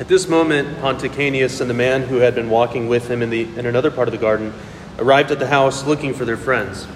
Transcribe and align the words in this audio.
At 0.00 0.08
this 0.08 0.26
moment, 0.26 0.78
Ponticianus 0.78 1.60
and 1.60 1.68
the 1.68 1.74
man 1.74 2.00
who 2.00 2.16
had 2.16 2.34
been 2.34 2.48
walking 2.48 2.88
with 2.88 3.10
him 3.10 3.20
in, 3.20 3.28
the, 3.28 3.42
in 3.42 3.66
another 3.66 3.90
part 3.90 4.08
of 4.08 4.12
the 4.12 4.18
garden 4.18 4.54
arrived 4.98 5.30
at 5.30 5.38
the 5.38 5.46
house 5.46 5.84
looking 5.84 6.14
for 6.14 6.24
their 6.24 6.38
friends. 6.38 6.86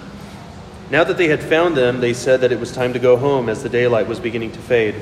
Now 0.89 1.03
that 1.03 1.15
they 1.15 1.27
had 1.27 1.43
found 1.43 1.77
them, 1.77 2.01
they 2.01 2.15
said 2.15 2.41
that 2.41 2.51
it 2.51 2.59
was 2.59 2.71
time 2.71 2.93
to 2.93 2.99
go 2.99 3.15
home 3.15 3.47
as 3.47 3.61
the 3.61 3.69
daylight 3.69 4.07
was 4.07 4.19
beginning 4.19 4.53
to 4.53 4.59
fade. 4.59 4.95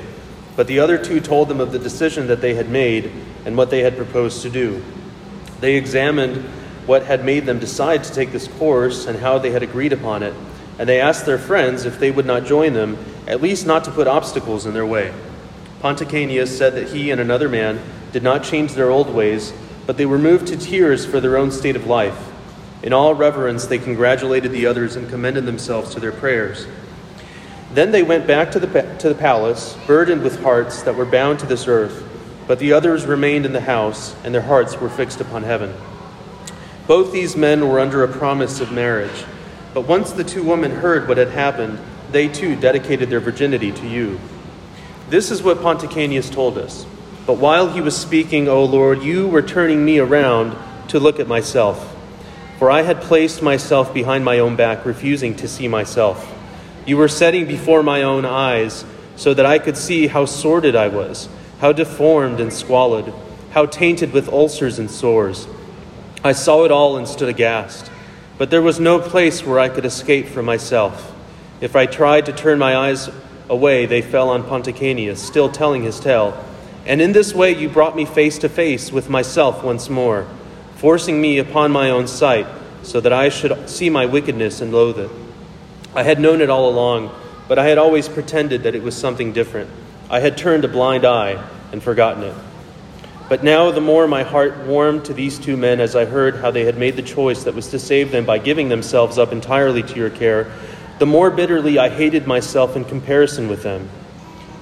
But 0.54 0.66
the 0.66 0.80
other 0.80 1.02
two 1.02 1.18
told 1.18 1.48
them 1.48 1.60
of 1.60 1.72
the 1.72 1.78
decision 1.78 2.26
that 2.26 2.42
they 2.42 2.54
had 2.54 2.68
made 2.68 3.10
and 3.46 3.56
what 3.56 3.70
they 3.70 3.80
had 3.80 3.96
proposed 3.96 4.42
to 4.42 4.50
do. 4.50 4.84
They 5.60 5.76
examined 5.76 6.44
what 6.84 7.04
had 7.06 7.24
made 7.24 7.46
them 7.46 7.58
decide 7.58 8.04
to 8.04 8.12
take 8.12 8.32
this 8.32 8.48
course 8.48 9.06
and 9.06 9.18
how 9.18 9.38
they 9.38 9.50
had 9.50 9.62
agreed 9.62 9.94
upon 9.94 10.22
it, 10.22 10.34
and 10.78 10.86
they 10.86 11.00
asked 11.00 11.24
their 11.24 11.38
friends 11.38 11.86
if 11.86 11.98
they 11.98 12.10
would 12.10 12.26
not 12.26 12.44
join 12.44 12.74
them, 12.74 12.98
at 13.26 13.40
least 13.40 13.66
not 13.66 13.82
to 13.84 13.90
put 13.90 14.06
obstacles 14.06 14.66
in 14.66 14.74
their 14.74 14.84
way. 14.84 15.10
Ponticianus 15.84 16.48
said 16.48 16.76
that 16.76 16.88
he 16.88 17.10
and 17.10 17.20
another 17.20 17.46
man 17.46 17.78
did 18.10 18.22
not 18.22 18.42
change 18.42 18.72
their 18.72 18.88
old 18.88 19.12
ways, 19.12 19.52
but 19.84 19.98
they 19.98 20.06
were 20.06 20.18
moved 20.18 20.46
to 20.46 20.56
tears 20.56 21.04
for 21.04 21.20
their 21.20 21.36
own 21.36 21.50
state 21.50 21.76
of 21.76 21.86
life. 21.86 22.32
In 22.82 22.94
all 22.94 23.14
reverence, 23.14 23.66
they 23.66 23.76
congratulated 23.76 24.50
the 24.50 24.64
others 24.64 24.96
and 24.96 25.10
commended 25.10 25.44
themselves 25.44 25.92
to 25.92 26.00
their 26.00 26.10
prayers. 26.10 26.66
Then 27.74 27.92
they 27.92 28.02
went 28.02 28.26
back 28.26 28.50
to 28.52 28.58
the, 28.58 28.96
to 29.00 29.10
the 29.10 29.14
palace, 29.14 29.76
burdened 29.86 30.22
with 30.22 30.42
hearts 30.42 30.82
that 30.84 30.96
were 30.96 31.04
bound 31.04 31.40
to 31.40 31.46
this 31.46 31.68
earth, 31.68 32.02
but 32.46 32.58
the 32.58 32.72
others 32.72 33.04
remained 33.04 33.44
in 33.44 33.52
the 33.52 33.60
house, 33.60 34.16
and 34.24 34.34
their 34.34 34.40
hearts 34.40 34.80
were 34.80 34.88
fixed 34.88 35.20
upon 35.20 35.42
heaven. 35.42 35.74
Both 36.86 37.12
these 37.12 37.36
men 37.36 37.68
were 37.68 37.78
under 37.78 38.02
a 38.02 38.08
promise 38.08 38.58
of 38.58 38.72
marriage, 38.72 39.26
but 39.74 39.86
once 39.86 40.12
the 40.12 40.24
two 40.24 40.44
women 40.44 40.70
heard 40.70 41.08
what 41.08 41.18
had 41.18 41.28
happened, 41.28 41.78
they 42.10 42.28
too 42.28 42.56
dedicated 42.56 43.10
their 43.10 43.20
virginity 43.20 43.70
to 43.72 43.86
you. 43.86 44.18
This 45.08 45.30
is 45.30 45.42
what 45.42 45.58
Ponticianus 45.58 46.30
told 46.30 46.56
us. 46.58 46.86
But 47.26 47.38
while 47.38 47.68
he 47.68 47.80
was 47.80 47.96
speaking, 47.96 48.48
O 48.48 48.64
Lord, 48.64 49.02
you 49.02 49.28
were 49.28 49.42
turning 49.42 49.84
me 49.84 49.98
around 49.98 50.56
to 50.88 51.00
look 51.00 51.20
at 51.20 51.28
myself. 51.28 51.94
For 52.58 52.70
I 52.70 52.82
had 52.82 53.00
placed 53.00 53.42
myself 53.42 53.92
behind 53.92 54.24
my 54.24 54.38
own 54.38 54.56
back, 54.56 54.84
refusing 54.84 55.34
to 55.36 55.48
see 55.48 55.68
myself. 55.68 56.32
You 56.86 56.96
were 56.96 57.08
setting 57.08 57.46
before 57.46 57.82
my 57.82 58.02
own 58.02 58.24
eyes 58.24 58.84
so 59.16 59.34
that 59.34 59.46
I 59.46 59.58
could 59.58 59.76
see 59.76 60.06
how 60.06 60.24
sordid 60.24 60.76
I 60.76 60.88
was, 60.88 61.28
how 61.60 61.72
deformed 61.72 62.40
and 62.40 62.52
squalid, 62.52 63.12
how 63.52 63.66
tainted 63.66 64.12
with 64.12 64.28
ulcers 64.28 64.78
and 64.78 64.90
sores. 64.90 65.46
I 66.22 66.32
saw 66.32 66.64
it 66.64 66.70
all 66.70 66.96
and 66.96 67.06
stood 67.06 67.28
aghast. 67.28 67.90
But 68.36 68.50
there 68.50 68.62
was 68.62 68.80
no 68.80 68.98
place 68.98 69.44
where 69.44 69.60
I 69.60 69.68
could 69.68 69.84
escape 69.84 70.26
from 70.26 70.46
myself. 70.46 71.14
If 71.60 71.76
I 71.76 71.86
tried 71.86 72.26
to 72.26 72.32
turn 72.32 72.58
my 72.58 72.76
eyes 72.76 73.08
away, 73.48 73.86
they 73.86 74.02
fell 74.02 74.30
on 74.30 74.42
Ponticianus, 74.42 75.18
still 75.18 75.48
telling 75.48 75.82
his 75.82 76.00
tale. 76.00 76.42
And 76.86 77.00
in 77.00 77.12
this 77.12 77.34
way 77.34 77.54
you 77.54 77.68
brought 77.68 77.96
me 77.96 78.04
face 78.04 78.38
to 78.38 78.48
face 78.48 78.92
with 78.92 79.08
myself 79.08 79.62
once 79.62 79.88
more, 79.88 80.26
forcing 80.76 81.20
me 81.20 81.38
upon 81.38 81.72
my 81.72 81.90
own 81.90 82.06
sight, 82.06 82.46
so 82.82 83.00
that 83.00 83.12
I 83.12 83.28
should 83.28 83.68
see 83.68 83.88
my 83.88 84.06
wickedness 84.06 84.60
and 84.60 84.72
loathe 84.72 84.98
it. 84.98 85.10
I 85.94 86.02
had 86.02 86.20
known 86.20 86.40
it 86.40 86.50
all 86.50 86.68
along, 86.68 87.14
but 87.48 87.58
I 87.58 87.66
had 87.66 87.78
always 87.78 88.08
pretended 88.08 88.64
that 88.64 88.74
it 88.74 88.82
was 88.82 88.96
something 88.96 89.32
different. 89.32 89.70
I 90.10 90.20
had 90.20 90.36
turned 90.36 90.64
a 90.64 90.68
blind 90.68 91.04
eye 91.04 91.42
and 91.72 91.82
forgotten 91.82 92.24
it. 92.24 92.34
But 93.28 93.42
now 93.42 93.70
the 93.70 93.80
more 93.80 94.06
my 94.06 94.22
heart 94.22 94.66
warmed 94.66 95.06
to 95.06 95.14
these 95.14 95.38
two 95.38 95.56
men 95.56 95.80
as 95.80 95.96
I 95.96 96.04
heard 96.04 96.36
how 96.36 96.50
they 96.50 96.64
had 96.64 96.76
made 96.76 96.96
the 96.96 97.02
choice 97.02 97.44
that 97.44 97.54
was 97.54 97.68
to 97.68 97.78
save 97.78 98.10
them 98.10 98.26
by 98.26 98.38
giving 98.38 98.68
themselves 98.68 99.16
up 99.16 99.32
entirely 99.32 99.82
to 99.82 99.96
your 99.96 100.10
care, 100.10 100.52
the 100.98 101.06
more 101.06 101.30
bitterly 101.30 101.78
I 101.78 101.88
hated 101.88 102.26
myself 102.26 102.76
in 102.76 102.84
comparison 102.84 103.48
with 103.48 103.62
them. 103.62 103.88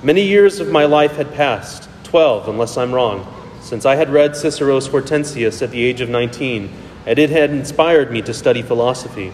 Many 0.02 0.22
years 0.22 0.60
of 0.60 0.70
my 0.70 0.84
life 0.84 1.16
had 1.16 1.34
passed, 1.34 1.88
twelve, 2.04 2.48
unless 2.48 2.76
I'm 2.76 2.92
wrong, 2.92 3.26
since 3.60 3.86
I 3.86 3.94
had 3.94 4.10
read 4.10 4.34
Cicero's 4.34 4.88
Hortensius 4.88 5.62
at 5.62 5.70
the 5.70 5.84
age 5.84 6.00
of 6.00 6.08
19, 6.08 6.70
and 7.06 7.18
it 7.18 7.30
had 7.30 7.50
inspired 7.50 8.10
me 8.10 8.22
to 8.22 8.34
study 8.34 8.62
philosophy. 8.62 9.32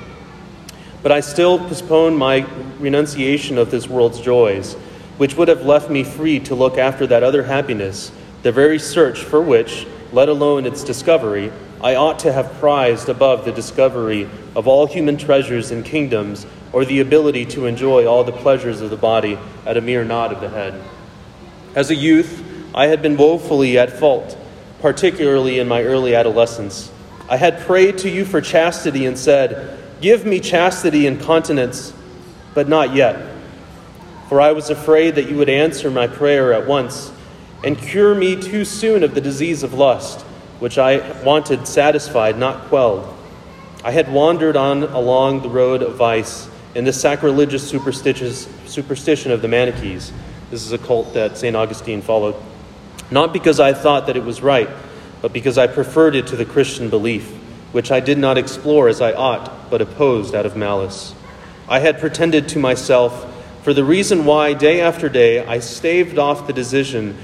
But 1.03 1.13
I 1.13 1.21
still 1.21 1.59
postponed 1.59 2.19
my 2.19 2.47
renunciation 2.79 3.59
of 3.59 3.71
this 3.71 3.89
world's 3.89 4.21
joys, 4.21 4.75
which 5.17 5.37
would 5.37 5.49
have 5.49 5.65
left 5.65 5.91
me 5.91 6.05
free 6.05 6.41
to 6.41 6.55
look 6.55 6.79
after 6.79 7.07
that 7.07 7.23
other 7.23 7.45
happiness 7.45 8.13
the 8.43 8.53
very 8.53 8.79
search 8.79 9.25
for 9.25 9.41
which, 9.41 9.87
let 10.13 10.29
alone 10.29 10.65
its 10.65 10.85
discovery, 10.85 11.53
I 11.81 11.97
ought 11.97 12.21
to 12.21 12.33
have 12.33 12.53
prized 12.55 13.09
above 13.09 13.45
the 13.45 13.53
discovery 13.53 14.29
of 14.55 14.69
all 14.69 14.87
human 14.87 15.17
treasures 15.17 15.71
and 15.71 15.85
kingdoms, 15.85 16.47
or 16.73 16.85
the 16.85 17.01
ability 17.01 17.45
to 17.47 17.67
enjoy 17.67 18.07
all 18.07 18.25
the 18.25 18.33
pleasures 18.33 18.81
of 18.81 18.91
the 18.91 18.97
body 18.97 19.39
at 19.67 19.77
a 19.77 19.81
mere 19.81 20.05
nod 20.05 20.33
of 20.33 20.41
the 20.41 20.49
head. 20.49 20.81
As 21.75 21.91
a 21.91 21.95
youth, 21.95 22.45
I 22.75 22.87
had 22.87 23.03
been 23.03 23.17
woefully 23.17 23.79
at 23.79 23.99
fault, 23.99 24.37
particularly 24.81 25.59
in 25.59 25.69
my 25.69 25.83
early 25.83 26.15
adolescence. 26.15 26.93
I 27.29 27.37
had 27.37 27.61
prayed 27.61 27.99
to 27.99 28.11
you 28.11 28.25
for 28.25 28.41
chastity 28.41 29.07
and 29.07 29.19
said, 29.19 29.79
Give 30.01 30.25
me 30.25 30.41
chastity 30.41 31.07
and 31.07 31.21
continence, 31.21 31.93
but 32.55 32.69
not 32.69 32.95
yet. 32.95 33.35
For 34.29 34.41
I 34.41 34.53
was 34.53 34.71
afraid 34.71 35.15
that 35.15 35.29
you 35.29 35.37
would 35.37 35.49
answer 35.49 35.91
my 35.91 36.07
prayer 36.07 36.53
at 36.53 36.67
once 36.67 37.11
and 37.65 37.77
cure 37.77 38.15
me 38.15 38.41
too 38.41 38.65
soon 38.65 39.03
of 39.03 39.15
the 39.15 39.21
disease 39.21 39.63
of 39.63 39.75
lust, 39.75 40.21
which 40.61 40.79
I 40.79 41.23
wanted 41.23 41.67
satisfied, 41.67 42.39
not 42.39 42.69
quelled. 42.69 43.15
I 43.83 43.91
had 43.91 44.13
wandered 44.13 44.57
on 44.57 44.85
along 44.85 45.43
the 45.43 45.49
road 45.49 45.83
of 45.83 45.97
vice 45.97 46.49
in 46.79 46.85
the 46.85 46.93
sacrilegious 46.93 47.69
superstition 47.69 49.33
of 49.33 49.43
the 49.43 49.49
Manichees. 49.49 50.13
This 50.53 50.65
is 50.65 50.71
a 50.71 50.79
cult 50.79 51.13
that 51.15 51.37
St. 51.37 51.57
Augustine 51.57 52.03
followed. 52.03 52.37
Not 53.11 53.33
because 53.33 53.59
I 53.59 53.73
thought 53.73 54.07
that 54.07 54.17
it 54.17 54.23
was 54.23 54.43
right, 54.43 54.71
but 55.21 55.33
because 55.33 55.59
I 55.59 55.67
preferred 55.67 56.15
it 56.15 56.29
to 56.29 56.37
the 56.37 56.45
Christian 56.45 56.89
belief, 56.89 57.29
which 57.73 57.91
I 57.91 57.99
did 57.99 58.17
not 58.17 58.39
explore 58.39 58.87
as 58.87 59.01
I 59.01 59.13
ought, 59.13 59.69
but 59.71 59.83
opposed 59.83 60.37
out 60.37 60.47
of 60.47 60.57
malice. 60.57 61.17
I 61.69 61.81
had 61.81 61.99
pretended 61.99 62.49
to 62.51 62.61
myself, 62.61 63.27
for 63.65 63.75
the 63.75 63.83
reason 63.83 64.25
why, 64.25 64.53
day 64.55 64.81
after 64.81 65.09
day, 65.09 65.45
I 65.45 65.59
staved 65.59 66.17
off 66.17 66.47
the 66.47 66.53
decision 66.53 67.19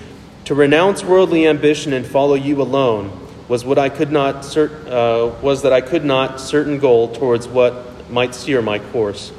to 0.47 0.57
renounce 0.57 1.05
worldly 1.05 1.47
ambition 1.47 1.93
and 1.93 2.05
follow 2.05 2.35
you 2.35 2.61
alone 2.61 3.21
was 3.47 3.65
what 3.65 3.79
I 3.79 3.89
could 3.89 4.11
not 4.11 4.43
cert- 4.43 4.89
uh, 4.89 5.33
was 5.41 5.63
that 5.63 5.73
I 5.73 5.81
could 5.81 6.05
not 6.05 6.41
certain 6.41 6.81
goal 6.81 7.15
towards 7.15 7.47
what 7.47 8.11
might 8.11 8.35
steer 8.35 8.61
my 8.61 8.81
course. 8.81 9.31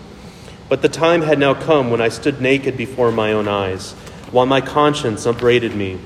But 0.68 0.82
the 0.82 0.90
time 0.90 1.22
had 1.22 1.38
now 1.38 1.54
come 1.54 1.92
when 1.92 2.02
I 2.02 2.10
stood 2.10 2.42
naked 2.42 2.76
before 2.76 3.12
my 3.12 3.34
own 3.34 3.48
eyes, 3.48 3.92
while 4.32 4.48
my 4.48 4.62
conscience 4.62 5.26
upbraided 5.26 5.76
me. 5.76 6.00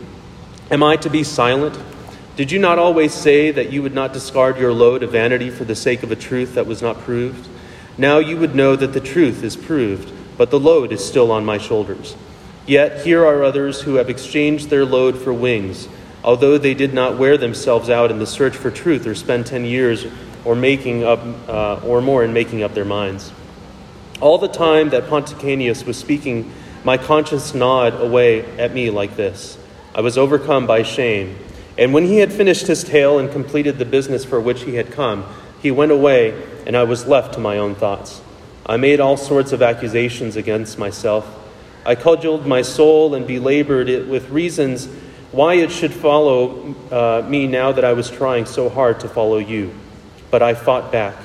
Am 0.69 0.83
I 0.83 0.97
to 0.97 1.09
be 1.09 1.23
silent? 1.23 1.79
Did 2.35 2.51
you 2.51 2.59
not 2.59 2.77
always 2.77 3.13
say 3.13 3.51
that 3.51 3.71
you 3.71 3.81
would 3.81 3.93
not 3.93 4.13
discard 4.13 4.57
your 4.57 4.73
load 4.73 5.03
of 5.03 5.11
vanity 5.11 5.49
for 5.49 5.63
the 5.63 5.75
sake 5.75 6.03
of 6.03 6.11
a 6.11 6.15
truth 6.15 6.55
that 6.55 6.67
was 6.67 6.81
not 6.81 6.99
proved? 6.99 7.49
Now 7.97 8.19
you 8.19 8.37
would 8.37 8.55
know 8.55 8.75
that 8.75 8.93
the 8.93 8.99
truth 8.99 9.43
is 9.43 9.57
proved, 9.57 10.11
but 10.37 10.51
the 10.51 10.59
load 10.59 10.91
is 10.91 11.03
still 11.03 11.31
on 11.31 11.43
my 11.45 11.57
shoulders. 11.57 12.15
Yet 12.65 13.05
here 13.05 13.25
are 13.25 13.43
others 13.43 13.81
who 13.81 13.95
have 13.95 14.09
exchanged 14.09 14.69
their 14.69 14.85
load 14.85 15.17
for 15.17 15.33
wings, 15.33 15.87
although 16.23 16.57
they 16.57 16.73
did 16.73 16.93
not 16.93 17.17
wear 17.17 17.37
themselves 17.37 17.89
out 17.89 18.11
in 18.11 18.19
the 18.19 18.27
search 18.27 18.55
for 18.55 18.71
truth 18.71 19.07
or 19.07 19.15
spend 19.15 19.45
10 19.45 19.65
years 19.65 20.05
or, 20.45 20.55
making 20.55 21.03
up, 21.03 21.19
uh, 21.47 21.81
or 21.85 22.01
more 22.01 22.23
in 22.23 22.31
making 22.31 22.61
up 22.61 22.73
their 22.73 22.85
minds. 22.85 23.31
All 24.21 24.37
the 24.37 24.47
time 24.47 24.89
that 24.89 25.05
Ponticianus 25.05 25.85
was 25.85 25.97
speaking, 25.97 26.51
my 26.83 26.97
conscience 26.97 27.53
gnawed 27.53 27.99
away 27.99 28.45
at 28.57 28.73
me 28.73 28.89
like 28.89 29.15
this. 29.15 29.57
I 29.95 30.01
was 30.01 30.17
overcome 30.17 30.67
by 30.67 30.83
shame. 30.83 31.37
And 31.77 31.93
when 31.93 32.05
he 32.05 32.17
had 32.17 32.33
finished 32.33 32.67
his 32.67 32.83
tale 32.83 33.19
and 33.19 33.31
completed 33.31 33.77
the 33.77 33.85
business 33.85 34.25
for 34.25 34.39
which 34.39 34.63
he 34.63 34.75
had 34.75 34.91
come, 34.91 35.25
he 35.61 35.71
went 35.71 35.91
away, 35.91 36.41
and 36.65 36.75
I 36.75 36.83
was 36.83 37.05
left 37.05 37.33
to 37.35 37.39
my 37.39 37.57
own 37.57 37.75
thoughts. 37.75 38.21
I 38.65 38.77
made 38.77 38.99
all 38.99 39.17
sorts 39.17 39.51
of 39.51 39.61
accusations 39.61 40.35
against 40.35 40.77
myself 40.77 41.39
I 41.85 41.95
cudgeled 41.95 42.45
my 42.45 42.61
soul 42.61 43.15
and 43.15 43.25
belabored 43.25 43.89
it 43.89 44.07
with 44.07 44.29
reasons 44.29 44.87
why 45.31 45.55
it 45.55 45.71
should 45.71 45.93
follow 45.93 46.75
uh, 46.91 47.25
me 47.27 47.47
now 47.47 47.71
that 47.71 47.85
I 47.85 47.93
was 47.93 48.09
trying 48.09 48.45
so 48.45 48.69
hard 48.69 48.99
to 48.99 49.09
follow 49.09 49.37
you. 49.37 49.73
But 50.29 50.41
I 50.41 50.53
fought 50.53 50.91
back. 50.91 51.15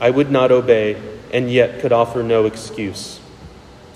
I 0.00 0.10
would 0.10 0.30
not 0.30 0.52
obey, 0.52 0.96
and 1.32 1.50
yet 1.50 1.80
could 1.80 1.92
offer 1.92 2.22
no 2.22 2.46
excuse. 2.46 3.20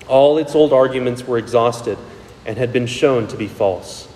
All 0.07 0.37
its 0.37 0.55
old 0.55 0.73
arguments 0.73 1.25
were 1.25 1.37
exhausted 1.37 1.97
and 2.45 2.57
had 2.57 2.73
been 2.73 2.87
shown 2.87 3.27
to 3.27 3.37
be 3.37 3.47
false. 3.47 4.07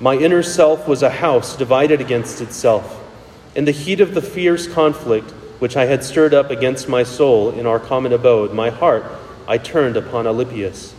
My 0.00 0.14
inner 0.14 0.42
self 0.42 0.88
was 0.88 1.02
a 1.02 1.10
house 1.10 1.56
divided 1.56 2.00
against 2.00 2.40
itself. 2.40 3.02
In 3.54 3.64
the 3.64 3.72
heat 3.72 4.00
of 4.00 4.14
the 4.14 4.22
fierce 4.22 4.66
conflict 4.66 5.30
which 5.58 5.76
I 5.76 5.86
had 5.86 6.04
stirred 6.04 6.34
up 6.34 6.50
against 6.50 6.88
my 6.88 7.02
soul 7.02 7.50
in 7.50 7.66
our 7.66 7.80
common 7.80 8.12
abode, 8.12 8.52
my 8.52 8.70
heart 8.70 9.04
I 9.48 9.58
turned 9.58 9.96
upon 9.96 10.26
Alypius 10.26 10.92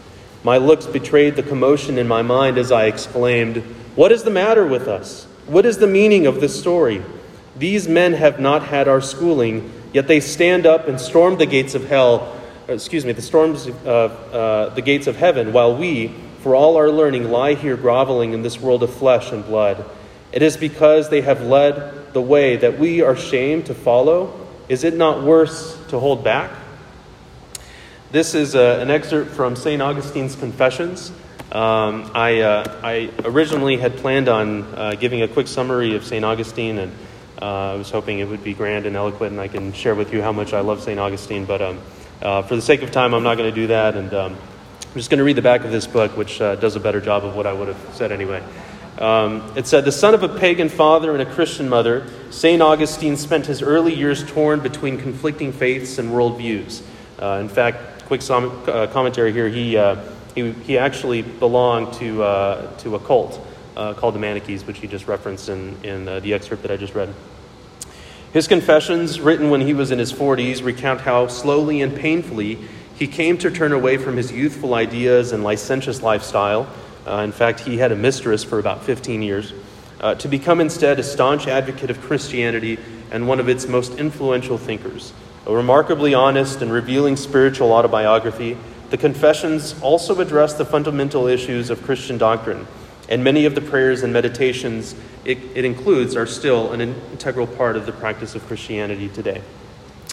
my 0.48 0.58
looks 0.58 0.86
betrayed 0.86 1.36
the 1.36 1.44
commotion 1.44 1.98
in 1.98 2.08
my 2.08 2.22
mind 2.22 2.58
as 2.58 2.72
I 2.72 2.86
exclaimed, 2.86 3.58
What 3.96 4.14
is 4.14 4.24
the 4.24 4.30
matter 4.30 4.66
with 4.66 4.88
us? 4.88 5.26
What 5.46 5.66
is 5.66 5.80
the 5.80 5.88
meaning 5.88 6.26
of 6.26 6.40
this 6.40 6.58
story? 6.58 7.04
These 7.58 7.90
men 7.90 8.14
have 8.14 8.40
not 8.40 8.64
had 8.64 8.88
our 8.88 9.02
schooling, 9.02 9.70
yet 9.94 10.08
they 10.08 10.20
stand 10.20 10.66
up 10.66 10.88
and 10.88 11.00
storm 11.00 11.38
the 11.38 11.46
gates 11.46 11.76
of 11.76 11.88
hell, 11.88 12.36
excuse 12.68 13.06
me, 13.06 13.12
the 13.12 13.22
storms 13.22 13.68
of 13.68 14.34
uh, 14.34 14.70
the 14.70 14.82
gates 14.82 15.08
of 15.08 15.16
heaven, 15.16 15.54
while 15.54 15.76
we, 15.76 16.14
for 16.42 16.56
all 16.56 16.78
our 16.78 16.90
learning, 16.90 17.32
lie 17.32 17.54
here 17.54 17.78
groveling 17.78 18.34
in 18.34 18.42
this 18.42 18.60
world 18.60 18.84
of 18.84 18.94
flesh 18.94 19.32
and 19.32 19.46
blood. 19.46 19.86
It 20.32 20.42
is 20.42 20.58
because 20.58 21.10
they 21.10 21.22
have 21.22 21.42
led 21.42 22.14
the 22.14 22.22
way 22.22 22.58
that 22.58 22.80
we 22.80 23.02
are 23.02 23.16
shamed 23.16 23.68
to 23.68 23.74
follow. 23.74 24.48
Is 24.70 24.84
it 24.84 24.96
not 24.96 25.24
worse 25.24 25.78
to 25.88 26.00
hold 26.00 26.24
back? 26.24 26.52
This 28.12 28.36
is 28.36 28.56
a, 28.56 28.80
uh, 28.80 28.82
an 28.82 28.90
excerpt 28.90 29.32
from 29.32 29.56
St. 29.56 29.82
Augustine's 29.82 30.36
Confessions. 30.36 31.12
Um, 31.52 32.10
I, 32.14 32.42
uh, 32.42 32.80
I, 32.84 33.10
originally 33.24 33.78
had 33.78 33.98
planned 33.98 34.28
on 34.28 34.64
uh, 34.64 34.96
giving 35.00 35.22
a 35.22 35.28
quick 35.28 35.48
summary 35.48 35.96
of 35.96 36.06
St. 36.06 36.24
Augustine, 36.24 36.78
and 36.78 36.92
I 37.40 37.76
was 37.76 37.92
hoping 37.92 38.20
it 38.20 38.28
would 38.28 38.44
be 38.44 38.54
grand 38.54 38.86
and 38.86 38.96
eloquent, 38.96 39.32
and 39.32 39.42
I 39.42 39.48
can 39.48 39.74
share 39.74 39.96
with 39.96 40.14
you 40.14 40.22
how 40.22 40.32
much 40.32 40.54
I 40.54 40.62
love 40.62 40.82
St. 40.82 41.00
Augustine. 41.00 41.46
But 41.46 41.62
um, 41.62 41.80
uh, 42.22 42.42
for 42.42 42.56
the 42.56 42.62
sake 42.62 42.82
of 42.82 42.92
time, 42.92 43.14
I'm 43.14 43.24
not 43.24 43.38
going 43.38 43.50
to 43.50 43.56
do 43.56 43.68
that, 43.68 43.96
and 43.96 44.14
um, 44.14 44.34
I'm 44.34 44.94
just 44.94 45.10
going 45.10 45.20
to 45.20 45.24
read 45.24 45.36
the 45.36 45.42
back 45.42 45.64
of 45.64 45.72
this 45.72 45.86
book, 45.86 46.18
which 46.18 46.42
uh, 46.42 46.56
does 46.56 46.76
a 46.76 46.80
better 46.80 47.02
job 47.02 47.26
of 47.26 47.36
what 47.36 47.46
I 47.46 47.54
would 47.54 47.68
have 47.68 47.96
said 47.96 48.12
anyway. 48.12 48.44
Um, 48.98 49.54
it 49.56 49.68
said, 49.68 49.86
The 49.86 49.92
son 49.92 50.14
of 50.14 50.24
a 50.24 50.30
pagan 50.30 50.70
father 50.70 51.14
and 51.14 51.22
a 51.22 51.32
Christian 51.32 51.70
mother, 51.70 52.08
St. 52.32 52.62
Augustine 52.62 53.18
spent 53.18 53.46
his 53.46 53.62
early 53.62 53.94
years 53.94 54.26
torn 54.30 54.62
between 54.62 54.98
conflicting 54.98 55.52
faiths 55.52 56.00
and 56.00 56.10
worldviews. 56.10 56.82
Uh, 57.22 57.40
in 57.42 57.50
fact, 57.50 58.06
quick 58.06 58.22
som- 58.22 58.66
commentary 58.66 59.32
here, 59.32 59.48
he 59.48 59.78
he, 60.38 60.52
he 60.52 60.78
actually 60.78 61.24
belonged 61.24 61.94
to, 61.94 62.22
uh, 62.22 62.78
to 62.78 62.96
a 62.96 63.00
cult 63.00 63.44
uh, 63.78 63.94
called 63.94 64.16
the 64.16 64.20
Manichees, 64.20 64.66
which 64.66 64.80
he 64.80 64.88
just 64.88 65.08
referenced 65.08 65.50
in, 65.50 65.78
in 65.84 66.08
uh, 66.08 66.20
the 66.20 66.34
excerpt 66.34 66.64
that 66.64 66.72
I 66.72 66.78
just 66.78 66.96
read. 66.96 67.14
His 68.34 68.48
confessions, 68.48 69.22
written 69.22 69.50
when 69.50 69.62
he 69.62 69.74
was 69.74 69.92
in 69.92 70.00
his 70.00 70.12
40s, 70.12 70.64
recount 70.64 71.02
how 71.02 71.28
slowly 71.28 71.82
and 71.82 71.96
painfully 71.96 72.58
he 72.96 73.08
came 73.08 73.38
to 73.38 73.52
turn 73.52 73.72
away 73.72 73.98
from 73.98 74.18
his 74.18 74.32
youthful 74.32 74.74
ideas 74.74 75.32
and 75.32 75.44
licentious 75.44 76.02
lifestyle. 76.02 76.68
Uh, 77.06 77.18
in 77.18 77.32
fact, 77.32 77.60
he 77.62 77.78
had 77.78 77.92
a 77.92 77.96
mistress 77.96 78.44
for 78.44 78.60
about 78.60 78.84
15 78.84 79.22
years, 79.22 79.54
uh, 80.02 80.16
to 80.16 80.28
become 80.28 80.60
instead 80.60 81.00
a 81.00 81.04
staunch 81.04 81.48
advocate 81.48 81.90
of 81.90 82.02
Christianity 82.02 82.80
and 83.12 83.28
one 83.28 83.40
of 83.40 83.48
its 83.48 83.68
most 83.68 83.94
influential 83.94 84.58
thinkers. 84.58 85.14
A 85.46 85.56
remarkably 85.56 86.14
honest 86.14 86.62
and 86.62 86.72
revealing 86.72 87.16
spiritual 87.16 87.72
autobiography 87.72 88.58
the 88.90 88.98
confessions 88.98 89.76
also 89.82 90.22
address 90.22 90.54
the 90.54 90.64
fundamental 90.64 91.28
issues 91.28 91.70
of 91.70 91.84
Christian 91.84 92.18
doctrine, 92.18 92.66
and 93.10 93.24
many 93.24 93.46
of 93.46 93.56
the 93.56 93.62
prayers 93.62 94.04
and 94.04 94.14
meditations 94.14 94.96
it, 95.28 95.40
it 95.56 95.66
includes 95.66 96.16
are 96.16 96.26
still 96.26 96.72
an 96.72 96.80
integral 96.80 97.48
part 97.48 97.76
of 97.76 97.86
the 97.86 97.92
practice 97.92 98.34
of 98.36 98.46
Christianity 98.48 99.10
today. 99.10 99.42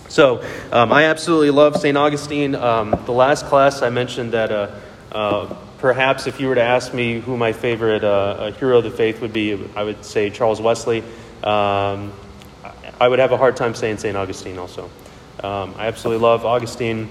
So, 0.09 0.45
um, 0.73 0.93
I 0.93 1.05
absolutely 1.05 1.51
love 1.51 1.77
St. 1.77 1.97
Augustine. 1.97 2.55
Um, 2.55 2.91
the 3.07 3.13
last 3.13 3.47
class 3.47 3.81
I 3.81 3.91
mentioned 3.91 4.33
that 4.33 4.51
uh, 4.53 4.71
uh, 5.13 5.55
perhaps 5.79 6.27
if 6.27 6.41
you 6.41 6.49
were 6.49 6.57
to 6.57 6.63
ask 6.63 6.93
me 6.93 7.21
who 7.21 7.37
my 7.37 7.53
favorite 7.53 8.03
uh, 8.03 8.51
hero 8.53 8.79
of 8.79 8.85
the 8.85 8.91
faith 8.91 9.21
would 9.21 9.33
be, 9.33 9.59
I 9.77 9.85
would 9.85 10.05
say 10.05 10.31
Charles 10.31 10.61
Wesley. 10.61 11.05
Um, 11.43 12.13
I 13.01 13.09
would 13.09 13.19
have 13.19 13.33
a 13.33 13.37
hard 13.37 13.57
time 13.57 13.75
saying 13.75 13.99
St. 13.99 14.17
Augustine 14.17 14.59
also. 14.59 14.91
Um, 15.43 15.75
I 15.77 15.87
absolutely 15.87 16.23
love 16.23 16.45
Augustine. 16.45 17.09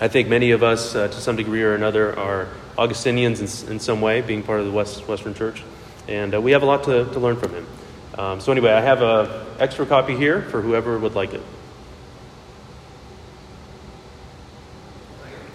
I 0.00 0.08
think 0.08 0.28
many 0.28 0.52
of 0.52 0.62
us, 0.62 0.94
uh, 0.94 1.08
to 1.08 1.20
some 1.20 1.36
degree 1.36 1.62
or 1.62 1.74
another, 1.74 2.18
are 2.18 2.48
Augustinians 2.76 3.40
in, 3.40 3.72
in, 3.72 3.80
some 3.80 4.00
way, 4.00 4.20
being 4.20 4.42
part 4.42 4.60
of 4.60 4.66
the 4.66 4.72
West, 4.72 5.06
Western 5.06 5.34
Church. 5.34 5.62
And 6.08 6.34
uh, 6.34 6.40
we 6.40 6.52
have 6.52 6.62
a 6.62 6.66
lot 6.66 6.84
to, 6.84 7.04
to 7.04 7.18
learn 7.20 7.36
from 7.36 7.52
him. 7.52 7.66
Um, 8.18 8.40
so, 8.40 8.52
anyway, 8.52 8.70
I 8.70 8.80
have 8.80 9.02
an 9.02 9.28
extra 9.58 9.86
copy 9.86 10.16
here 10.16 10.42
for 10.42 10.60
whoever 10.60 10.98
would 10.98 11.14
like 11.14 11.34
it. 11.34 11.42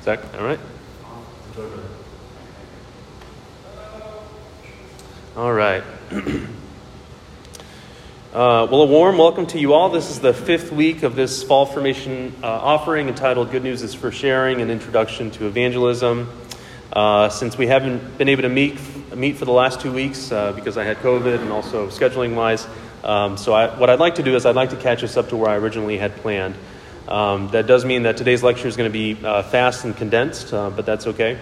Zach, 0.04 0.20
all 0.38 0.46
right? 0.46 0.60
All 5.36 5.54
right. 5.54 5.84
Uh, 8.30 8.68
well, 8.70 8.84
a 8.84 8.86
warm 8.86 9.18
welcome 9.18 9.48
to 9.48 9.60
you 9.60 9.74
all. 9.74 9.90
This 9.90 10.12
is 10.12 10.20
the 10.20 10.36
fifth 10.36 10.72
week 10.72 11.02
of 11.02 11.16
this 11.16 11.42
fall 11.42 11.66
formation 11.66 12.36
uh, 12.44 12.46
offering 12.46 13.08
entitled 13.08 13.50
Good 13.50 13.64
News 13.64 13.82
is 13.82 13.96
for 13.96 14.12
Sharing 14.12 14.62
an 14.62 14.70
Introduction 14.70 15.32
to 15.32 15.48
Evangelism. 15.48 16.30
Uh, 16.92 17.30
since 17.30 17.58
we 17.58 17.68
haven't 17.68 18.18
been 18.18 18.30
able 18.30 18.42
to 18.42 18.50
meet, 18.50 18.80
meet 19.16 19.38
for 19.38 19.46
the 19.46 19.52
last 19.52 19.80
two 19.80 19.94
weeks 19.94 20.32
uh, 20.32 20.52
because 20.54 20.78
I 20.78 20.84
had 20.84 20.98
COVID 20.98 21.40
and 21.40 21.52
also 21.52 21.88
scheduling 21.88 22.36
wise, 22.36 22.68
um, 23.04 23.38
so 23.38 23.54
I, 23.54 23.78
what 23.78 23.90
I'd 23.90 24.00
like 24.00 24.16
to 24.16 24.24
do 24.24 24.36
is 24.36 24.46
I'd 24.46 24.56
like 24.56 24.72
to 24.72 24.76
catch 24.76 25.04
us 25.04 25.16
up 25.16 25.30
to 25.30 25.38
where 25.38 25.50
I 25.50 25.56
originally 25.58 25.98
had 25.98 26.16
planned. 26.18 26.56
Um, 27.08 27.50
that 27.50 27.68
does 27.68 27.86
mean 27.86 28.04
that 28.04 28.18
today's 28.18 28.42
lecture 28.42 28.68
is 28.68 28.76
going 28.76 28.92
to 28.92 28.94
be 28.94 29.24
uh, 29.24 29.44
fast 29.44 29.86
and 29.86 29.96
condensed, 29.96 30.52
uh, 30.54 30.72
but 30.72 30.86
that's 30.86 31.06
okay. 31.08 31.40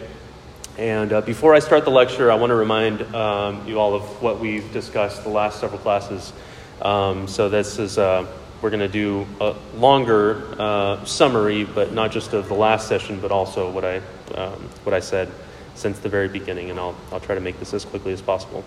And 0.77 1.25
before 1.25 1.55
I 1.55 1.59
start 1.59 1.85
the 1.85 1.91
lecture, 1.91 2.31
I 2.31 2.35
want 2.35 2.51
to 2.51 2.55
remind 2.55 3.01
um, 3.15 3.67
you 3.67 3.79
all 3.79 3.95
of 3.95 4.03
what 4.21 4.39
we've 4.39 4.71
discussed 4.73 5.23
the 5.23 5.29
last 5.29 5.59
several 5.59 5.79
classes. 5.79 6.31
Um, 6.81 7.27
so 7.27 7.49
this 7.49 7.79
is 7.79 7.97
uh, 7.97 8.27
we're 8.61 8.69
going 8.69 8.79
to 8.79 8.87
do 8.87 9.27
a 9.39 9.55
longer 9.75 10.55
uh, 10.57 11.05
summary, 11.05 11.63
but 11.63 11.93
not 11.93 12.11
just 12.11 12.33
of 12.33 12.47
the 12.47 12.55
last 12.55 12.87
session, 12.87 13.19
but 13.19 13.31
also 13.31 13.69
what 13.69 13.85
I 13.85 14.01
um, 14.35 14.69
what 14.83 14.93
I 14.93 14.99
said 14.99 15.29
since 15.75 15.99
the 15.99 16.09
very 16.09 16.27
beginning, 16.27 16.69
and 16.71 16.79
I'll 16.79 16.95
I'll 17.11 17.19
try 17.19 17.35
to 17.35 17.41
make 17.41 17.59
this 17.59 17.73
as 17.73 17.85
quickly 17.85 18.13
as 18.13 18.21
possible. 18.21 18.63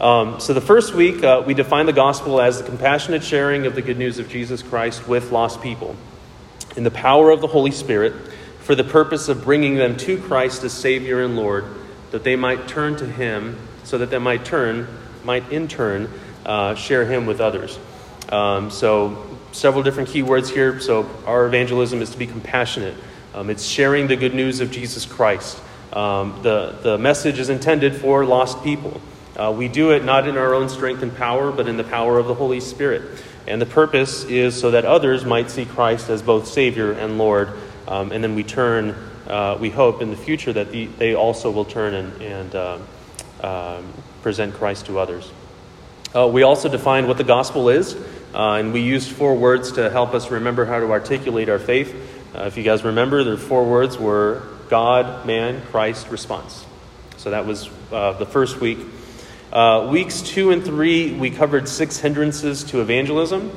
Um, 0.00 0.38
so 0.40 0.54
the 0.54 0.60
first 0.60 0.94
week 0.94 1.24
uh, 1.24 1.42
we 1.46 1.54
defined 1.54 1.88
the 1.88 1.92
gospel 1.92 2.40
as 2.40 2.58
the 2.58 2.64
compassionate 2.64 3.24
sharing 3.24 3.66
of 3.66 3.74
the 3.74 3.82
good 3.82 3.98
news 3.98 4.18
of 4.18 4.28
Jesus 4.28 4.62
Christ 4.62 5.08
with 5.08 5.32
lost 5.32 5.60
people, 5.60 5.96
in 6.76 6.84
the 6.84 6.90
power 6.90 7.30
of 7.30 7.40
the 7.40 7.48
Holy 7.48 7.72
Spirit, 7.72 8.14
for 8.60 8.74
the 8.74 8.84
purpose 8.84 9.28
of 9.28 9.44
bringing 9.44 9.74
them 9.74 9.96
to 9.98 10.18
Christ 10.18 10.64
as 10.64 10.72
Savior 10.72 11.22
and 11.22 11.36
Lord, 11.36 11.64
that 12.12 12.24
they 12.24 12.36
might 12.36 12.68
turn 12.68 12.96
to 12.96 13.06
Him, 13.06 13.58
so 13.84 13.98
that 13.98 14.10
they 14.10 14.18
might 14.18 14.44
turn, 14.44 14.86
might 15.24 15.50
in 15.52 15.68
turn 15.68 16.10
uh, 16.46 16.74
share 16.76 17.04
Him 17.04 17.26
with 17.26 17.40
others. 17.40 17.78
Um, 18.28 18.70
so, 18.70 19.38
several 19.52 19.82
different 19.82 20.08
keywords 20.08 20.50
here. 20.50 20.80
So, 20.80 21.08
our 21.26 21.46
evangelism 21.46 22.02
is 22.02 22.10
to 22.10 22.18
be 22.18 22.26
compassionate, 22.26 22.94
um, 23.34 23.50
it's 23.50 23.64
sharing 23.64 24.06
the 24.08 24.16
good 24.16 24.34
news 24.34 24.60
of 24.60 24.70
Jesus 24.70 25.06
Christ. 25.06 25.60
Um, 25.92 26.40
the, 26.42 26.78
the 26.82 26.98
message 26.98 27.38
is 27.38 27.48
intended 27.48 27.94
for 27.94 28.24
lost 28.24 28.62
people. 28.62 29.00
Uh, 29.36 29.54
we 29.56 29.68
do 29.68 29.92
it 29.92 30.04
not 30.04 30.28
in 30.28 30.36
our 30.36 30.54
own 30.54 30.68
strength 30.68 31.02
and 31.02 31.14
power, 31.16 31.52
but 31.52 31.68
in 31.68 31.76
the 31.76 31.84
power 31.84 32.18
of 32.18 32.26
the 32.26 32.34
Holy 32.34 32.60
Spirit. 32.60 33.22
And 33.46 33.62
the 33.62 33.66
purpose 33.66 34.24
is 34.24 34.58
so 34.58 34.72
that 34.72 34.84
others 34.84 35.24
might 35.24 35.50
see 35.50 35.64
Christ 35.64 36.10
as 36.10 36.20
both 36.20 36.48
Savior 36.48 36.92
and 36.92 37.16
Lord. 37.16 37.50
Um, 37.86 38.12
and 38.12 38.22
then 38.22 38.34
we 38.34 38.42
turn, 38.42 38.90
uh, 39.26 39.56
we 39.58 39.70
hope 39.70 40.02
in 40.02 40.10
the 40.10 40.16
future 40.16 40.52
that 40.52 40.70
the, 40.72 40.86
they 40.86 41.14
also 41.14 41.50
will 41.50 41.64
turn 41.64 41.94
and, 41.94 42.22
and 42.22 42.54
uh, 42.54 42.78
present 44.22 44.54
Christ 44.54 44.86
to 44.86 44.98
others. 44.98 45.30
Uh, 46.14 46.26
we 46.26 46.42
also 46.42 46.68
define 46.68 47.06
what 47.06 47.18
the 47.18 47.24
gospel 47.24 47.68
is, 47.68 47.96
uh, 48.38 48.54
and 48.54 48.72
we 48.72 48.80
used 48.80 49.10
four 49.10 49.34
words 49.34 49.72
to 49.72 49.90
help 49.90 50.14
us 50.14 50.30
remember 50.30 50.64
how 50.64 50.78
to 50.78 50.92
articulate 50.92 51.48
our 51.48 51.58
faith. 51.58 51.92
Uh, 52.34 52.42
if 52.42 52.56
you 52.56 52.62
guys 52.62 52.84
remember, 52.84 53.24
the 53.24 53.36
four 53.36 53.64
words 53.64 53.98
were 53.98 54.44
God, 54.68 55.26
man, 55.26 55.60
Christ, 55.72 56.08
response. 56.10 56.64
So 57.16 57.30
that 57.30 57.46
was 57.46 57.68
uh, 57.90 58.12
the 58.12 58.26
first 58.26 58.60
week. 58.60 58.78
Uh, 59.52 59.88
weeks 59.90 60.22
two 60.22 60.52
and 60.52 60.64
three, 60.64 61.12
we 61.14 61.30
covered 61.30 61.68
six 61.68 61.98
hindrances 61.98 62.62
to 62.64 62.80
evangelism. 62.80 63.50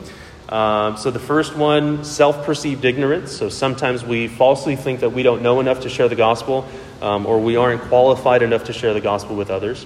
Um, 0.50 0.97
so 0.97 1.11
the 1.11 1.19
first 1.19 1.55
one, 1.55 2.03
self 2.03 2.43
perceived 2.43 2.83
ignorance. 2.83 3.31
So 3.31 3.50
sometimes 3.50 4.03
we 4.03 4.27
falsely 4.27 4.75
think 4.75 5.01
that 5.01 5.11
we 5.11 5.21
don't 5.21 5.43
know 5.43 5.59
enough 5.59 5.81
to 5.81 5.89
share 5.89 6.09
the 6.09 6.15
gospel, 6.15 6.67
um, 7.03 7.27
or 7.27 7.39
we 7.39 7.55
aren't 7.55 7.83
qualified 7.83 8.41
enough 8.41 8.63
to 8.63 8.73
share 8.73 8.95
the 8.95 9.01
gospel 9.01 9.35
with 9.35 9.51
others. 9.51 9.85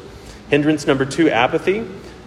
Hindrance 0.49 0.87
number 0.87 1.05
two, 1.05 1.29
apathy. 1.29 1.85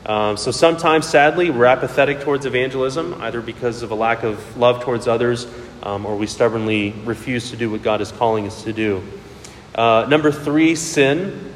Um, 0.08 0.38
so 0.38 0.50
sometimes, 0.50 1.06
sadly, 1.06 1.50
we're 1.50 1.66
apathetic 1.66 2.20
towards 2.20 2.46
evangelism, 2.46 3.20
either 3.20 3.42
because 3.42 3.82
of 3.82 3.90
a 3.90 3.94
lack 3.94 4.22
of 4.22 4.56
love 4.56 4.82
towards 4.82 5.06
others 5.06 5.46
um, 5.82 6.06
or 6.06 6.16
we 6.16 6.26
stubbornly 6.26 6.92
refuse 7.04 7.50
to 7.50 7.58
do 7.58 7.70
what 7.70 7.82
God 7.82 8.00
is 8.00 8.10
calling 8.12 8.46
us 8.46 8.64
to 8.64 8.72
do. 8.72 9.02
Uh, 9.74 10.06
number 10.08 10.32
three, 10.32 10.74
sin. 10.76 11.52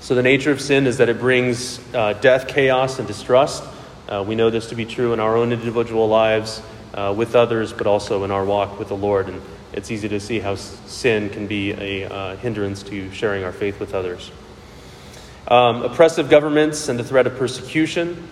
So 0.00 0.14
the 0.14 0.22
nature 0.22 0.50
of 0.50 0.60
sin 0.60 0.86
is 0.86 0.96
that 0.98 1.10
it 1.10 1.20
brings 1.20 1.80
uh, 1.94 2.14
death, 2.14 2.48
chaos, 2.48 2.98
and 2.98 3.06
distrust. 3.06 3.62
Uh, 4.08 4.24
we 4.26 4.36
know 4.36 4.48
this 4.48 4.70
to 4.70 4.74
be 4.74 4.86
true 4.86 5.12
in 5.12 5.20
our 5.20 5.36
own 5.36 5.52
individual 5.52 6.08
lives, 6.08 6.62
uh, 6.94 7.14
with 7.14 7.36
others, 7.36 7.74
but 7.74 7.86
also 7.86 8.24
in 8.24 8.30
our 8.30 8.44
walk 8.44 8.78
with 8.78 8.88
the 8.88 8.96
Lord. 8.96 9.28
And 9.28 9.40
it's 9.74 9.90
easy 9.90 10.08
to 10.08 10.18
see 10.18 10.40
how 10.40 10.54
sin 10.54 11.28
can 11.28 11.46
be 11.46 11.72
a 11.72 12.10
uh, 12.10 12.36
hindrance 12.36 12.82
to 12.84 13.12
sharing 13.12 13.44
our 13.44 13.52
faith 13.52 13.78
with 13.78 13.94
others. 13.94 14.30
Um, 15.48 15.82
oppressive 15.82 16.30
governments 16.30 16.88
and 16.88 16.98
the 16.98 17.04
threat 17.04 17.26
of 17.26 17.36
persecution. 17.36 18.28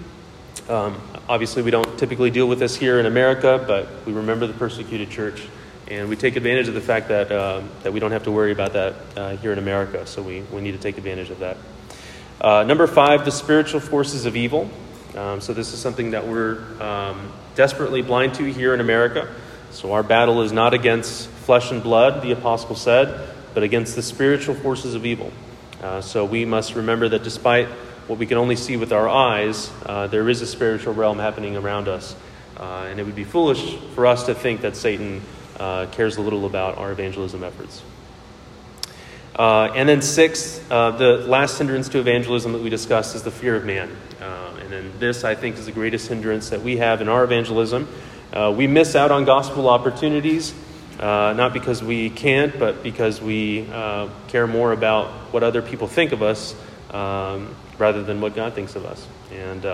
Um, 0.69 1.01
obviously, 1.29 1.63
we 1.63 1.73
don't 1.73 1.99
typically 1.99 2.31
deal 2.31 2.47
with 2.47 2.61
this 2.61 2.77
here 2.77 3.01
in 3.01 3.07
America, 3.07 3.63
but 3.67 3.89
we 4.07 4.13
remember 4.13 4.47
the 4.47 4.53
persecuted 4.53 5.11
church, 5.11 5.43
and 5.89 6.09
we 6.09 6.15
take 6.15 6.37
advantage 6.37 6.69
of 6.69 6.75
the 6.75 6.81
fact 6.81 7.09
that, 7.09 7.33
uh, 7.33 7.63
that 7.83 7.93
we 7.93 7.99
don't 7.99 8.13
have 8.13 8.23
to 8.25 8.31
worry 8.31 8.53
about 8.53 8.75
that 8.75 8.95
uh, 9.17 9.37
here 9.39 9.53
in 9.53 9.59
America, 9.59 10.07
so 10.07 10.23
we, 10.23 10.43
we 10.53 10.61
need 10.61 10.71
to 10.73 10.79
take 10.79 10.99
advantage 10.99 11.31
of 11.31 11.41
that. 11.41 11.57
Uh, 12.41 12.63
number 12.63 12.87
five, 12.87 13.25
the 13.25 13.33
spiritual 13.33 13.81
forces 13.81 14.25
of 14.25 14.37
evil. 14.37 14.71
Um, 15.17 15.41
so, 15.41 15.53
this 15.53 15.73
is 15.73 15.81
something 15.81 16.13
that 16.13 16.29
we're 16.29 16.63
um, 16.81 17.33
desperately 17.57 18.03
blind 18.03 18.35
to 18.35 18.45
here 18.45 18.73
in 18.73 18.79
America. 18.79 19.29
So, 19.73 19.93
our 19.93 20.05
battle 20.05 20.43
is 20.43 20.53
not 20.53 20.75
against 20.75 21.29
flesh 21.29 21.73
and 21.73 21.83
blood, 21.83 22.23
the 22.23 22.31
apostle 22.31 22.77
said, 22.77 23.29
but 23.53 23.65
against 23.65 23.97
the 23.97 24.03
spiritual 24.03 24.55
forces 24.55 24.95
of 24.95 25.05
evil. 25.05 25.33
Uh, 25.81 26.01
so 26.01 26.25
we 26.25 26.45
must 26.45 26.75
remember 26.75 27.09
that 27.09 27.23
despite 27.23 27.67
what 28.07 28.19
we 28.19 28.27
can 28.27 28.37
only 28.37 28.57
see 28.57 28.77
with 28.77 28.93
our 28.93 29.09
eyes, 29.09 29.71
uh, 29.87 30.07
there 30.09 30.29
is 30.29 30.43
a 30.43 30.47
spiritual 30.47 30.93
realm 30.93 31.19
happening 31.19 31.57
around 31.57 31.89
us. 31.89 32.15
Uh, 32.59 32.87
and 32.91 33.01
it 33.01 33.07
would 33.07 33.17
be 33.17 33.25
foolish 33.25 33.77
for 33.95 34.07
us 34.07 34.27
to 34.27 34.35
think 34.35 34.61
that 34.61 34.77
Satan 34.77 35.23
uh, 35.59 35.87
cares 35.93 36.19
a 36.19 36.21
little 36.21 36.45
about 36.45 36.77
our 36.77 36.93
evangelism 36.93 37.43
efforts. 37.43 37.83
Uh, 39.35 39.73
and 39.75 39.89
then, 39.89 40.03
sixth, 40.03 40.71
uh, 40.71 40.91
the 40.91 41.19
last 41.19 41.57
hindrance 41.57 41.89
to 41.89 41.99
evangelism 41.99 42.53
that 42.53 42.61
we 42.61 42.69
discussed 42.69 43.15
is 43.15 43.23
the 43.23 43.31
fear 43.31 43.57
of 43.57 43.65
man. 43.65 43.91
And 44.21 44.71
then, 44.71 44.93
this, 45.01 45.25
I 45.25 45.35
think, 45.35 45.57
is 45.57 45.67
the 45.67 45.73
greatest 45.73 46.09
hindrance 46.09 46.51
that 46.51 46.63
we 46.63 46.77
have 46.77 47.01
in 47.01 47.09
our 47.09 47.25
evangelism. 47.25 47.89
We 48.55 48.67
miss 48.67 48.95
out 48.95 49.11
on 49.11 49.25
gospel 49.25 49.69
opportunities, 49.69 50.53
uh, 51.01 51.33
not 51.37 51.53
because 51.53 51.83
we 51.83 52.11
can't, 52.11 52.59
but 52.59 52.83
because 52.83 53.21
we 53.21 53.67
uh, 53.73 54.09
care 54.29 54.47
more 54.47 54.73
about 54.73 55.09
what 55.33 55.43
other 55.43 55.63
people 55.63 55.89
think 55.89 56.13
of 56.13 56.23
us 56.23 56.55
um, 56.91 57.55
rather 57.79 58.05
than 58.05 58.21
what 58.21 58.35
God 58.37 58.53
thinks 58.53 58.77
of 58.77 58.85
us. 58.85 59.07
And 59.33 59.65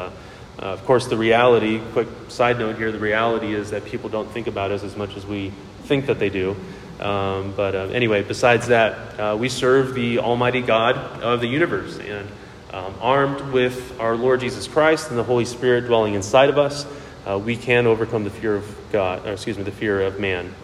of 0.59 0.85
course, 0.87 1.07
the 1.07 1.17
reality, 1.19 1.81
quick 1.93 2.09
side 2.29 2.59
note 2.59 2.77
here, 2.77 2.91
the 2.91 2.99
reality 2.99 3.55
is 3.55 3.73
that 3.73 3.85
people 3.85 4.09
don't 4.09 4.31
think 4.31 4.47
about 4.47 4.71
us 4.71 4.83
as 4.83 4.97
much 4.97 5.17
as 5.17 5.27
we 5.27 5.53
think 5.85 6.07
that 6.07 6.19
they 6.19 6.31
do. 6.31 6.57
Um, 7.01 7.53
but 7.55 7.75
uh, 7.75 7.89
anyway, 7.89 8.23
besides 8.23 8.69
that, 8.69 9.21
uh, 9.21 9.37
we 9.37 9.51
serve 9.51 9.95
the 9.95 10.19
Almighty 10.21 10.63
God 10.63 10.97
of 11.23 11.41
the 11.41 11.47
universe. 11.47 11.99
And 11.99 12.27
um, 12.73 12.95
armed 13.01 13.53
with 13.53 14.01
our 14.01 14.17
Lord 14.17 14.41
Jesus 14.41 14.67
Christ 14.67 15.11
and 15.11 15.19
the 15.19 15.25
Holy 15.25 15.45
Spirit 15.45 15.87
dwelling 15.87 16.15
inside 16.15 16.49
of 16.49 16.59
us, 16.59 16.87
uh, 17.27 17.39
we 17.39 17.57
can 17.57 17.87
overcome 17.87 18.25
the 18.25 18.31
fear 18.31 18.55
of 18.55 18.77
God, 18.93 19.27
or 19.27 19.33
excuse 19.33 19.59
me, 19.59 19.65
the 19.65 19.73
fear 19.73 20.01
of 20.01 20.19
man 20.19 20.55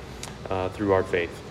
uh, 0.49 0.69
through 0.71 0.93
our 0.93 1.03
faith. 1.03 1.43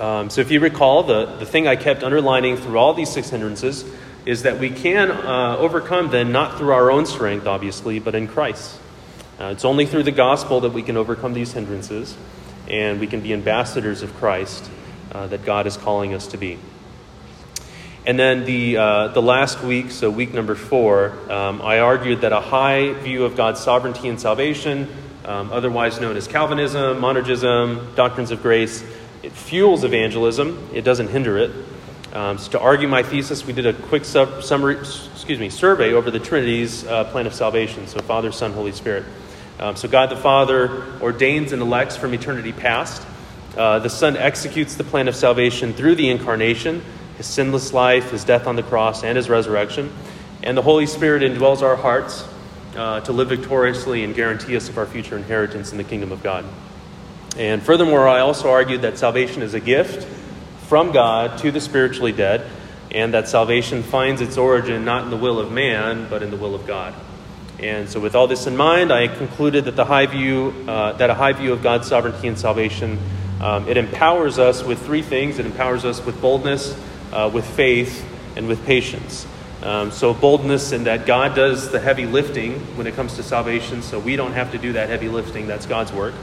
Um, 0.00 0.30
so 0.30 0.40
if 0.40 0.50
you 0.50 0.60
recall, 0.60 1.02
the, 1.02 1.26
the 1.36 1.46
thing 1.46 1.68
I 1.68 1.76
kept 1.76 2.02
underlining 2.02 2.56
through 2.56 2.78
all 2.78 2.94
these 2.94 3.10
six 3.10 3.30
hindrances 3.30 3.84
is 4.24 4.42
that 4.42 4.58
we 4.58 4.70
can 4.70 5.10
uh, 5.10 5.56
overcome 5.58 6.10
them 6.10 6.32
not 6.32 6.58
through 6.58 6.72
our 6.72 6.90
own 6.90 7.06
strength, 7.06 7.46
obviously, 7.46 7.98
but 7.98 8.14
in 8.14 8.28
Christ. 8.28 8.78
Uh, 9.40 9.46
it's 9.46 9.64
only 9.64 9.86
through 9.86 10.04
the 10.04 10.12
gospel 10.12 10.60
that 10.60 10.72
we 10.72 10.82
can 10.82 10.96
overcome 10.96 11.34
these 11.34 11.52
hindrances 11.52 12.16
and 12.68 13.00
we 13.00 13.06
can 13.06 13.20
be 13.20 13.32
ambassadors 13.32 14.02
of 14.02 14.14
Christ 14.14 14.70
uh, 15.12 15.26
that 15.26 15.44
God 15.44 15.66
is 15.66 15.76
calling 15.76 16.14
us 16.14 16.28
to 16.28 16.36
be. 16.36 16.58
And 18.04 18.18
then 18.18 18.44
the, 18.44 18.76
uh, 18.76 19.08
the 19.08 19.22
last 19.22 19.62
week, 19.62 19.90
so 19.90 20.10
week 20.10 20.34
number 20.34 20.54
four, 20.54 21.16
um, 21.30 21.62
I 21.62 21.78
argued 21.78 22.22
that 22.22 22.32
a 22.32 22.40
high 22.40 22.92
view 22.94 23.24
of 23.24 23.36
God's 23.36 23.60
sovereignty 23.60 24.08
and 24.08 24.20
salvation, 24.20 24.88
um, 25.24 25.52
otherwise 25.52 26.00
known 26.00 26.16
as 26.16 26.26
Calvinism, 26.26 26.98
monergism, 27.00 27.94
doctrines 27.94 28.30
of 28.30 28.42
grace, 28.42 28.84
it 29.22 29.32
fuels 29.32 29.84
evangelism. 29.84 30.70
It 30.74 30.82
doesn't 30.82 31.08
hinder 31.08 31.38
it. 31.38 31.50
Um, 32.12 32.38
so 32.38 32.50
to 32.52 32.60
argue 32.60 32.88
my 32.88 33.02
thesis, 33.02 33.46
we 33.46 33.52
did 33.52 33.66
a 33.66 33.72
quick 33.72 34.04
sub- 34.04 34.42
summary, 34.42 34.76
excuse 34.76 35.38
me, 35.38 35.48
survey 35.48 35.92
over 35.92 36.10
the 36.10 36.18
Trinity's 36.18 36.84
uh, 36.84 37.04
plan 37.04 37.26
of 37.26 37.34
salvation. 37.34 37.86
So 37.86 38.00
Father, 38.00 38.32
Son, 38.32 38.52
Holy 38.52 38.72
Spirit. 38.72 39.04
Um, 39.58 39.76
so 39.76 39.88
God 39.88 40.10
the 40.10 40.16
Father 40.16 40.84
ordains 41.00 41.52
and 41.52 41.62
elects 41.62 41.96
from 41.96 42.12
eternity 42.12 42.52
past. 42.52 43.06
Uh, 43.56 43.78
the 43.78 43.88
Son 43.88 44.16
executes 44.16 44.74
the 44.74 44.84
plan 44.84 45.08
of 45.08 45.14
salvation 45.14 45.72
through 45.72 45.94
the 45.94 46.10
incarnation, 46.10 46.82
his 47.16 47.26
sinless 47.26 47.72
life, 47.72 48.10
his 48.10 48.24
death 48.24 48.46
on 48.46 48.56
the 48.56 48.62
cross, 48.62 49.04
and 49.04 49.16
his 49.16 49.28
resurrection. 49.28 49.92
And 50.42 50.56
the 50.56 50.62
Holy 50.62 50.86
Spirit 50.86 51.22
indwells 51.22 51.62
our 51.62 51.76
hearts 51.76 52.24
uh, 52.76 53.00
to 53.00 53.12
live 53.12 53.28
victoriously 53.28 54.04
and 54.04 54.14
guarantee 54.14 54.56
us 54.56 54.68
of 54.68 54.78
our 54.78 54.86
future 54.86 55.16
inheritance 55.16 55.72
in 55.72 55.78
the 55.78 55.84
kingdom 55.84 56.12
of 56.12 56.22
God. 56.22 56.44
And 57.36 57.62
furthermore, 57.62 58.08
I 58.08 58.20
also 58.20 58.50
argued 58.50 58.82
that 58.82 58.98
salvation 58.98 59.42
is 59.42 59.54
a 59.54 59.60
gift 59.60 60.06
from 60.68 60.92
God 60.92 61.38
to 61.38 61.50
the 61.50 61.60
spiritually 61.60 62.12
dead, 62.12 62.46
and 62.90 63.14
that 63.14 63.28
salvation 63.28 63.82
finds 63.82 64.20
its 64.20 64.36
origin 64.36 64.84
not 64.84 65.04
in 65.04 65.10
the 65.10 65.16
will 65.16 65.38
of 65.38 65.50
man, 65.50 66.08
but 66.10 66.22
in 66.22 66.30
the 66.30 66.36
will 66.36 66.54
of 66.54 66.66
God. 66.66 66.94
And 67.58 67.88
so, 67.88 68.00
with 68.00 68.14
all 68.14 68.26
this 68.26 68.46
in 68.46 68.56
mind, 68.56 68.92
I 68.92 69.06
concluded 69.08 69.66
that 69.66 69.76
the 69.76 69.84
high 69.84 70.06
view, 70.06 70.52
uh, 70.66 70.92
that 70.94 71.10
a 71.10 71.14
high 71.14 71.32
view 71.32 71.52
of 71.52 71.62
God's 71.62 71.86
sovereignty 71.86 72.26
and 72.28 72.38
salvation, 72.38 72.98
um, 73.40 73.68
it 73.68 73.76
empowers 73.76 74.38
us 74.38 74.62
with 74.62 74.84
three 74.84 75.02
things. 75.02 75.38
It 75.38 75.46
empowers 75.46 75.84
us 75.84 76.04
with 76.04 76.20
boldness, 76.20 76.76
uh, 77.12 77.30
with 77.32 77.46
faith, 77.46 78.04
and 78.36 78.48
with 78.48 78.64
patience. 78.66 79.26
Um, 79.62 79.92
so, 79.92 80.12
boldness 80.12 80.72
in 80.72 80.84
that 80.84 81.06
God 81.06 81.36
does 81.36 81.70
the 81.70 81.78
heavy 81.78 82.04
lifting 82.04 82.58
when 82.76 82.88
it 82.88 82.94
comes 82.96 83.14
to 83.14 83.22
salvation, 83.22 83.82
so 83.82 84.00
we 84.00 84.16
don't 84.16 84.32
have 84.32 84.50
to 84.52 84.58
do 84.58 84.72
that 84.72 84.88
heavy 84.88 85.08
lifting. 85.08 85.46
That's 85.46 85.66
God's 85.66 85.92
work. 85.92 86.14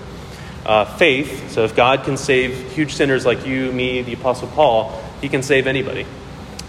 Uh, 0.65 0.83
faith, 0.83 1.49
so 1.51 1.63
if 1.63 1.73
God 1.73 2.03
can 2.03 2.17
save 2.17 2.73
huge 2.73 2.93
sinners 2.93 3.25
like 3.25 3.45
you, 3.45 3.71
me, 3.71 4.01
the 4.01 4.13
Apostle 4.13 4.49
Paul, 4.49 5.01
he 5.21 5.29
can 5.29 5.41
save 5.41 5.67
anybody. 5.67 6.05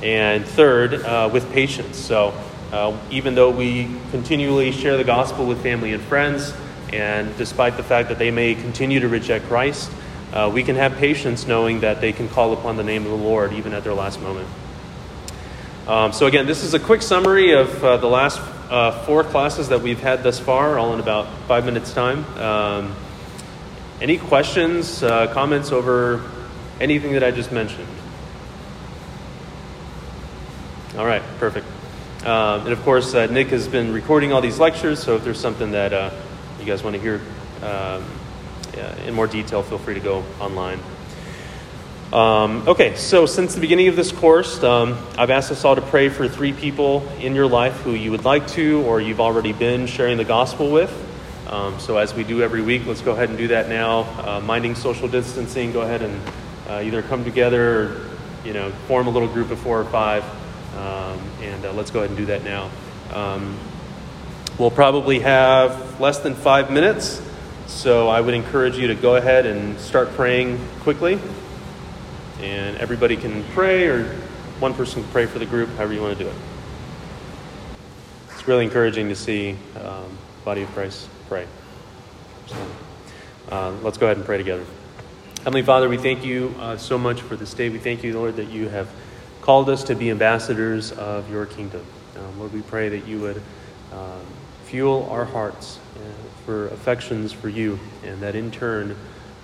And 0.00 0.44
third, 0.46 0.94
uh, 0.94 1.28
with 1.32 1.50
patience. 1.52 1.98
So, 1.98 2.32
uh, 2.72 2.96
even 3.10 3.34
though 3.34 3.50
we 3.50 3.88
continually 4.12 4.70
share 4.70 4.96
the 4.96 5.04
gospel 5.04 5.46
with 5.46 5.60
family 5.62 5.92
and 5.92 6.02
friends, 6.02 6.54
and 6.92 7.36
despite 7.36 7.76
the 7.76 7.82
fact 7.82 8.08
that 8.10 8.18
they 8.18 8.30
may 8.30 8.54
continue 8.54 9.00
to 9.00 9.08
reject 9.08 9.46
Christ, 9.46 9.90
uh, 10.32 10.48
we 10.54 10.62
can 10.62 10.76
have 10.76 10.96
patience 10.96 11.48
knowing 11.48 11.80
that 11.80 12.00
they 12.00 12.12
can 12.12 12.28
call 12.28 12.52
upon 12.52 12.76
the 12.76 12.84
name 12.84 13.04
of 13.04 13.10
the 13.10 13.16
Lord 13.16 13.52
even 13.52 13.72
at 13.72 13.82
their 13.82 13.94
last 13.94 14.20
moment. 14.20 14.48
Um, 15.90 16.12
so, 16.12 16.26
again, 16.26 16.46
this 16.46 16.62
is 16.62 16.72
a 16.72 16.78
quick 16.78 17.02
summary 17.02 17.50
of 17.50 17.82
uh, 17.82 17.96
the 17.96 18.06
last 18.06 18.38
uh, 18.70 18.92
four 19.06 19.24
classes 19.24 19.70
that 19.70 19.80
we've 19.80 19.98
had 19.98 20.22
thus 20.22 20.38
far, 20.38 20.78
all 20.78 20.94
in 20.94 21.00
about 21.00 21.26
five 21.48 21.64
minutes' 21.64 21.92
time. 21.92 22.24
Um, 22.38 22.94
any 24.00 24.16
questions, 24.16 25.02
uh, 25.02 25.34
comments 25.34 25.72
over 25.72 26.30
anything 26.78 27.14
that 27.14 27.24
I 27.24 27.32
just 27.32 27.50
mentioned? 27.50 27.88
All 30.96 31.04
right, 31.04 31.22
perfect. 31.40 31.66
Um, 32.24 32.66
and 32.66 32.72
of 32.72 32.80
course, 32.82 33.12
uh, 33.12 33.26
Nick 33.26 33.48
has 33.48 33.66
been 33.66 33.92
recording 33.92 34.32
all 34.32 34.40
these 34.40 34.60
lectures, 34.60 35.02
so 35.02 35.16
if 35.16 35.24
there's 35.24 35.40
something 35.40 35.72
that 35.72 35.92
uh, 35.92 36.10
you 36.60 36.66
guys 36.66 36.84
want 36.84 36.94
to 36.94 37.02
hear 37.02 37.20
um, 37.64 38.04
in 39.06 39.12
more 39.12 39.26
detail, 39.26 39.64
feel 39.64 39.78
free 39.78 39.94
to 39.94 40.00
go 40.00 40.22
online. 40.38 40.78
Um, 42.12 42.66
okay, 42.66 42.96
so 42.96 43.24
since 43.24 43.54
the 43.54 43.60
beginning 43.60 43.86
of 43.86 43.94
this 43.94 44.10
course, 44.10 44.64
um, 44.64 44.98
I've 45.16 45.30
asked 45.30 45.52
us 45.52 45.64
all 45.64 45.76
to 45.76 45.80
pray 45.80 46.08
for 46.08 46.26
three 46.26 46.52
people 46.52 47.08
in 47.20 47.36
your 47.36 47.46
life 47.46 47.74
who 47.82 47.92
you 47.92 48.10
would 48.10 48.24
like 48.24 48.48
to 48.48 48.82
or 48.82 49.00
you've 49.00 49.20
already 49.20 49.52
been 49.52 49.86
sharing 49.86 50.16
the 50.16 50.24
gospel 50.24 50.72
with. 50.72 50.92
Um, 51.46 51.78
so 51.78 51.98
as 51.98 52.12
we 52.12 52.24
do 52.24 52.42
every 52.42 52.62
week, 52.62 52.84
let's 52.84 53.00
go 53.00 53.12
ahead 53.12 53.28
and 53.28 53.38
do 53.38 53.48
that 53.48 53.68
now. 53.68 54.00
Uh, 54.26 54.40
minding 54.40 54.74
social 54.74 55.06
distancing, 55.06 55.70
go 55.70 55.82
ahead 55.82 56.02
and 56.02 56.20
uh, 56.68 56.82
either 56.82 57.00
come 57.02 57.22
together 57.22 57.80
or 57.80 58.10
you 58.44 58.54
know 58.54 58.72
form 58.88 59.06
a 59.06 59.10
little 59.10 59.28
group 59.28 59.52
of 59.52 59.60
four 59.60 59.80
or 59.80 59.84
five. 59.84 60.24
Um, 60.76 61.20
and 61.42 61.64
uh, 61.64 61.72
let's 61.74 61.92
go 61.92 62.00
ahead 62.00 62.10
and 62.10 62.18
do 62.18 62.26
that 62.26 62.42
now. 62.42 62.70
Um, 63.12 63.56
we'll 64.58 64.72
probably 64.72 65.20
have 65.20 66.00
less 66.00 66.18
than 66.18 66.34
five 66.34 66.72
minutes, 66.72 67.22
so 67.68 68.08
I 68.08 68.20
would 68.20 68.34
encourage 68.34 68.78
you 68.78 68.88
to 68.88 68.96
go 68.96 69.14
ahead 69.14 69.46
and 69.46 69.78
start 69.78 70.10
praying 70.14 70.58
quickly. 70.80 71.20
And 72.42 72.78
everybody 72.78 73.16
can 73.18 73.44
pray, 73.52 73.86
or 73.86 74.04
one 74.60 74.72
person 74.72 75.02
can 75.02 75.12
pray 75.12 75.26
for 75.26 75.38
the 75.38 75.46
group, 75.46 75.68
however 75.76 75.92
you 75.92 76.00
want 76.00 76.16
to 76.16 76.24
do 76.24 76.30
it. 76.30 76.36
It's 78.32 78.48
really 78.48 78.64
encouraging 78.64 79.10
to 79.10 79.14
see 79.14 79.56
um, 79.82 80.16
body 80.42 80.62
of 80.62 80.70
Christ 80.70 81.08
pray. 81.28 81.46
So, 82.46 82.56
uh, 83.50 83.72
let's 83.82 83.98
go 83.98 84.06
ahead 84.06 84.16
and 84.16 84.24
pray 84.24 84.38
together. 84.38 84.64
Heavenly 85.40 85.62
Father, 85.62 85.88
we 85.88 85.98
thank 85.98 86.24
you 86.24 86.54
uh, 86.58 86.78
so 86.78 86.96
much 86.96 87.20
for 87.20 87.36
this 87.36 87.52
day. 87.52 87.68
We 87.68 87.78
thank 87.78 88.02
you, 88.02 88.14
Lord, 88.18 88.36
that 88.36 88.48
you 88.48 88.68
have 88.70 88.88
called 89.42 89.68
us 89.68 89.84
to 89.84 89.94
be 89.94 90.10
ambassadors 90.10 90.92
of 90.92 91.30
your 91.30 91.44
kingdom. 91.44 91.84
Um, 92.16 92.38
Lord, 92.38 92.54
we 92.54 92.62
pray 92.62 92.88
that 92.88 93.06
you 93.06 93.20
would 93.20 93.42
um, 93.92 94.24
fuel 94.64 95.06
our 95.10 95.26
hearts 95.26 95.78
uh, 95.96 96.00
for 96.46 96.68
affections 96.68 97.32
for 97.32 97.50
you, 97.50 97.78
and 98.02 98.20
that 98.20 98.34
in 98.34 98.50
turn 98.50 98.96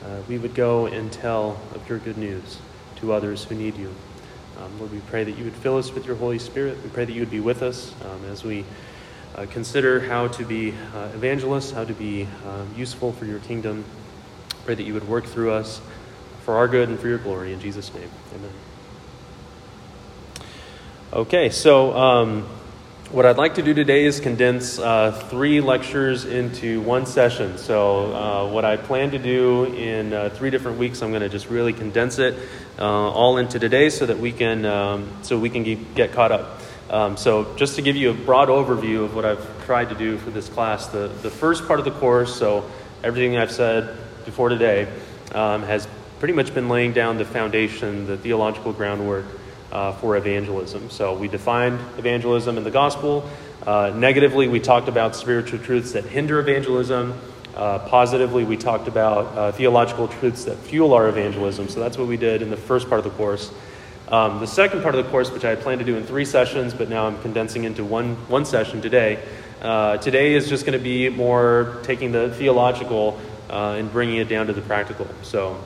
uh, 0.04 0.20
we 0.28 0.38
would 0.38 0.54
go 0.54 0.86
and 0.86 1.12
tell 1.12 1.60
of 1.74 1.86
your 1.88 1.98
good 1.98 2.16
news 2.16 2.58
to 2.96 3.12
others 3.12 3.44
who 3.44 3.54
need 3.54 3.76
you. 3.76 3.94
Um, 4.58 4.78
Lord, 4.78 4.92
we 4.92 5.00
pray 5.00 5.24
that 5.24 5.36
you 5.36 5.44
would 5.44 5.54
fill 5.54 5.76
us 5.76 5.92
with 5.92 6.06
your 6.06 6.16
Holy 6.16 6.38
Spirit. 6.38 6.82
We 6.82 6.88
pray 6.88 7.04
that 7.04 7.12
you 7.12 7.20
would 7.20 7.30
be 7.30 7.40
with 7.40 7.62
us 7.62 7.94
um, 8.04 8.24
as 8.26 8.42
we 8.42 8.64
uh, 9.34 9.46
consider 9.50 10.00
how 10.00 10.28
to 10.28 10.44
be 10.44 10.72
uh, 10.94 11.08
evangelists, 11.14 11.72
how 11.72 11.84
to 11.84 11.92
be 11.92 12.26
um, 12.46 12.74
useful 12.76 13.12
for 13.12 13.26
your 13.26 13.38
kingdom. 13.40 13.84
Pray 14.64 14.74
that 14.74 14.84
you 14.84 14.94
would 14.94 15.06
work 15.08 15.26
through 15.26 15.52
us 15.52 15.80
for 16.44 16.56
our 16.56 16.68
good 16.68 16.88
and 16.88 16.98
for 16.98 17.08
your 17.08 17.18
glory. 17.18 17.52
In 17.52 17.60
Jesus' 17.60 17.92
name, 17.92 18.08
amen. 18.34 18.50
Okay, 21.12 21.50
so 21.50 21.94
um, 21.94 22.48
what 23.16 23.24
I'd 23.24 23.38
like 23.38 23.54
to 23.54 23.62
do 23.62 23.72
today 23.72 24.04
is 24.04 24.20
condense 24.20 24.78
uh, 24.78 25.10
three 25.30 25.62
lectures 25.62 26.26
into 26.26 26.82
one 26.82 27.06
session. 27.06 27.56
So, 27.56 28.12
uh, 28.14 28.52
what 28.52 28.66
I 28.66 28.76
plan 28.76 29.12
to 29.12 29.18
do 29.18 29.64
in 29.64 30.12
uh, 30.12 30.28
three 30.28 30.50
different 30.50 30.76
weeks, 30.76 31.00
I'm 31.00 31.12
going 31.12 31.22
to 31.22 31.30
just 31.30 31.48
really 31.48 31.72
condense 31.72 32.18
it 32.18 32.38
uh, 32.78 32.82
all 32.82 33.38
into 33.38 33.58
today, 33.58 33.88
so 33.88 34.04
that 34.04 34.18
we 34.18 34.32
can 34.32 34.66
um, 34.66 35.10
so 35.22 35.38
we 35.38 35.48
can 35.48 35.86
get 35.94 36.12
caught 36.12 36.30
up. 36.30 36.60
Um, 36.90 37.16
so, 37.16 37.56
just 37.56 37.76
to 37.76 37.82
give 37.82 37.96
you 37.96 38.10
a 38.10 38.12
broad 38.14 38.50
overview 38.50 39.04
of 39.04 39.14
what 39.16 39.24
I've 39.24 39.64
tried 39.64 39.88
to 39.88 39.94
do 39.94 40.18
for 40.18 40.28
this 40.28 40.50
class, 40.50 40.88
the 40.88 41.08
the 41.22 41.30
first 41.30 41.66
part 41.66 41.78
of 41.78 41.86
the 41.86 41.92
course, 41.92 42.36
so 42.36 42.70
everything 43.02 43.38
I've 43.38 43.50
said 43.50 43.96
before 44.26 44.50
today, 44.50 44.92
um, 45.32 45.62
has 45.62 45.88
pretty 46.18 46.34
much 46.34 46.52
been 46.52 46.68
laying 46.68 46.92
down 46.92 47.16
the 47.16 47.24
foundation, 47.24 48.06
the 48.06 48.18
theological 48.18 48.74
groundwork 48.74 49.24
uh, 49.72 49.92
for 49.92 50.16
evangelism. 50.16 50.90
So 50.90 51.16
we 51.16 51.28
defined 51.28 51.80
evangelism 51.98 52.56
in 52.58 52.64
the 52.64 52.70
gospel. 52.70 53.28
Uh, 53.66 53.92
negatively, 53.94 54.48
we 54.48 54.60
talked 54.60 54.88
about 54.88 55.16
spiritual 55.16 55.58
truths 55.58 55.92
that 55.92 56.04
hinder 56.04 56.38
evangelism. 56.38 57.18
Uh, 57.54 57.78
positively, 57.80 58.44
we 58.44 58.56
talked 58.56 58.86
about 58.86 59.26
uh, 59.26 59.52
theological 59.52 60.08
truths 60.08 60.44
that 60.44 60.56
fuel 60.58 60.92
our 60.92 61.08
evangelism. 61.08 61.68
So 61.68 61.80
that's 61.80 61.96
what 61.96 62.06
we 62.06 62.16
did 62.16 62.42
in 62.42 62.50
the 62.50 62.56
first 62.56 62.88
part 62.88 62.98
of 62.98 63.04
the 63.04 63.16
course. 63.16 63.50
Um, 64.08 64.38
the 64.38 64.46
second 64.46 64.82
part 64.82 64.94
of 64.94 65.04
the 65.04 65.10
course, 65.10 65.32
which 65.32 65.44
I 65.44 65.56
planned 65.56 65.80
to 65.80 65.84
do 65.84 65.96
in 65.96 66.04
three 66.04 66.24
sessions, 66.24 66.74
but 66.74 66.88
now 66.88 67.06
I'm 67.08 67.20
condensing 67.22 67.64
into 67.64 67.84
one, 67.84 68.14
one 68.28 68.44
session 68.44 68.80
today. 68.80 69.20
Uh, 69.60 69.96
today 69.96 70.34
is 70.34 70.48
just 70.48 70.64
going 70.64 70.78
to 70.78 70.82
be 70.82 71.08
more 71.08 71.80
taking 71.82 72.12
the 72.12 72.30
theological 72.34 73.18
uh, 73.50 73.74
and 73.78 73.90
bringing 73.90 74.18
it 74.18 74.28
down 74.28 74.46
to 74.46 74.52
the 74.52 74.60
practical. 74.60 75.08
So, 75.22 75.60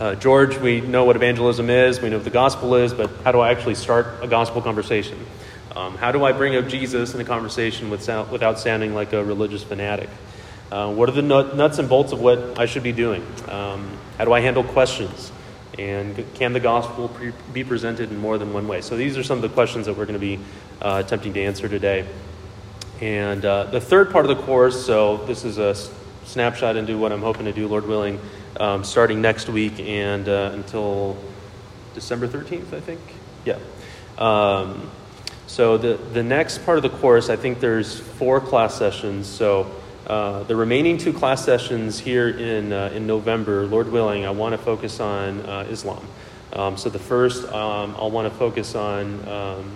uh, 0.00 0.14
George, 0.16 0.58
we 0.58 0.80
know 0.80 1.04
what 1.04 1.14
evangelism 1.14 1.70
is, 1.70 2.00
we 2.00 2.10
know 2.10 2.16
what 2.16 2.24
the 2.24 2.30
gospel 2.30 2.74
is, 2.74 2.92
but 2.92 3.10
how 3.22 3.30
do 3.30 3.40
I 3.40 3.50
actually 3.50 3.76
start 3.76 4.06
a 4.22 4.26
gospel 4.26 4.60
conversation? 4.60 5.24
Um, 5.76 5.96
how 5.96 6.10
do 6.10 6.24
I 6.24 6.32
bring 6.32 6.56
up 6.56 6.68
Jesus 6.68 7.14
in 7.14 7.20
a 7.20 7.24
conversation 7.24 7.90
without, 7.90 8.30
without 8.30 8.58
sounding 8.58 8.94
like 8.94 9.12
a 9.12 9.24
religious 9.24 9.62
fanatic? 9.62 10.08
Uh, 10.72 10.92
what 10.92 11.08
are 11.08 11.12
the 11.12 11.22
nuts 11.22 11.78
and 11.78 11.88
bolts 11.88 12.12
of 12.12 12.20
what 12.20 12.58
I 12.58 12.66
should 12.66 12.82
be 12.82 12.92
doing? 12.92 13.24
Um, 13.48 13.98
how 14.18 14.24
do 14.24 14.32
I 14.32 14.40
handle 14.40 14.64
questions? 14.64 15.30
And 15.78 16.24
can 16.34 16.52
the 16.52 16.60
gospel 16.60 17.08
pre- 17.08 17.32
be 17.52 17.62
presented 17.62 18.10
in 18.10 18.18
more 18.18 18.38
than 18.38 18.52
one 18.52 18.66
way? 18.66 18.80
So 18.80 18.96
these 18.96 19.16
are 19.16 19.22
some 19.22 19.38
of 19.38 19.42
the 19.42 19.48
questions 19.48 19.86
that 19.86 19.96
we're 19.96 20.06
going 20.06 20.18
to 20.18 20.20
be 20.20 20.40
uh, 20.82 21.02
attempting 21.04 21.34
to 21.34 21.42
answer 21.42 21.68
today. 21.68 22.06
And 23.00 23.44
uh, 23.44 23.64
the 23.64 23.80
third 23.80 24.10
part 24.10 24.24
of 24.28 24.36
the 24.36 24.42
course, 24.42 24.84
so 24.84 25.18
this 25.26 25.44
is 25.44 25.58
a 25.58 25.74
snapshot 26.24 26.76
into 26.76 26.98
what 26.98 27.12
I'm 27.12 27.22
hoping 27.22 27.44
to 27.46 27.52
do, 27.52 27.68
Lord 27.68 27.86
willing, 27.86 28.20
um, 28.58 28.84
starting 28.84 29.20
next 29.20 29.48
week 29.48 29.80
and 29.80 30.28
uh, 30.28 30.50
until 30.52 31.16
December 31.94 32.28
13th, 32.28 32.72
I 32.72 32.80
think. 32.80 33.00
Yeah. 33.44 33.58
Um, 34.18 34.90
so 35.46 35.78
the, 35.78 35.94
the 36.12 36.22
next 36.22 36.64
part 36.64 36.78
of 36.78 36.82
the 36.82 36.90
course, 36.98 37.28
I 37.30 37.36
think 37.36 37.60
there's 37.60 37.98
four 37.98 38.40
class 38.40 38.74
sessions. 38.74 39.26
So 39.26 39.70
uh, 40.06 40.42
the 40.44 40.56
remaining 40.56 40.98
two 40.98 41.12
class 41.12 41.44
sessions 41.44 41.98
here 41.98 42.28
in, 42.28 42.72
uh, 42.72 42.90
in 42.94 43.06
November, 43.06 43.66
Lord 43.66 43.90
willing, 43.90 44.26
I 44.26 44.30
want 44.30 44.52
to 44.52 44.58
focus 44.58 45.00
on 45.00 45.40
uh, 45.42 45.66
Islam. 45.70 46.06
Um, 46.52 46.76
so 46.76 46.88
the 46.88 46.98
first, 46.98 47.44
um, 47.52 47.94
I'll 47.98 48.10
want 48.10 48.30
to 48.32 48.38
focus 48.38 48.74
on 48.74 49.28
um, 49.28 49.70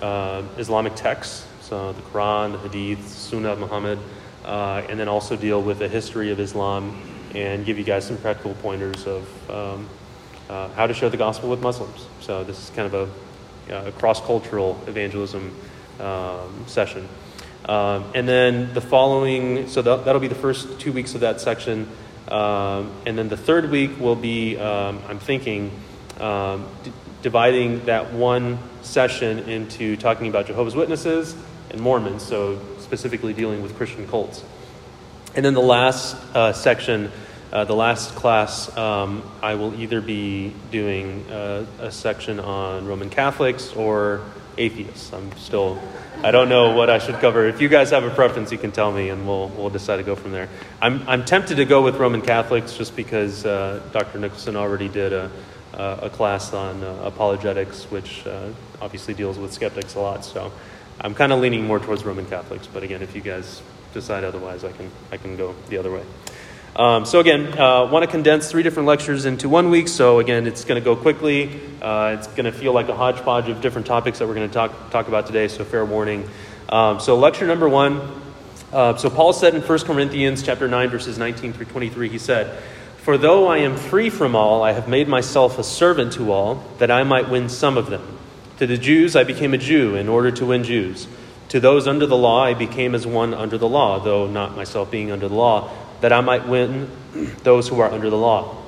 uh, 0.00 0.42
Islamic 0.58 0.94
texts, 0.94 1.46
so 1.60 1.92
the 1.92 2.02
Quran, 2.02 2.52
the 2.52 2.68
Hadith, 2.68 3.08
Sunnah 3.08 3.50
of 3.50 3.58
Muhammad, 3.58 3.98
uh, 4.44 4.82
and 4.88 5.00
then 5.00 5.08
also 5.08 5.36
deal 5.36 5.62
with 5.62 5.78
the 5.78 5.88
history 5.88 6.30
of 6.30 6.40
Islam 6.40 6.96
and 7.34 7.66
give 7.66 7.78
you 7.78 7.84
guys 7.84 8.06
some 8.06 8.16
practical 8.18 8.54
pointers 8.54 9.06
of 9.06 9.50
um, 9.50 9.88
how 10.48 10.86
to 10.86 10.94
share 10.94 11.10
the 11.10 11.16
gospel 11.16 11.50
with 11.50 11.60
Muslims. 11.60 12.06
So 12.20 12.44
this 12.44 12.58
is 12.62 12.70
kind 12.70 12.92
of 12.92 13.10
a, 13.70 13.88
a 13.88 13.92
cross-cultural 13.92 14.80
evangelism 14.86 15.54
um, 16.00 16.64
session. 16.66 17.08
Um, 17.66 18.04
and 18.14 18.28
then 18.28 18.74
the 18.74 18.80
following, 18.80 19.68
so 19.68 19.82
that, 19.82 20.04
will 20.06 20.20
be 20.20 20.28
the 20.28 20.34
first 20.34 20.80
two 20.80 20.92
weeks 20.92 21.14
of 21.14 21.22
that 21.22 21.40
section. 21.40 21.88
Um, 22.28 22.92
and 23.06 23.16
then 23.16 23.28
the 23.28 23.36
third 23.36 23.70
week 23.70 23.98
will 23.98 24.16
be, 24.16 24.58
um, 24.58 25.02
I'm 25.08 25.18
thinking, 25.18 25.70
um, 26.20 26.68
d- 26.82 26.92
dividing 27.22 27.86
that 27.86 28.12
one 28.12 28.58
session 28.82 29.38
into 29.48 29.96
talking 29.96 30.28
about 30.28 30.46
Jehovah's 30.46 30.74
Witnesses 30.74 31.34
and 31.70 31.80
Mormons, 31.80 32.22
so 32.22 32.60
specifically 32.78 33.32
dealing 33.32 33.62
with 33.62 33.76
Christian 33.76 34.06
cults. 34.06 34.44
And 35.34 35.44
then 35.44 35.54
the 35.54 35.60
last 35.60 36.16
uh, 36.34 36.52
section, 36.52 37.10
uh, 37.54 37.64
the 37.64 37.74
last 37.74 38.16
class, 38.16 38.76
um, 38.76 39.22
I 39.40 39.54
will 39.54 39.80
either 39.80 40.00
be 40.00 40.52
doing 40.72 41.24
uh, 41.30 41.64
a 41.78 41.92
section 41.92 42.40
on 42.40 42.86
Roman 42.86 43.10
Catholics 43.10 43.72
or 43.74 44.22
atheists. 44.58 45.12
I'm 45.12 45.30
still 45.36 45.80
I 46.22 46.30
don't 46.30 46.48
know 46.48 46.74
what 46.74 46.90
I 46.90 46.98
should 46.98 47.16
cover. 47.16 47.46
If 47.46 47.60
you 47.60 47.68
guys 47.68 47.90
have 47.90 48.02
a 48.02 48.10
preference, 48.10 48.50
you 48.50 48.58
can 48.58 48.72
tell 48.72 48.90
me, 48.90 49.08
and 49.08 49.26
we'll 49.26 49.48
we'll 49.50 49.70
decide 49.70 49.96
to 49.96 50.02
go 50.02 50.16
from 50.16 50.32
there. 50.32 50.48
I'm 50.82 51.08
I'm 51.08 51.24
tempted 51.24 51.56
to 51.58 51.64
go 51.64 51.82
with 51.82 51.96
Roman 51.96 52.22
Catholics 52.22 52.76
just 52.76 52.96
because 52.96 53.46
uh, 53.46 53.80
Dr. 53.92 54.18
Nicholson 54.18 54.56
already 54.56 54.88
did 54.88 55.12
a 55.12 55.30
a 55.76 56.10
class 56.10 56.52
on 56.52 56.82
uh, 56.82 57.02
apologetics, 57.04 57.84
which 57.84 58.26
uh, 58.26 58.50
obviously 58.80 59.14
deals 59.14 59.38
with 59.38 59.52
skeptics 59.52 59.94
a 59.94 60.00
lot. 60.00 60.24
So 60.24 60.52
I'm 61.00 61.14
kind 61.14 61.32
of 61.32 61.40
leaning 61.40 61.64
more 61.66 61.78
towards 61.78 62.04
Roman 62.04 62.26
Catholics. 62.26 62.66
But 62.66 62.82
again, 62.82 63.02
if 63.02 63.14
you 63.14 63.22
guys 63.22 63.62
decide 63.92 64.24
otherwise, 64.24 64.64
I 64.64 64.72
can 64.72 64.90
I 65.12 65.16
can 65.16 65.36
go 65.36 65.54
the 65.68 65.78
other 65.78 65.92
way. 65.92 66.02
Um, 66.76 67.04
so 67.04 67.20
again, 67.20 67.56
uh, 67.56 67.86
want 67.86 68.04
to 68.04 68.10
condense 68.10 68.50
three 68.50 68.64
different 68.64 68.88
lectures 68.88 69.26
into 69.26 69.48
one 69.48 69.70
week. 69.70 69.86
So 69.86 70.18
again, 70.18 70.48
it's 70.48 70.64
going 70.64 70.80
to 70.80 70.84
go 70.84 70.96
quickly. 70.96 71.60
Uh, 71.80 72.16
it's 72.18 72.26
going 72.26 72.46
to 72.46 72.52
feel 72.52 72.72
like 72.72 72.88
a 72.88 72.96
hodgepodge 72.96 73.48
of 73.48 73.60
different 73.60 73.86
topics 73.86 74.18
that 74.18 74.26
we're 74.26 74.34
going 74.34 74.48
to 74.48 74.52
talk 74.52 74.90
talk 74.90 75.06
about 75.06 75.26
today. 75.26 75.46
So 75.46 75.64
fair 75.64 75.84
warning. 75.84 76.28
Um, 76.68 76.98
so 76.98 77.16
lecture 77.16 77.46
number 77.46 77.68
one. 77.68 78.00
Uh, 78.72 78.96
so 78.96 79.08
Paul 79.08 79.32
said 79.32 79.54
in 79.54 79.62
1 79.62 79.78
Corinthians 79.80 80.42
chapter 80.42 80.66
9 80.66 80.88
verses 80.88 81.16
19 81.16 81.52
through 81.52 81.66
23, 81.66 82.08
he 82.08 82.18
said, 82.18 82.60
"For 82.96 83.16
though 83.16 83.46
I 83.46 83.58
am 83.58 83.76
free 83.76 84.10
from 84.10 84.34
all, 84.34 84.64
I 84.64 84.72
have 84.72 84.88
made 84.88 85.06
myself 85.06 85.60
a 85.60 85.62
servant 85.62 86.14
to 86.14 86.32
all, 86.32 86.64
that 86.78 86.90
I 86.90 87.04
might 87.04 87.28
win 87.28 87.48
some 87.48 87.78
of 87.78 87.88
them. 87.88 88.02
To 88.58 88.66
the 88.66 88.78
Jews 88.78 89.14
I 89.14 89.22
became 89.22 89.54
a 89.54 89.58
Jew 89.58 89.94
in 89.94 90.08
order 90.08 90.32
to 90.32 90.46
win 90.46 90.64
Jews. 90.64 91.06
To 91.50 91.60
those 91.60 91.86
under 91.86 92.04
the 92.04 92.16
law 92.16 92.42
I 92.42 92.54
became 92.54 92.96
as 92.96 93.06
one 93.06 93.32
under 93.32 93.56
the 93.58 93.68
law, 93.68 94.00
though 94.00 94.26
not 94.26 94.56
myself 94.56 94.90
being 94.90 95.12
under 95.12 95.28
the 95.28 95.36
law." 95.36 95.70
That 96.04 96.12
I 96.12 96.20
might 96.20 96.46
win 96.46 96.90
those 97.44 97.66
who 97.66 97.80
are 97.80 97.90
under 97.90 98.10
the 98.10 98.16
law. 98.18 98.62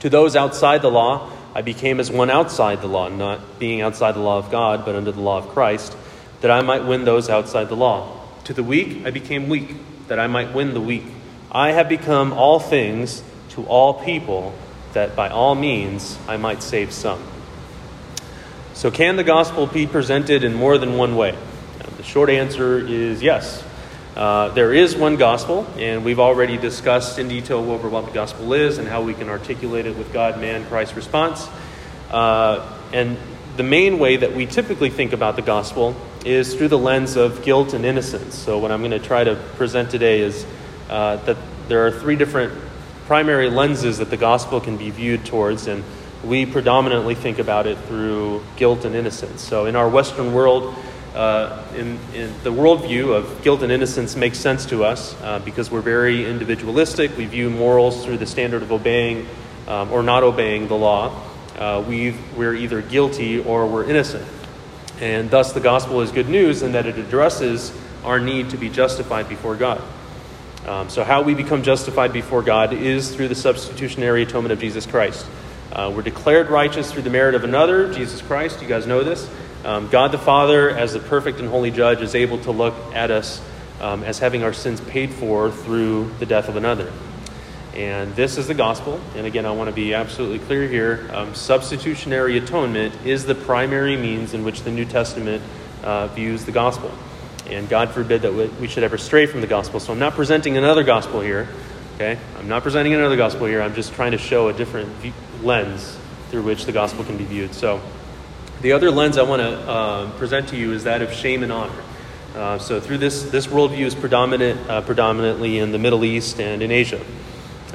To 0.00 0.10
those 0.10 0.36
outside 0.36 0.82
the 0.82 0.90
law, 0.90 1.32
I 1.54 1.62
became 1.62 2.00
as 2.00 2.10
one 2.10 2.28
outside 2.28 2.82
the 2.82 2.86
law, 2.86 3.08
not 3.08 3.58
being 3.58 3.80
outside 3.80 4.12
the 4.12 4.20
law 4.20 4.36
of 4.36 4.50
God, 4.50 4.84
but 4.84 4.94
under 4.94 5.10
the 5.10 5.22
law 5.22 5.38
of 5.38 5.48
Christ, 5.48 5.96
that 6.42 6.50
I 6.50 6.60
might 6.60 6.84
win 6.84 7.06
those 7.06 7.30
outside 7.30 7.70
the 7.70 7.76
law. 7.76 8.20
To 8.44 8.52
the 8.52 8.62
weak, 8.62 9.06
I 9.06 9.10
became 9.10 9.48
weak, 9.48 9.74
that 10.08 10.18
I 10.18 10.26
might 10.26 10.52
win 10.52 10.74
the 10.74 10.80
weak. 10.82 11.04
I 11.50 11.72
have 11.72 11.88
become 11.88 12.34
all 12.34 12.60
things 12.60 13.22
to 13.52 13.64
all 13.64 13.94
people, 13.94 14.52
that 14.92 15.16
by 15.16 15.30
all 15.30 15.54
means 15.54 16.18
I 16.28 16.36
might 16.36 16.62
save 16.62 16.92
some. 16.92 17.22
So, 18.74 18.90
can 18.90 19.16
the 19.16 19.24
gospel 19.24 19.66
be 19.66 19.86
presented 19.86 20.44
in 20.44 20.52
more 20.52 20.76
than 20.76 20.98
one 20.98 21.16
way? 21.16 21.38
the 21.96 22.02
short 22.02 22.28
answer 22.28 22.78
is 22.78 23.22
yes. 23.22 23.64
Uh, 24.16 24.48
there 24.54 24.72
is 24.72 24.96
one 24.96 25.16
gospel, 25.16 25.66
and 25.76 26.02
we've 26.02 26.20
already 26.20 26.56
discussed 26.56 27.18
in 27.18 27.28
detail 27.28 27.70
over 27.70 27.86
what 27.86 28.06
the 28.06 28.12
gospel 28.12 28.54
is 28.54 28.78
and 28.78 28.88
how 28.88 29.02
we 29.02 29.12
can 29.12 29.28
articulate 29.28 29.84
it 29.84 29.94
with 29.94 30.10
God, 30.10 30.40
man, 30.40 30.64
Christ 30.68 30.96
response. 30.96 31.46
Uh, 32.10 32.78
and 32.94 33.18
the 33.58 33.62
main 33.62 33.98
way 33.98 34.16
that 34.16 34.34
we 34.34 34.46
typically 34.46 34.88
think 34.88 35.12
about 35.12 35.36
the 35.36 35.42
gospel 35.42 35.94
is 36.24 36.54
through 36.54 36.68
the 36.68 36.78
lens 36.78 37.16
of 37.16 37.44
guilt 37.44 37.74
and 37.74 37.84
innocence. 37.84 38.34
So, 38.34 38.56
what 38.56 38.72
I'm 38.72 38.80
going 38.80 38.92
to 38.92 38.98
try 38.98 39.22
to 39.22 39.36
present 39.56 39.90
today 39.90 40.20
is 40.20 40.46
uh, 40.88 41.16
that 41.16 41.36
there 41.68 41.86
are 41.86 41.90
three 41.90 42.16
different 42.16 42.54
primary 43.06 43.50
lenses 43.50 43.98
that 43.98 44.08
the 44.08 44.16
gospel 44.16 44.62
can 44.62 44.78
be 44.78 44.88
viewed 44.88 45.26
towards, 45.26 45.66
and 45.66 45.84
we 46.24 46.46
predominantly 46.46 47.14
think 47.14 47.38
about 47.38 47.66
it 47.66 47.76
through 47.80 48.42
guilt 48.56 48.86
and 48.86 48.94
innocence. 48.96 49.42
So, 49.42 49.66
in 49.66 49.76
our 49.76 49.90
Western 49.90 50.32
world, 50.32 50.74
uh, 51.16 51.64
in, 51.74 51.98
in, 52.14 52.32
the 52.42 52.52
worldview 52.52 53.16
of 53.16 53.42
guilt 53.42 53.62
and 53.62 53.72
innocence 53.72 54.16
makes 54.16 54.38
sense 54.38 54.66
to 54.66 54.84
us 54.84 55.14
uh, 55.22 55.38
because 55.38 55.70
we're 55.70 55.80
very 55.80 56.28
individualistic. 56.28 57.16
We 57.16 57.24
view 57.24 57.48
morals 57.48 58.04
through 58.04 58.18
the 58.18 58.26
standard 58.26 58.62
of 58.62 58.70
obeying 58.70 59.26
um, 59.66 59.90
or 59.90 60.02
not 60.02 60.22
obeying 60.22 60.68
the 60.68 60.76
law. 60.76 61.22
Uh, 61.56 61.82
we 61.88 62.14
are 62.36 62.54
either 62.54 62.82
guilty 62.82 63.40
or 63.40 63.66
we're 63.66 63.84
innocent. 63.84 64.28
And 65.00 65.30
thus, 65.30 65.52
the 65.52 65.60
gospel 65.60 66.02
is 66.02 66.12
good 66.12 66.28
news 66.28 66.62
in 66.62 66.72
that 66.72 66.84
it 66.84 66.98
addresses 66.98 67.72
our 68.04 68.20
need 68.20 68.50
to 68.50 68.58
be 68.58 68.68
justified 68.68 69.28
before 69.28 69.56
God. 69.56 69.82
Um, 70.66 70.90
so, 70.90 71.02
how 71.02 71.22
we 71.22 71.34
become 71.34 71.62
justified 71.62 72.12
before 72.12 72.42
God 72.42 72.72
is 72.72 73.14
through 73.14 73.28
the 73.28 73.34
substitutionary 73.34 74.22
atonement 74.22 74.52
of 74.52 74.60
Jesus 74.60 74.84
Christ. 74.84 75.24
Uh, 75.72 75.92
we're 75.94 76.02
declared 76.02 76.48
righteous 76.48 76.92
through 76.92 77.02
the 77.02 77.10
merit 77.10 77.34
of 77.34 77.44
another, 77.44 77.92
Jesus 77.92 78.20
Christ. 78.22 78.60
You 78.60 78.68
guys 78.68 78.86
know 78.86 79.02
this. 79.02 79.28
Um, 79.66 79.88
God 79.88 80.12
the 80.12 80.18
Father, 80.18 80.70
as 80.70 80.92
the 80.92 81.00
perfect 81.00 81.40
and 81.40 81.48
holy 81.48 81.72
judge, 81.72 82.00
is 82.00 82.14
able 82.14 82.38
to 82.42 82.52
look 82.52 82.74
at 82.94 83.10
us 83.10 83.42
um, 83.80 84.04
as 84.04 84.20
having 84.20 84.44
our 84.44 84.52
sins 84.52 84.80
paid 84.80 85.12
for 85.12 85.50
through 85.50 86.08
the 86.20 86.24
death 86.24 86.48
of 86.48 86.54
another. 86.54 86.92
And 87.74 88.14
this 88.14 88.38
is 88.38 88.46
the 88.46 88.54
gospel. 88.54 89.00
And 89.16 89.26
again, 89.26 89.44
I 89.44 89.50
want 89.50 89.68
to 89.68 89.74
be 89.74 89.92
absolutely 89.92 90.38
clear 90.38 90.68
here. 90.68 91.10
Um, 91.12 91.34
substitutionary 91.34 92.38
atonement 92.38 92.94
is 93.04 93.26
the 93.26 93.34
primary 93.34 93.96
means 93.96 94.34
in 94.34 94.44
which 94.44 94.62
the 94.62 94.70
New 94.70 94.84
Testament 94.84 95.42
uh, 95.82 96.06
views 96.06 96.44
the 96.44 96.52
gospel. 96.52 96.92
And 97.50 97.68
God 97.68 97.90
forbid 97.90 98.22
that 98.22 98.32
we 98.60 98.68
should 98.68 98.84
ever 98.84 98.98
stray 98.98 99.26
from 99.26 99.40
the 99.40 99.48
gospel. 99.48 99.80
So 99.80 99.92
I'm 99.92 99.98
not 99.98 100.14
presenting 100.14 100.56
another 100.56 100.84
gospel 100.84 101.22
here. 101.22 101.48
Okay? 101.96 102.20
I'm 102.38 102.46
not 102.46 102.62
presenting 102.62 102.94
another 102.94 103.16
gospel 103.16 103.46
here. 103.46 103.60
I'm 103.62 103.74
just 103.74 103.94
trying 103.94 104.12
to 104.12 104.18
show 104.18 104.46
a 104.46 104.52
different 104.52 104.92
lens 105.42 105.98
through 106.30 106.42
which 106.42 106.66
the 106.66 106.72
gospel 106.72 107.02
can 107.02 107.16
be 107.16 107.24
viewed. 107.24 107.52
So 107.52 107.80
the 108.62 108.72
other 108.72 108.90
lens 108.90 109.18
I 109.18 109.22
want 109.22 109.42
to 109.42 109.48
uh, 109.48 110.10
present 110.18 110.48
to 110.48 110.56
you 110.56 110.72
is 110.72 110.84
that 110.84 111.02
of 111.02 111.12
shame 111.12 111.42
and 111.42 111.52
honor. 111.52 111.82
Uh, 112.34 112.58
so 112.58 112.80
through 112.80 112.98
this, 112.98 113.22
this 113.24 113.46
worldview 113.46 113.86
is 113.86 113.94
predominant, 113.94 114.68
uh, 114.68 114.80
predominantly 114.82 115.58
in 115.58 115.72
the 115.72 115.78
Middle 115.78 116.04
East 116.04 116.40
and 116.40 116.62
in 116.62 116.70
Asia. 116.70 117.00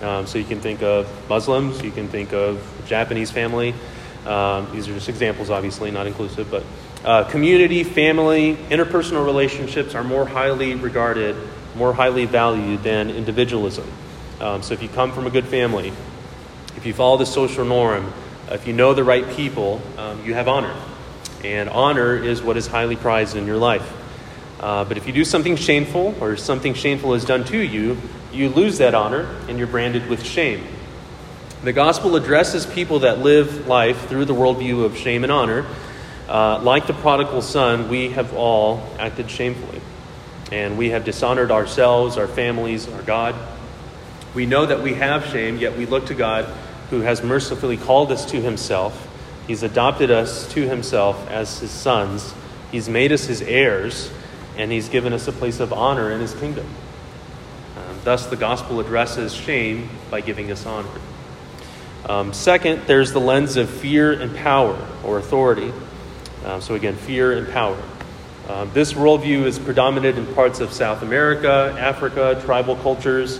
Um, 0.01 0.27
so 0.27 0.37
you 0.37 0.45
can 0.45 0.59
think 0.59 0.81
of 0.83 1.07
Muslims, 1.29 1.81
you 1.81 1.91
can 1.91 2.07
think 2.07 2.33
of 2.33 2.61
Japanese 2.87 3.31
family, 3.31 3.73
Um, 4.25 4.69
these 4.71 4.87
are 4.87 4.93
just 4.93 5.09
examples, 5.09 5.49
obviously, 5.49 5.89
not 5.89 6.05
inclusive, 6.05 6.51
but 6.51 6.63
uh, 7.03 7.23
community, 7.23 7.83
family, 7.83 8.55
interpersonal 8.69 9.25
relationships 9.25 9.95
are 9.95 10.03
more 10.03 10.27
highly 10.27 10.75
regarded, 10.75 11.35
more 11.75 11.91
highly 11.91 12.25
valued 12.25 12.83
than 12.83 13.09
individualism. 13.09 13.89
Um, 14.39 14.61
so 14.61 14.75
if 14.75 14.83
you 14.83 14.89
come 14.89 15.11
from 15.11 15.25
a 15.25 15.31
good 15.31 15.45
family, 15.45 15.91
if 16.77 16.85
you 16.85 16.93
follow 16.93 17.17
the 17.17 17.25
social 17.25 17.65
norm, 17.65 18.13
if 18.53 18.67
you 18.67 18.73
know 18.73 18.93
the 18.93 19.03
right 19.03 19.27
people, 19.29 19.81
um, 19.97 20.25
you 20.25 20.33
have 20.33 20.47
honor. 20.47 20.75
And 21.43 21.69
honor 21.69 22.15
is 22.15 22.41
what 22.41 22.57
is 22.57 22.67
highly 22.67 22.95
prized 22.95 23.35
in 23.35 23.47
your 23.47 23.57
life. 23.57 23.89
Uh, 24.59 24.85
but 24.85 24.97
if 24.97 25.07
you 25.07 25.13
do 25.13 25.25
something 25.25 25.55
shameful 25.55 26.15
or 26.19 26.37
something 26.37 26.73
shameful 26.73 27.13
is 27.13 27.25
done 27.25 27.43
to 27.45 27.57
you, 27.57 27.97
you 28.31 28.49
lose 28.49 28.77
that 28.77 28.93
honor 28.93 29.35
and 29.47 29.57
you're 29.57 29.67
branded 29.67 30.07
with 30.07 30.23
shame. 30.23 30.63
The 31.63 31.73
gospel 31.73 32.15
addresses 32.15 32.65
people 32.65 32.99
that 32.99 33.19
live 33.19 33.67
life 33.67 34.07
through 34.07 34.25
the 34.25 34.33
worldview 34.33 34.83
of 34.83 34.97
shame 34.97 35.23
and 35.23 35.31
honor. 35.31 35.65
Uh, 36.27 36.59
like 36.61 36.87
the 36.87 36.93
prodigal 36.93 37.41
son, 37.41 37.89
we 37.89 38.09
have 38.09 38.33
all 38.35 38.87
acted 38.99 39.31
shamefully. 39.31 39.81
And 40.51 40.77
we 40.77 40.89
have 40.89 41.05
dishonored 41.05 41.51
ourselves, 41.51 42.17
our 42.17 42.27
families, 42.27 42.87
our 42.87 43.01
God. 43.01 43.35
We 44.35 44.45
know 44.45 44.65
that 44.65 44.81
we 44.81 44.93
have 44.95 45.25
shame, 45.27 45.57
yet 45.57 45.77
we 45.77 45.85
look 45.85 46.07
to 46.07 46.13
God 46.13 46.45
who 46.91 46.99
has 47.01 47.23
mercifully 47.23 47.77
called 47.77 48.11
us 48.11 48.25
to 48.25 48.39
himself. 48.39 49.07
He's 49.47 49.63
adopted 49.63 50.11
us 50.11 50.47
to 50.53 50.67
himself 50.67 51.27
as 51.29 51.59
his 51.59 51.71
sons. 51.71 52.33
He's 52.71 52.87
made 52.87 53.11
us 53.11 53.25
his 53.25 53.41
heirs, 53.41 54.11
and 54.57 54.71
he's 54.71 54.89
given 54.89 55.13
us 55.13 55.27
a 55.27 55.31
place 55.31 55.59
of 55.59 55.73
honor 55.73 56.11
in 56.11 56.19
his 56.19 56.33
kingdom. 56.35 56.67
Um, 57.77 57.97
thus, 58.03 58.27
the 58.27 58.35
gospel 58.35 58.79
addresses 58.79 59.33
shame 59.33 59.89
by 60.11 60.21
giving 60.21 60.51
us 60.51 60.65
honor. 60.65 60.89
Um, 62.07 62.33
second, 62.33 62.83
there's 62.87 63.13
the 63.13 63.19
lens 63.19 63.55
of 63.55 63.69
fear 63.69 64.11
and 64.11 64.35
power 64.35 64.77
or 65.03 65.17
authority. 65.17 65.71
Um, 66.45 66.59
so, 66.59 66.75
again, 66.75 66.95
fear 66.95 67.31
and 67.31 67.47
power. 67.53 67.81
Um, 68.49 68.69
this 68.73 68.93
worldview 68.93 69.45
is 69.45 69.59
predominant 69.59 70.17
in 70.17 70.25
parts 70.33 70.59
of 70.59 70.73
South 70.73 71.03
America, 71.03 71.73
Africa, 71.79 72.41
tribal 72.43 72.75
cultures. 72.75 73.39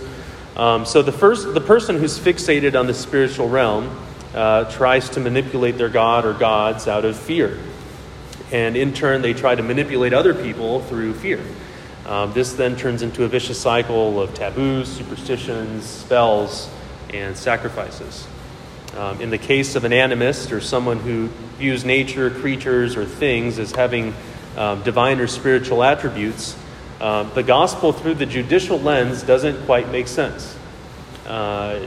Um, 0.56 0.84
so, 0.84 1.02
the, 1.02 1.12
first, 1.12 1.54
the 1.54 1.60
person 1.60 1.98
who's 1.98 2.18
fixated 2.18 2.78
on 2.78 2.86
the 2.86 2.94
spiritual 2.94 3.48
realm 3.48 3.98
uh, 4.34 4.70
tries 4.70 5.08
to 5.10 5.20
manipulate 5.20 5.78
their 5.78 5.88
God 5.88 6.24
or 6.24 6.34
gods 6.34 6.88
out 6.88 7.04
of 7.04 7.16
fear. 7.16 7.58
And 8.50 8.76
in 8.76 8.92
turn, 8.92 9.22
they 9.22 9.32
try 9.32 9.54
to 9.54 9.62
manipulate 9.62 10.12
other 10.12 10.34
people 10.34 10.80
through 10.82 11.14
fear. 11.14 11.40
Um, 12.04 12.32
this 12.32 12.52
then 12.52 12.76
turns 12.76 13.02
into 13.02 13.24
a 13.24 13.28
vicious 13.28 13.58
cycle 13.58 14.20
of 14.20 14.34
taboos, 14.34 14.88
superstitions, 14.88 15.84
spells, 15.84 16.68
and 17.14 17.36
sacrifices. 17.36 18.26
Um, 18.96 19.20
in 19.22 19.30
the 19.30 19.38
case 19.38 19.74
of 19.74 19.84
an 19.84 19.92
animist 19.92 20.52
or 20.52 20.60
someone 20.60 20.98
who 20.98 21.28
views 21.56 21.84
nature, 21.84 22.30
creatures, 22.30 22.96
or 22.96 23.06
things 23.06 23.58
as 23.58 23.72
having 23.72 24.12
um, 24.56 24.82
divine 24.82 25.18
or 25.18 25.26
spiritual 25.26 25.82
attributes, 25.82 26.56
uh, 27.02 27.24
the 27.34 27.42
gospel 27.42 27.92
through 27.92 28.14
the 28.14 28.26
judicial 28.26 28.78
lens 28.78 29.22
doesn't 29.22 29.66
quite 29.66 29.90
make 29.90 30.08
sense. 30.08 30.56
Uh, 31.26 31.86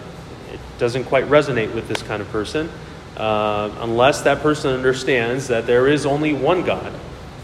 it 0.52 0.60
doesn't 0.78 1.06
quite 1.06 1.26
resonate 1.26 1.74
with 1.74 1.88
this 1.88 2.02
kind 2.04 2.22
of 2.22 2.30
person 2.30 2.70
uh, 3.18 3.74
unless 3.80 4.22
that 4.24 4.42
person 4.42 4.74
understands 4.74 5.48
that 5.48 5.66
there 5.66 5.88
is 5.88 6.06
only 6.06 6.34
one 6.34 6.64
God 6.64 6.94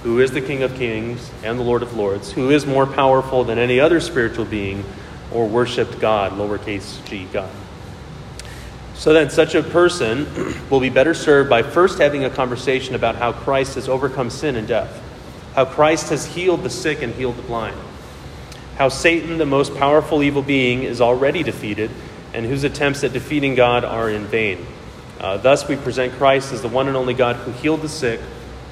who 0.03 0.19
is 0.19 0.31
the 0.31 0.41
King 0.41 0.63
of 0.63 0.75
Kings 0.75 1.31
and 1.43 1.57
the 1.57 1.63
Lord 1.63 1.83
of 1.83 1.95
Lords, 1.95 2.31
who 2.31 2.49
is 2.49 2.65
more 2.65 2.85
powerful 2.85 3.43
than 3.43 3.57
any 3.57 3.79
other 3.79 3.99
spiritual 3.99 4.45
being 4.45 4.83
or 5.31 5.47
worshiped 5.47 5.99
God, 5.99 6.33
lowercase 6.33 7.05
g 7.05 7.25
God. 7.31 7.49
So 8.95 9.13
then, 9.13 9.29
such 9.29 9.55
a 9.55 9.63
person 9.63 10.27
will 10.69 10.79
be 10.79 10.89
better 10.89 11.13
served 11.13 11.49
by 11.49 11.63
first 11.63 11.99
having 11.99 12.25
a 12.25 12.29
conversation 12.29 12.95
about 12.95 13.15
how 13.15 13.31
Christ 13.31 13.75
has 13.75 13.87
overcome 13.87 14.29
sin 14.29 14.55
and 14.55 14.67
death, 14.67 15.01
how 15.55 15.65
Christ 15.65 16.09
has 16.09 16.25
healed 16.25 16.63
the 16.63 16.69
sick 16.69 17.01
and 17.01 17.13
healed 17.13 17.37
the 17.37 17.41
blind, 17.41 17.77
how 18.77 18.89
Satan, 18.89 19.37
the 19.37 19.45
most 19.45 19.75
powerful 19.75 20.23
evil 20.23 20.41
being, 20.41 20.83
is 20.83 21.01
already 21.01 21.43
defeated, 21.43 21.91
and 22.33 22.45
whose 22.45 22.63
attempts 22.63 23.03
at 23.03 23.13
defeating 23.13 23.55
God 23.55 23.83
are 23.83 24.09
in 24.09 24.25
vain. 24.25 24.65
Uh, 25.19 25.37
thus, 25.37 25.67
we 25.67 25.75
present 25.75 26.13
Christ 26.13 26.53
as 26.53 26.61
the 26.61 26.67
one 26.67 26.87
and 26.87 26.95
only 26.95 27.13
God 27.13 27.35
who 27.35 27.51
healed 27.51 27.81
the 27.81 27.89
sick, 27.89 28.19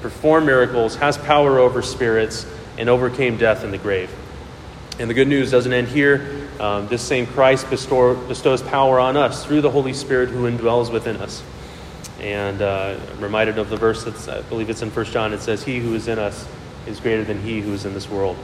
performed 0.00 0.46
miracles, 0.46 0.96
has 0.96 1.18
power 1.18 1.58
over 1.58 1.82
spirits, 1.82 2.46
and 2.78 2.88
overcame 2.88 3.36
death 3.36 3.62
in 3.62 3.70
the 3.70 3.78
grave. 3.78 4.10
And 4.98 5.08
the 5.08 5.14
good 5.14 5.28
news 5.28 5.50
doesn't 5.50 5.72
end 5.72 5.88
here. 5.88 6.48
Um, 6.58 6.88
this 6.88 7.02
same 7.02 7.26
Christ 7.26 7.68
bestow, 7.70 8.14
bestows 8.26 8.62
power 8.62 8.98
on 8.98 9.16
us 9.16 9.44
through 9.46 9.60
the 9.60 9.70
Holy 9.70 9.92
Spirit 9.92 10.30
who 10.30 10.50
indwells 10.50 10.90
within 10.90 11.16
us. 11.16 11.42
And 12.20 12.60
uh, 12.60 12.98
I'm 13.10 13.20
reminded 13.20 13.58
of 13.58 13.70
the 13.70 13.76
verse 13.76 14.04
that's, 14.04 14.28
I 14.28 14.42
believe 14.42 14.68
it's 14.68 14.82
in 14.82 14.90
1 14.90 15.06
John. 15.06 15.32
It 15.32 15.40
says, 15.40 15.62
He 15.62 15.78
who 15.78 15.94
is 15.94 16.08
in 16.08 16.18
us 16.18 16.46
is 16.86 17.00
greater 17.00 17.24
than 17.24 17.42
he 17.42 17.60
who 17.60 17.72
is 17.72 17.84
in 17.84 17.94
this 17.94 18.08
world. 18.08 18.36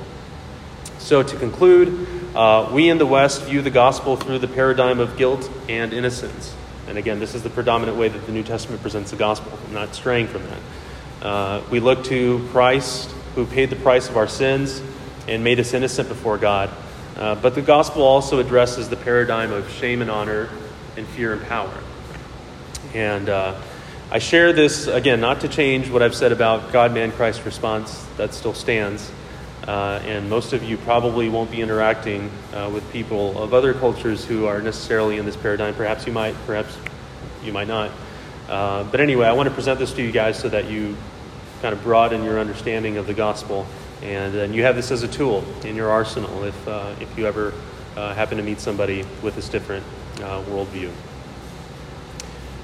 So, 0.98 1.22
to 1.22 1.36
conclude, 1.36 2.34
uh, 2.34 2.70
we 2.72 2.88
in 2.88 2.98
the 2.98 3.06
West 3.06 3.42
view 3.42 3.62
the 3.62 3.70
gospel 3.70 4.16
through 4.16 4.40
the 4.40 4.48
paradigm 4.48 4.98
of 4.98 5.16
guilt 5.16 5.50
and 5.68 5.92
innocence. 5.92 6.54
And 6.88 6.98
again, 6.98 7.18
this 7.18 7.34
is 7.34 7.42
the 7.42 7.50
predominant 7.50 7.96
way 7.98 8.08
that 8.08 8.26
the 8.26 8.32
New 8.32 8.42
Testament 8.42 8.82
presents 8.82 9.10
the 9.10 9.16
gospel. 9.16 9.56
I'm 9.66 9.74
not 9.74 9.94
straying 9.94 10.28
from 10.28 10.42
that. 10.44 11.26
Uh, 11.26 11.62
we 11.70 11.80
look 11.80 12.04
to 12.04 12.46
Christ, 12.50 13.10
who 13.34 13.46
paid 13.46 13.70
the 13.70 13.76
price 13.76 14.08
of 14.08 14.16
our 14.16 14.28
sins 14.28 14.82
and 15.28 15.42
made 15.42 15.58
us 15.60 15.74
innocent 15.74 16.08
before 16.08 16.38
God. 16.38 16.70
Uh, 17.16 17.34
but 17.34 17.54
the 17.54 17.62
gospel 17.62 18.02
also 18.02 18.38
addresses 18.38 18.88
the 18.88 18.96
paradigm 18.96 19.52
of 19.52 19.70
shame 19.70 20.02
and 20.02 20.10
honor 20.10 20.48
and 20.96 21.06
fear 21.06 21.32
and 21.32 21.42
power. 21.46 21.72
And 22.94 23.28
uh, 23.28 23.60
I 24.10 24.18
share 24.18 24.52
this, 24.52 24.86
again, 24.86 25.20
not 25.20 25.40
to 25.40 25.48
change 25.48 25.90
what 25.90 26.02
I've 26.02 26.14
said 26.14 26.32
about 26.32 26.72
God, 26.72 26.94
man, 26.94 27.10
Christ 27.12 27.44
response. 27.44 28.04
That 28.16 28.34
still 28.34 28.54
stands. 28.54 29.10
Uh, 29.66 30.00
and 30.04 30.30
most 30.30 30.52
of 30.52 30.62
you 30.62 30.76
probably 30.76 31.28
won't 31.28 31.50
be 31.50 31.60
interacting 31.60 32.30
uh, 32.54 32.70
with 32.72 32.88
people 32.92 33.42
of 33.42 33.52
other 33.52 33.74
cultures 33.74 34.24
who 34.24 34.46
are 34.46 34.62
necessarily 34.62 35.18
in 35.18 35.26
this 35.26 35.36
paradigm. 35.36 35.74
Perhaps 35.74 36.06
you 36.06 36.12
might, 36.12 36.36
perhaps 36.46 36.78
you 37.42 37.52
might 37.52 37.66
not. 37.66 37.90
Uh, 38.48 38.84
but 38.84 39.00
anyway, 39.00 39.26
I 39.26 39.32
want 39.32 39.48
to 39.48 39.54
present 39.54 39.80
this 39.80 39.92
to 39.94 40.02
you 40.02 40.12
guys 40.12 40.38
so 40.38 40.48
that 40.50 40.70
you 40.70 40.96
kind 41.60 41.72
of 41.72 41.82
broaden 41.82 42.22
your 42.22 42.38
understanding 42.38 42.98
of 42.98 43.08
the 43.08 43.14
gospel 43.14 43.66
and 44.02 44.34
then 44.34 44.52
you 44.52 44.62
have 44.62 44.76
this 44.76 44.90
as 44.90 45.02
a 45.02 45.08
tool 45.08 45.44
in 45.64 45.74
your 45.74 45.90
arsenal 45.90 46.44
if, 46.44 46.68
uh, 46.68 46.94
if 47.00 47.16
you 47.16 47.26
ever 47.26 47.54
uh, 47.96 48.14
happen 48.14 48.36
to 48.36 48.42
meet 48.42 48.60
somebody 48.60 49.04
with 49.22 49.34
this 49.34 49.48
different 49.48 49.84
uh, 50.16 50.42
worldview. 50.44 50.90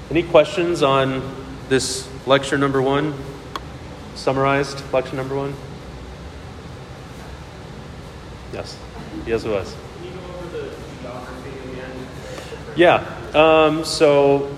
Any 0.09 0.23
questions 0.23 0.83
on 0.83 1.21
this 1.69 2.07
lecture 2.27 2.57
number 2.57 2.81
one? 2.81 3.13
Summarized 4.15 4.83
lecture 4.93 5.15
number 5.15 5.35
one? 5.35 5.55
Yes. 8.53 8.77
Yes, 9.25 9.43
it 9.45 9.49
was. 9.49 9.75
Yeah. 12.75 13.05
Um, 13.33 13.83
so, 13.85 14.55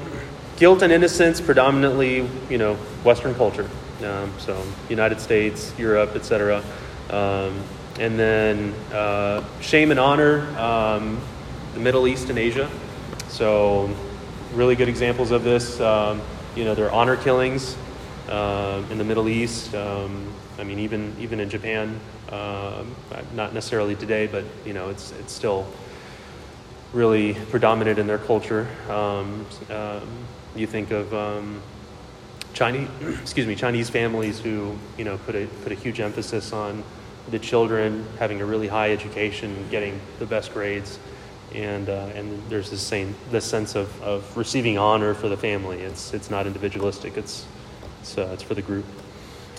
guilt 0.57 0.81
and 0.81 0.91
innocence, 0.91 1.39
predominantly, 1.39 2.27
you 2.49 2.57
know, 2.57 2.75
Western 3.03 3.35
culture. 3.35 3.69
Um, 4.03 4.33
so 4.37 4.61
United 4.89 5.21
States, 5.21 5.73
Europe, 5.77 6.15
etc. 6.15 6.63
Um, 7.09 7.61
and 7.97 8.19
then 8.19 8.73
uh, 8.91 9.43
shame 9.61 9.91
and 9.91 9.99
honor, 9.99 10.41
um, 10.59 11.21
the 11.73 11.79
Middle 11.79 12.07
East 12.07 12.29
and 12.29 12.37
Asia. 12.37 12.69
So 13.29 13.89
really 14.55 14.75
good 14.75 14.89
examples 14.89 15.31
of 15.31 15.43
this. 15.43 15.79
Um, 15.79 16.21
you 16.55 16.63
know, 16.63 16.73
there 16.73 16.87
are 16.87 16.91
honor 16.91 17.17
killings 17.17 17.75
uh, 18.29 18.81
in 18.89 18.97
the 18.97 19.03
Middle 19.03 19.27
East. 19.27 19.75
Um, 19.75 20.27
I 20.57 20.63
mean, 20.63 20.79
even 20.79 21.13
even 21.19 21.39
in 21.39 21.49
Japan, 21.49 21.99
not 22.31 23.53
necessarily 23.53 23.95
today, 23.95 24.27
but 24.27 24.45
you 24.65 24.73
know, 24.73 24.89
it's 24.89 25.11
it's 25.19 25.33
still 25.33 25.67
really 26.93 27.33
predominant 27.49 27.99
in 27.99 28.07
their 28.07 28.17
culture. 28.17 28.67
you 30.55 30.65
think 30.65 30.91
of 30.91 31.13
Chinese, 32.53 32.87
excuse 33.21 33.45
me, 33.45 33.55
Chinese 33.55 33.89
families 33.89 34.39
who 34.39 34.77
you 34.97 35.03
know 35.03 35.17
put 35.19 35.35
a 35.35 35.45
put 35.63 35.71
a 35.71 35.75
huge 35.75 35.99
emphasis 35.99 36.53
on 36.53 36.83
the 37.29 37.39
children 37.39 38.05
having 38.19 38.41
a 38.41 38.45
really 38.45 38.67
high 38.67 38.91
education, 38.91 39.67
getting 39.69 39.99
the 40.19 40.25
best 40.25 40.53
grades, 40.53 40.99
and 41.55 41.89
uh, 41.89 42.09
and 42.13 42.41
there's 42.49 42.69
this 42.69 42.81
same 42.81 43.15
this 43.31 43.45
sense 43.45 43.75
of, 43.75 44.01
of 44.01 44.37
receiving 44.37 44.77
honor 44.77 45.13
for 45.13 45.29
the 45.29 45.37
family. 45.37 45.79
It's 45.79 46.13
it's 46.13 46.29
not 46.29 46.47
individualistic. 46.47 47.17
It's 47.17 47.45
it's, 48.01 48.17
uh, 48.17 48.29
it's 48.33 48.43
for 48.43 48.53
the 48.53 48.61
group. 48.61 48.85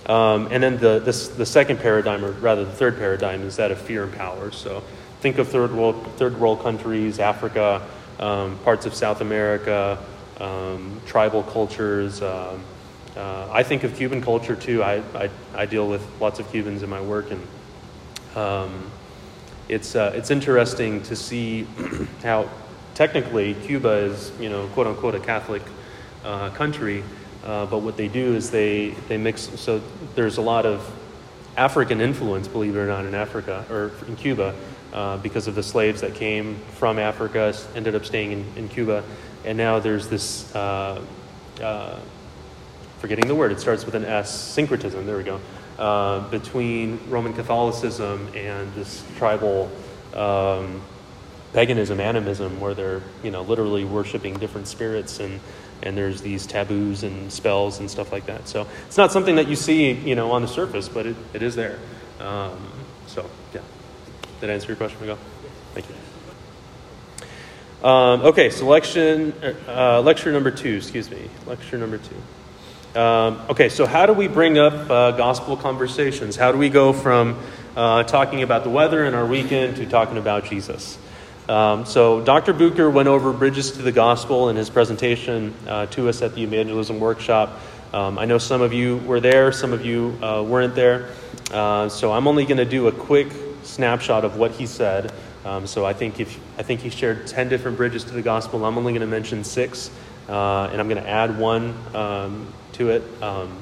Um, 0.06 0.48
and 0.52 0.62
then 0.62 0.78
the 0.78 1.00
this, 1.00 1.28
the 1.28 1.46
second 1.46 1.80
paradigm, 1.80 2.24
or 2.24 2.30
rather 2.32 2.64
the 2.64 2.72
third 2.72 2.96
paradigm, 2.96 3.42
is 3.42 3.56
that 3.56 3.70
of 3.70 3.78
fear 3.78 4.04
and 4.04 4.12
power. 4.12 4.52
So 4.52 4.82
think 5.20 5.38
of 5.38 5.48
third 5.48 5.72
world 5.72 6.06
third 6.16 6.38
world 6.38 6.62
countries, 6.62 7.18
Africa, 7.18 7.82
um, 8.20 8.58
parts 8.60 8.86
of 8.86 8.94
South 8.94 9.20
America, 9.20 9.98
um, 10.38 11.00
tribal 11.06 11.42
cultures. 11.42 12.22
Um, 12.22 12.62
uh, 13.16 13.48
I 13.50 13.62
think 13.62 13.82
of 13.82 13.96
Cuban 13.96 14.20
culture 14.20 14.54
too. 14.54 14.82
I, 14.82 15.02
I, 15.14 15.30
I, 15.54 15.64
deal 15.64 15.88
with 15.88 16.06
lots 16.20 16.38
of 16.38 16.50
Cubans 16.50 16.82
in 16.82 16.90
my 16.90 17.00
work, 17.00 17.30
and 17.30 18.36
um, 18.36 18.90
it's, 19.68 19.94
uh, 19.96 20.12
it's 20.14 20.30
interesting 20.30 21.02
to 21.04 21.16
see 21.16 21.66
how 22.22 22.48
technically 22.94 23.54
Cuba 23.54 23.90
is, 23.90 24.32
you 24.40 24.48
know, 24.48 24.66
quote 24.68 24.86
unquote, 24.86 25.14
a 25.14 25.20
Catholic 25.20 25.62
uh, 26.24 26.50
country, 26.50 27.02
Uh, 27.46 27.64
but 27.64 27.78
what 27.78 27.96
they 27.96 28.08
do 28.08 28.34
is 28.34 28.50
they, 28.50 28.90
they 29.06 29.16
mix, 29.16 29.42
so 29.60 29.80
there's 30.16 30.36
a 30.36 30.42
lot 30.42 30.66
of 30.66 30.82
African 31.56 32.00
influence, 32.00 32.48
believe 32.48 32.74
it 32.74 32.78
or 32.80 32.88
not, 32.88 33.04
in 33.04 33.14
Africa 33.14 33.64
or 33.70 33.92
in 34.08 34.16
Cuba 34.16 34.52
uh, 34.92 35.16
because 35.18 35.46
of 35.46 35.54
the 35.54 35.62
slaves 35.62 36.00
that 36.00 36.12
came 36.14 36.56
from 36.74 36.98
Africa, 36.98 37.54
ended 37.76 37.94
up 37.94 38.04
staying 38.04 38.32
in, 38.32 38.44
in 38.56 38.68
Cuba. 38.68 39.04
And 39.44 39.56
now 39.56 39.78
there's 39.78 40.08
this, 40.08 40.52
uh, 40.56 41.00
uh, 41.62 42.00
forgetting 42.98 43.28
the 43.28 43.34
word, 43.34 43.52
it 43.52 43.60
starts 43.60 43.86
with 43.86 43.94
an 43.94 44.04
S, 44.04 44.28
syncretism, 44.34 45.06
there 45.06 45.16
we 45.16 45.22
go, 45.22 45.40
uh, 45.78 46.28
between 46.30 46.98
Roman 47.08 47.32
Catholicism 47.32 48.28
and 48.34 48.72
this 48.74 49.04
tribal 49.16 49.70
um, 50.14 50.80
paganism, 51.52 52.00
animism, 52.00 52.60
where 52.60 52.74
they're, 52.74 53.02
you 53.22 53.30
know, 53.30 53.42
literally 53.42 53.84
worshiping 53.84 54.34
different 54.34 54.68
spirits 54.68 55.20
and 55.20 55.40
and 55.82 55.96
there's 55.96 56.22
these 56.22 56.46
taboos 56.46 57.02
and 57.02 57.30
spells 57.30 57.80
and 57.80 57.90
stuff 57.90 58.10
like 58.10 58.26
that. 58.26 58.48
So 58.48 58.66
it's 58.86 58.96
not 58.96 59.12
something 59.12 59.36
that 59.36 59.46
you 59.46 59.56
see, 59.56 59.92
you 59.92 60.14
know, 60.14 60.32
on 60.32 60.40
the 60.40 60.48
surface, 60.48 60.88
but 60.88 61.04
it, 61.04 61.16
it 61.34 61.42
is 61.42 61.54
there. 61.54 61.78
Um, 62.18 62.58
so 63.06 63.28
yeah. 63.52 63.60
Did 64.40 64.50
I 64.50 64.54
answer 64.54 64.68
your 64.68 64.76
question, 64.76 64.98
Miguel? 65.00 65.18
Thank 65.74 65.86
you. 65.88 65.94
Um, 67.86 68.22
okay, 68.22 68.48
selection, 68.50 69.34
uh, 69.68 70.00
lecture 70.00 70.32
number 70.32 70.50
two, 70.50 70.76
excuse 70.76 71.10
me. 71.10 71.28
Lecture 71.46 71.78
number 71.78 71.98
two. 71.98 72.16
Um, 72.96 73.42
okay, 73.50 73.68
so 73.68 73.84
how 73.84 74.06
do 74.06 74.14
we 74.14 74.26
bring 74.26 74.56
up 74.56 74.90
uh, 74.90 75.10
gospel 75.10 75.58
conversations? 75.58 76.34
How 76.34 76.50
do 76.50 76.56
we 76.56 76.70
go 76.70 76.94
from 76.94 77.38
uh, 77.76 78.04
talking 78.04 78.42
about 78.42 78.64
the 78.64 78.70
weather 78.70 79.04
in 79.04 79.12
our 79.12 79.26
weekend 79.26 79.76
to 79.76 79.84
talking 79.84 80.16
about 80.16 80.46
Jesus? 80.46 80.96
Um, 81.46 81.84
so, 81.84 82.22
Dr. 82.22 82.54
Bucher 82.54 82.88
went 82.88 83.06
over 83.06 83.34
Bridges 83.34 83.72
to 83.72 83.82
the 83.82 83.92
Gospel 83.92 84.48
in 84.48 84.56
his 84.56 84.70
presentation 84.70 85.52
uh, 85.68 85.84
to 85.88 86.08
us 86.08 86.22
at 86.22 86.34
the 86.34 86.42
evangelism 86.42 86.98
workshop. 86.98 87.60
Um, 87.92 88.18
I 88.18 88.24
know 88.24 88.38
some 88.38 88.62
of 88.62 88.72
you 88.72 88.96
were 88.96 89.20
there, 89.20 89.52
some 89.52 89.74
of 89.74 89.84
you 89.84 90.18
uh, 90.22 90.42
weren't 90.42 90.74
there. 90.74 91.10
Uh, 91.50 91.90
so, 91.90 92.14
I'm 92.14 92.26
only 92.26 92.46
going 92.46 92.56
to 92.56 92.64
do 92.64 92.88
a 92.88 92.92
quick 92.92 93.30
snapshot 93.62 94.24
of 94.24 94.38
what 94.38 94.52
he 94.52 94.64
said. 94.64 95.12
Um, 95.44 95.66
so 95.66 95.84
I 95.84 95.92
think 95.92 96.18
if 96.18 96.40
I 96.58 96.62
think 96.62 96.80
he 96.80 96.88
shared 96.88 97.26
ten 97.26 97.50
different 97.50 97.76
bridges 97.76 98.04
to 98.04 98.12
the 98.12 98.22
gospel. 98.22 98.64
I'm 98.64 98.78
only 98.78 98.92
going 98.92 99.02
to 99.02 99.06
mention 99.06 99.44
six, 99.44 99.90
uh, 100.30 100.70
and 100.72 100.80
I'm 100.80 100.88
going 100.88 101.00
to 101.00 101.08
add 101.08 101.38
one 101.38 101.72
um, 101.94 102.52
to 102.76 102.90
it. 102.90 103.02
Um, 103.22 103.56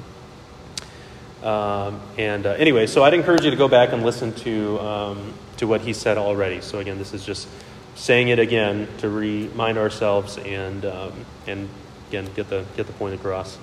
um, 1.43 2.01
and 2.17 2.47
uh, 2.47 2.51
anyway, 2.51 2.87
so 2.87 3.05
I'd 3.05 3.15
encourage 3.15 3.45
you 3.45 3.51
to 3.51 3.57
go 3.57 3.69
back 3.69 3.93
and 3.93 4.03
listen 4.03 4.33
to 4.37 4.81
um, 4.81 5.35
to 5.59 5.67
what 5.67 5.83
he 5.83 5.93
said 5.93 6.19
already. 6.19 6.61
So 6.61 6.79
again, 6.79 6.99
this 6.99 7.13
is 7.13 7.25
just 7.25 7.49
saying 7.95 8.29
it 8.29 8.39
again 8.39 8.89
to 8.99 9.09
remind 9.09 9.79
ourselves 9.79 10.39
and 10.39 10.85
um, 10.85 11.13
and 11.47 11.69
again 12.09 12.29
get 12.35 12.49
the 12.49 12.65
get 12.77 12.87
the 12.87 12.93
point 12.95 13.15
across. 13.15 13.59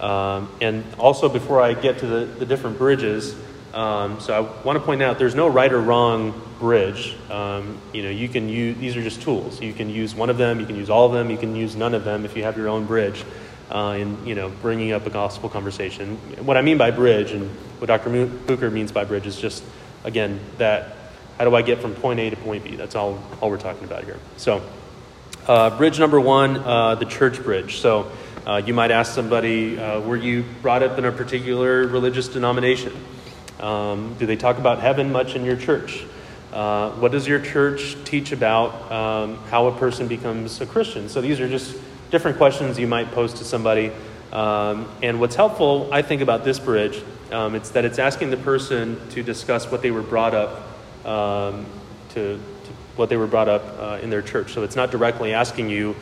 and 0.00 0.84
also, 0.98 1.28
before 1.28 1.60
I 1.60 1.74
get 1.74 1.98
to 1.98 2.06
the, 2.06 2.24
the 2.24 2.46
different 2.46 2.78
bridges. 2.78 3.36
Um, 3.72 4.20
so 4.20 4.34
I 4.34 4.64
want 4.64 4.78
to 4.78 4.84
point 4.84 5.00
out 5.00 5.18
there's 5.18 5.34
no 5.34 5.48
right 5.48 5.72
or 5.72 5.80
wrong 5.80 6.34
bridge. 6.58 7.16
Um, 7.30 7.78
you 7.94 8.02
know, 8.02 8.10
you 8.10 8.28
can 8.28 8.48
use 8.48 8.76
these 8.76 8.96
are 8.96 9.02
just 9.02 9.22
tools. 9.22 9.62
You 9.62 9.72
can 9.72 9.88
use 9.88 10.14
one 10.14 10.28
of 10.28 10.36
them, 10.36 10.60
you 10.60 10.66
can 10.66 10.76
use 10.76 10.90
all 10.90 11.06
of 11.06 11.12
them, 11.12 11.30
you 11.30 11.38
can 11.38 11.56
use 11.56 11.74
none 11.74 11.94
of 11.94 12.04
them 12.04 12.24
if 12.24 12.36
you 12.36 12.42
have 12.42 12.56
your 12.56 12.68
own 12.68 12.84
bridge. 12.84 13.24
Uh, 13.72 13.96
in 13.98 14.26
you 14.26 14.34
know 14.34 14.50
bringing 14.60 14.92
up 14.92 15.06
a 15.06 15.10
gospel 15.10 15.48
conversation. 15.48 16.16
What 16.44 16.58
I 16.58 16.62
mean 16.62 16.76
by 16.76 16.90
bridge 16.90 17.32
and 17.32 17.48
what 17.78 17.86
Dr. 17.86 18.26
Bucher 18.26 18.70
means 18.70 18.92
by 18.92 19.04
bridge 19.04 19.26
is 19.26 19.40
just 19.40 19.64
again 20.04 20.40
that 20.58 20.94
how 21.38 21.46
do 21.46 21.56
I 21.56 21.62
get 21.62 21.80
from 21.80 21.94
point 21.94 22.20
A 22.20 22.28
to 22.28 22.36
point 22.36 22.64
B? 22.64 22.76
That's 22.76 22.94
all 22.94 23.18
all 23.40 23.48
we're 23.48 23.56
talking 23.56 23.84
about 23.84 24.04
here. 24.04 24.18
So, 24.36 24.62
uh, 25.46 25.74
bridge 25.78 25.98
number 25.98 26.20
one, 26.20 26.58
uh, 26.58 26.96
the 26.96 27.06
church 27.06 27.42
bridge. 27.42 27.78
So. 27.78 28.10
Uh, 28.44 28.60
you 28.66 28.74
might 28.74 28.90
ask 28.90 29.14
somebody, 29.14 29.78
uh, 29.78 30.00
were 30.00 30.16
you 30.16 30.44
brought 30.62 30.82
up 30.82 30.98
in 30.98 31.04
a 31.04 31.12
particular 31.12 31.86
religious 31.86 32.26
denomination? 32.26 32.92
Um, 33.60 34.16
do 34.18 34.26
they 34.26 34.34
talk 34.34 34.58
about 34.58 34.80
heaven 34.80 35.12
much 35.12 35.36
in 35.36 35.44
your 35.44 35.54
church? 35.54 36.04
Uh, 36.52 36.90
what 36.90 37.12
does 37.12 37.28
your 37.28 37.38
church 37.38 37.96
teach 38.04 38.32
about 38.32 38.90
um, 38.90 39.36
how 39.44 39.68
a 39.68 39.78
person 39.78 40.08
becomes 40.08 40.60
a 40.60 40.66
Christian? 40.66 41.08
So 41.08 41.20
these 41.20 41.38
are 41.38 41.48
just 41.48 41.76
different 42.12 42.36
questions 42.36 42.78
you 42.78 42.86
might 42.86 43.10
pose 43.10 43.32
to 43.32 43.44
somebody. 43.44 43.90
Um, 44.32 44.88
and 45.02 45.18
what's 45.18 45.34
helpful, 45.34 45.88
I 45.90 46.02
think, 46.02 46.20
about 46.20 46.44
this 46.44 46.58
bridge, 46.58 47.02
um, 47.32 47.54
it's 47.54 47.70
that 47.70 47.84
it's 47.84 47.98
asking 47.98 48.30
the 48.30 48.36
person 48.36 49.00
to 49.10 49.22
discuss 49.22 49.70
what 49.70 49.82
they 49.82 49.90
were 49.90 50.02
brought 50.02 50.34
up 50.34 51.06
um, 51.06 51.66
to, 52.10 52.36
to, 52.36 52.72
what 52.96 53.08
they 53.08 53.16
were 53.16 53.26
brought 53.26 53.48
up 53.48 53.64
uh, 53.80 53.98
in 54.02 54.10
their 54.10 54.20
church. 54.22 54.52
So 54.52 54.62
it's 54.62 54.76
not 54.76 54.90
directly 54.90 55.32
asking 55.32 55.70
you, 55.70 55.96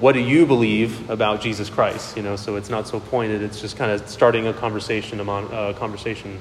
what 0.00 0.12
do 0.12 0.20
you 0.20 0.46
believe 0.46 1.08
about 1.08 1.40
Jesus 1.40 1.70
Christ? 1.70 2.16
You 2.16 2.24
know, 2.24 2.34
so 2.34 2.56
it's 2.56 2.68
not 2.68 2.88
so 2.88 2.98
pointed. 2.98 3.40
It's 3.40 3.60
just 3.60 3.76
kind 3.76 3.92
of 3.92 4.08
starting 4.08 4.48
a 4.48 4.52
conversation 4.52 5.20
among 5.20 5.52
uh, 5.52 5.74
conversation 5.74 6.40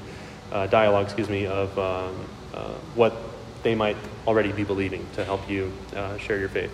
uh, 0.51 0.65
dialogue, 0.65 1.05
excuse 1.05 1.29
me, 1.29 1.45
of 1.45 1.77
um, 1.77 2.15
uh, 2.55 2.69
what 2.95 3.13
they 3.61 3.75
might 3.75 3.97
already 4.25 4.51
be 4.51 4.63
believing 4.63 5.05
to 5.13 5.23
help 5.23 5.47
you 5.47 5.71
uh, 5.95 6.17
share 6.17 6.39
your 6.39 6.49
faith. 6.49 6.71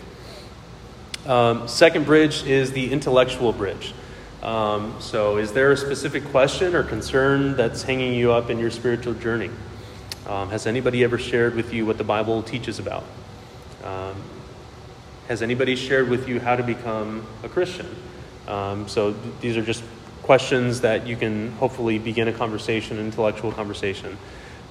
Um, 1.27 1.67
second 1.67 2.05
bridge 2.05 2.43
is 2.43 2.71
the 2.71 2.89
intellectual 2.89 3.51
bridge. 3.51 3.93
Um, 4.41 4.95
so, 5.01 5.37
is 5.37 5.51
there 5.51 5.73
a 5.73 5.77
specific 5.77 6.23
question 6.25 6.73
or 6.73 6.83
concern 6.83 7.57
that's 7.57 7.83
hanging 7.83 8.13
you 8.13 8.31
up 8.31 8.49
in 8.49 8.59
your 8.59 8.71
spiritual 8.71 9.13
journey? 9.13 9.49
Um, 10.25 10.49
has 10.51 10.65
anybody 10.65 11.03
ever 11.03 11.17
shared 11.17 11.53
with 11.53 11.73
you 11.73 11.85
what 11.85 11.97
the 11.97 12.05
Bible 12.05 12.43
teaches 12.43 12.79
about? 12.79 13.03
Um, 13.83 14.15
has 15.27 15.41
anybody 15.41 15.75
shared 15.75 16.07
with 16.07 16.29
you 16.29 16.39
how 16.39 16.55
to 16.55 16.63
become 16.63 17.27
a 17.43 17.49
Christian? 17.49 17.93
Um, 18.47 18.87
so, 18.87 19.11
th- 19.11 19.35
these 19.41 19.57
are 19.57 19.63
just 19.63 19.83
questions 20.23 20.79
that 20.81 21.07
you 21.07 21.17
can 21.17 21.51
hopefully 21.53 21.99
begin 21.99 22.29
a 22.29 22.33
conversation, 22.33 22.99
an 22.99 23.05
intellectual 23.05 23.51
conversation 23.51 24.17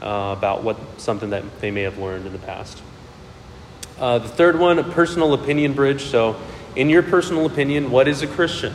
uh, 0.00 0.34
about 0.36 0.62
what 0.62 0.78
something 0.98 1.28
that 1.30 1.60
they 1.60 1.70
may 1.70 1.82
have 1.82 1.98
learned 1.98 2.24
in 2.24 2.32
the 2.32 2.38
past. 2.38 2.80
Uh, 3.98 4.18
the 4.18 4.28
third 4.28 4.58
one, 4.58 4.78
a 4.78 4.84
personal 4.84 5.32
opinion 5.32 5.72
bridge. 5.72 6.04
So, 6.04 6.36
in 6.74 6.90
your 6.90 7.02
personal 7.02 7.46
opinion, 7.46 7.90
what 7.90 8.08
is 8.08 8.20
a 8.20 8.26
Christian? 8.26 8.74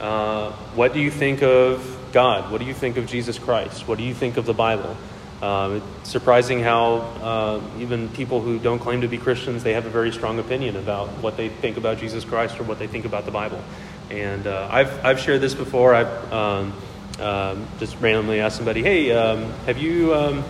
Uh, 0.00 0.52
what 0.74 0.94
do 0.94 1.00
you 1.00 1.10
think 1.10 1.42
of 1.42 1.98
God? 2.12 2.50
What 2.50 2.62
do 2.62 2.66
you 2.66 2.72
think 2.72 2.96
of 2.96 3.06
Jesus 3.06 3.38
Christ? 3.38 3.86
What 3.86 3.98
do 3.98 4.04
you 4.04 4.14
think 4.14 4.38
of 4.38 4.46
the 4.46 4.54
Bible? 4.54 4.96
Uh, 5.42 5.80
it's 6.00 6.10
surprising 6.10 6.60
how 6.60 6.94
uh, 7.20 7.60
even 7.78 8.08
people 8.08 8.40
who 8.40 8.58
don't 8.58 8.78
claim 8.78 9.02
to 9.02 9.08
be 9.08 9.18
Christians, 9.18 9.62
they 9.62 9.74
have 9.74 9.84
a 9.84 9.90
very 9.90 10.10
strong 10.10 10.38
opinion 10.38 10.76
about 10.76 11.08
what 11.18 11.36
they 11.36 11.50
think 11.50 11.76
about 11.76 11.98
Jesus 11.98 12.24
Christ 12.24 12.58
or 12.58 12.62
what 12.62 12.78
they 12.78 12.86
think 12.86 13.04
about 13.04 13.26
the 13.26 13.30
Bible. 13.30 13.62
And 14.10 14.46
uh, 14.46 14.68
I've, 14.70 15.04
I've 15.04 15.20
shared 15.20 15.42
this 15.42 15.52
before. 15.52 15.94
I've 15.94 16.32
um, 16.32 16.72
um, 17.20 17.66
just 17.78 18.00
randomly 18.00 18.40
asked 18.40 18.56
somebody, 18.56 18.82
hey, 18.82 19.12
um, 19.12 19.52
have 19.66 19.76
you, 19.76 20.14
um, 20.14 20.42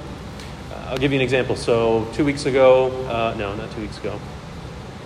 I'll 0.88 0.96
give 0.96 1.12
you 1.12 1.18
an 1.18 1.22
example. 1.22 1.57
So, 1.57 2.07
two 2.12 2.25
weeks 2.25 2.46
ago, 2.46 2.92
uh, 3.09 3.35
no, 3.37 3.57
not 3.57 3.72
two 3.72 3.81
weeks 3.81 3.99
ago, 3.99 4.20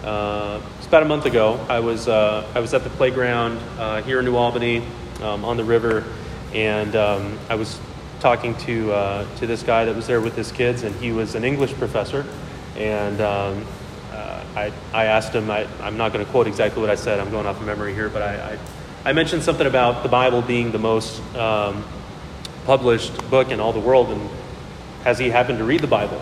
uh, 0.04 0.60
it's 0.76 0.86
about 0.86 1.04
a 1.04 1.06
month 1.06 1.24
ago, 1.24 1.58
I 1.70 1.80
was, 1.80 2.06
uh, 2.06 2.46
I 2.54 2.60
was 2.60 2.74
at 2.74 2.84
the 2.84 2.90
playground 2.90 3.58
uh, 3.78 4.02
here 4.02 4.18
in 4.18 4.26
New 4.26 4.36
Albany 4.36 4.82
um, 5.22 5.42
on 5.42 5.56
the 5.56 5.64
river, 5.64 6.04
and 6.52 6.94
um, 6.94 7.38
I 7.48 7.54
was 7.54 7.80
talking 8.20 8.54
to, 8.58 8.92
uh, 8.92 9.36
to 9.36 9.46
this 9.46 9.62
guy 9.62 9.86
that 9.86 9.96
was 9.96 10.06
there 10.06 10.20
with 10.20 10.36
his 10.36 10.52
kids, 10.52 10.82
and 10.82 10.94
he 10.96 11.12
was 11.12 11.34
an 11.34 11.44
English 11.44 11.72
professor. 11.72 12.26
And 12.76 13.22
I, 13.22 14.72
I 14.92 15.04
asked 15.04 15.32
him, 15.32 15.50
I, 15.50 15.66
am 15.80 15.96
not 15.96 16.12
going 16.12 16.24
to 16.24 16.30
quote 16.30 16.46
exactly 16.46 16.82
what 16.82 16.90
I 16.90 16.96
said, 16.96 17.20
I'm 17.20 17.30
going 17.30 17.46
off 17.46 17.58
of 17.58 17.66
memory 17.66 17.94
here, 17.94 18.10
but 18.10 18.20
I, 18.20 18.58
I, 19.04 19.10
I 19.10 19.12
mentioned 19.14 19.44
something 19.44 19.66
about 19.66 20.02
the 20.02 20.10
Bible 20.10 20.42
being 20.42 20.72
the 20.72 20.78
most 20.78 21.22
um, 21.36 21.84
published 22.66 23.30
book 23.30 23.50
in 23.50 23.60
all 23.60 23.72
the 23.72 23.80
world, 23.80 24.10
and 24.10 24.28
has 25.04 25.18
he 25.18 25.30
happened 25.30 25.58
to 25.58 25.64
read 25.64 25.80
the 25.80 25.86
Bible? 25.86 26.20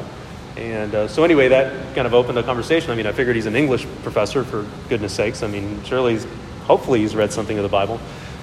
And 0.57 0.93
uh, 0.93 1.09
so, 1.09 1.23
anyway, 1.23 1.49
that 1.49 1.95
kind 1.95 2.07
of 2.07 2.15
opened 2.15 2.37
the 2.37 2.43
conversation. 2.43 2.91
I 2.91 2.97
mean, 2.97 3.07
I 3.07 3.13
figured 3.13 3.37
he's 3.37 3.47
an 3.47 3.55
English 3.55 3.87
professor, 4.03 4.43
for 4.43 4.67
goodness 4.89 5.13
sakes. 5.13 5.45
I 5.45 5.47
mean, 5.47 5.85
surely, 5.85 6.15
he's, 6.15 6.27
hopefully, 6.65 7.01
he's 7.01 7.15
read 7.15 7.33
something 7.33 7.57
of 7.57 7.63
the 7.63 7.69
Bible. 7.69 8.01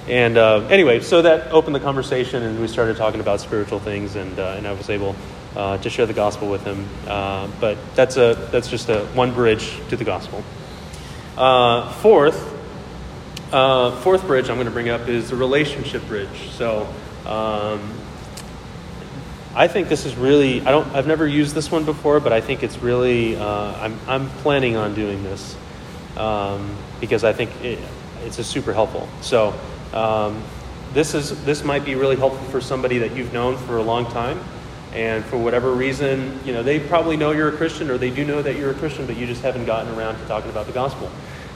And 0.08 0.38
uh, 0.38 0.68
anyway, 0.70 1.02
so 1.02 1.24
that 1.24 1.52
opened 1.52 1.76
the 1.76 1.82
conversation, 1.82 2.44
and 2.44 2.62
we 2.62 2.68
started 2.70 2.96
talking 2.96 3.20
about 3.20 3.42
spiritual 3.42 3.80
things, 3.80 4.16
and, 4.16 4.40
uh, 4.40 4.56
and 4.58 4.66
I 4.66 4.72
was 4.72 4.90
able 4.90 5.14
uh, 5.58 5.78
to 5.80 5.90
share 5.90 6.06
the 6.06 6.14
gospel 6.14 6.50
with 6.50 6.64
him. 6.64 6.88
Uh, 7.06 7.50
but 7.60 7.78
that's, 7.96 8.16
a, 8.16 8.48
that's 8.50 8.70
just 8.70 8.88
a, 8.88 9.02
one 9.08 9.34
bridge 9.34 9.78
to 9.90 9.98
the 9.98 10.06
gospel. 10.06 10.42
Uh, 11.38 11.92
fourth, 11.96 12.40
fourth 13.52 14.26
bridge 14.26 14.50
I'm 14.50 14.56
going 14.56 14.68
to 14.68 14.72
bring 14.72 14.88
up 14.88 15.10
is 15.10 15.32
the 15.32 15.36
relationship 15.36 16.06
bridge. 16.08 16.52
So 16.52 16.88
um, 17.26 17.92
I 19.56 19.68
think 19.70 19.88
this 19.88 20.06
is 20.06 20.16
really, 20.16 20.62
I 20.62 20.72
don't, 20.72 20.88
I've 20.94 21.08
never 21.08 21.26
used 21.26 21.56
this 21.56 21.72
one 21.72 21.86
before, 21.86 22.20
but 22.20 22.34
I 22.34 22.42
think 22.42 22.62
it's 22.62 22.78
really, 22.80 23.38
uh, 23.38 23.74
I'm, 23.80 23.98
I'm 24.08 24.30
planning 24.42 24.76
on 24.76 24.94
doing 24.96 25.24
this 25.24 25.56
um, 26.18 26.76
because 27.00 27.24
I 27.24 27.32
think 27.32 27.50
it, 27.64 27.80
it's 28.26 28.44
super 28.46 28.74
helpful. 28.74 29.08
So 29.22 29.54
um, 29.94 30.44
this 30.94 31.14
is 31.14 31.44
this 31.46 31.64
might 31.64 31.86
be 31.86 31.96
really 31.96 32.16
helpful 32.16 32.46
for 32.50 32.60
somebody 32.60 32.98
that 33.00 33.16
you've 33.16 33.32
known 33.34 33.58
for 33.58 33.78
a 33.78 33.84
long 33.84 34.06
time 34.12 34.40
and 34.94 35.24
for 35.26 35.38
whatever 35.38 35.74
reason, 35.74 36.40
you 36.46 36.54
know, 36.54 36.64
they 36.64 36.80
probably 36.80 37.18
know 37.18 37.32
you're 37.32 37.50
a 37.50 37.58
Christian 37.58 37.90
or 37.90 37.98
they 37.98 38.10
do 38.10 38.26
know 38.26 38.42
that 38.42 38.56
you're 38.56 38.72
a 38.72 38.76
Christian, 38.76 39.06
but 39.06 39.18
you 39.18 39.28
just 39.28 39.42
haven't 39.42 39.66
gotten 39.66 39.94
around 39.94 40.18
to 40.18 40.26
talking 40.26 40.50
about 40.50 40.68
the 40.68 40.74
gospel. 40.74 41.10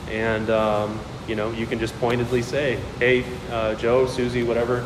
and 0.09 0.49
um, 0.49 0.99
you 1.27 1.35
know 1.35 1.51
you 1.51 1.67
can 1.67 1.79
just 1.79 1.97
pointedly 1.99 2.41
say, 2.41 2.79
"Hey, 2.97 3.23
uh, 3.51 3.75
Joe, 3.75 4.07
Susie, 4.07 4.43
whatever." 4.43 4.83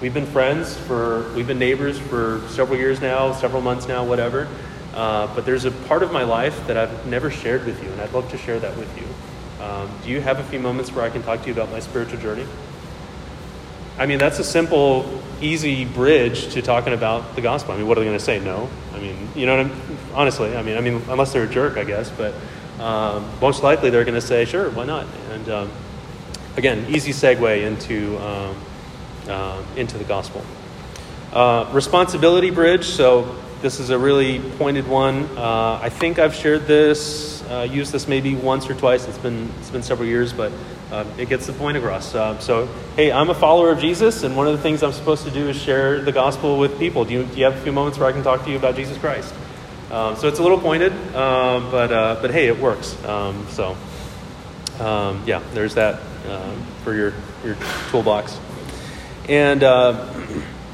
We've 0.00 0.14
been 0.14 0.24
friends 0.24 0.74
for, 0.74 1.30
we've 1.34 1.46
been 1.46 1.58
neighbors 1.58 1.98
for 1.98 2.40
several 2.48 2.78
years 2.78 3.02
now, 3.02 3.34
several 3.34 3.60
months 3.60 3.86
now, 3.86 4.02
whatever. 4.02 4.48
Uh, 4.94 5.32
but 5.34 5.44
there's 5.44 5.66
a 5.66 5.70
part 5.70 6.02
of 6.02 6.10
my 6.10 6.22
life 6.22 6.66
that 6.68 6.78
I've 6.78 7.06
never 7.06 7.30
shared 7.30 7.66
with 7.66 7.82
you, 7.82 7.90
and 7.90 8.00
I'd 8.00 8.14
love 8.14 8.30
to 8.30 8.38
share 8.38 8.58
that 8.60 8.74
with 8.78 8.88
you. 8.96 9.62
Um, 9.62 9.90
do 10.02 10.08
you 10.08 10.22
have 10.22 10.38
a 10.38 10.42
few 10.44 10.58
moments 10.58 10.90
where 10.90 11.04
I 11.04 11.10
can 11.10 11.22
talk 11.22 11.42
to 11.42 11.48
you 11.48 11.52
about 11.52 11.70
my 11.70 11.80
spiritual 11.80 12.18
journey? 12.18 12.46
I 13.98 14.06
mean, 14.06 14.18
that's 14.18 14.38
a 14.38 14.44
simple, 14.44 15.20
easy 15.42 15.84
bridge 15.84 16.54
to 16.54 16.62
talking 16.62 16.94
about 16.94 17.34
the 17.34 17.42
gospel. 17.42 17.74
I 17.74 17.76
mean, 17.76 17.86
what 17.86 17.98
are 17.98 18.00
they 18.00 18.06
going 18.06 18.18
to 18.18 18.24
say? 18.24 18.40
No. 18.40 18.70
I 18.94 19.00
mean, 19.00 19.28
you 19.36 19.44
know 19.44 19.58
what 19.58 19.66
I'm, 19.66 19.98
honestly, 20.14 20.56
I 20.56 20.62
mean, 20.62 20.78
I 20.78 20.80
mean, 20.80 21.02
unless 21.10 21.34
they're 21.34 21.44
a 21.44 21.46
jerk, 21.46 21.76
I 21.76 21.84
guess, 21.84 22.08
but 22.08 22.32
um, 22.82 23.28
most 23.38 23.62
likely 23.62 23.90
they're 23.90 24.06
going 24.06 24.14
to 24.14 24.26
say, 24.26 24.46
sure, 24.46 24.70
why 24.70 24.86
not? 24.86 25.06
And 25.32 25.48
um, 25.50 25.70
again, 26.56 26.86
easy 26.88 27.12
segue 27.12 27.66
into, 27.66 28.16
um, 28.16 28.56
uh, 29.30 29.62
into 29.76 29.96
the 29.96 30.04
gospel. 30.04 30.44
Uh, 31.32 31.70
responsibility 31.72 32.50
bridge. 32.50 32.84
So 32.84 33.36
this 33.62 33.78
is 33.78 33.90
a 33.90 33.98
really 33.98 34.40
pointed 34.58 34.88
one. 34.88 35.24
Uh, 35.36 35.78
I 35.80 35.88
think 35.88 36.18
I've 36.18 36.34
shared 36.34 36.66
this, 36.66 37.42
uh, 37.44 37.68
used 37.70 37.92
this 37.92 38.08
maybe 38.08 38.34
once 38.34 38.68
or 38.68 38.74
twice. 38.74 39.06
It's 39.06 39.18
been, 39.18 39.50
it's 39.60 39.70
been 39.70 39.82
several 39.82 40.08
years, 40.08 40.32
but 40.32 40.50
uh, 40.90 41.04
it 41.18 41.28
gets 41.28 41.46
the 41.46 41.52
point 41.52 41.76
across. 41.76 42.14
Uh, 42.14 42.38
so, 42.40 42.68
hey, 42.96 43.12
I'm 43.12 43.30
a 43.30 43.34
follower 43.34 43.70
of 43.70 43.78
Jesus, 43.78 44.24
and 44.24 44.36
one 44.36 44.48
of 44.48 44.56
the 44.56 44.62
things 44.62 44.82
I'm 44.82 44.92
supposed 44.92 45.24
to 45.24 45.30
do 45.30 45.48
is 45.48 45.56
share 45.56 46.00
the 46.00 46.10
gospel 46.10 46.58
with 46.58 46.78
people. 46.78 47.04
Do 47.04 47.12
you, 47.12 47.24
do 47.24 47.38
you 47.38 47.44
have 47.44 47.54
a 47.54 47.60
few 47.60 47.72
moments 47.72 47.98
where 47.98 48.08
I 48.08 48.12
can 48.12 48.22
talk 48.22 48.44
to 48.44 48.50
you 48.50 48.56
about 48.56 48.74
Jesus 48.74 48.98
Christ? 48.98 49.32
Um, 49.90 50.16
so 50.16 50.28
it's 50.28 50.38
a 50.38 50.42
little 50.42 50.60
pointed, 50.60 50.92
uh, 51.14 51.68
but 51.70 51.90
uh, 51.90 52.18
but 52.22 52.30
hey, 52.30 52.46
it 52.46 52.60
works. 52.60 52.96
Um, 53.04 53.44
so 53.50 53.76
um, 54.78 55.22
yeah, 55.26 55.42
there's 55.52 55.74
that 55.74 56.00
um, 56.28 56.64
for 56.84 56.94
your 56.94 57.12
your 57.44 57.56
toolbox. 57.90 58.38
And 59.30 59.62
uh, 59.62 60.12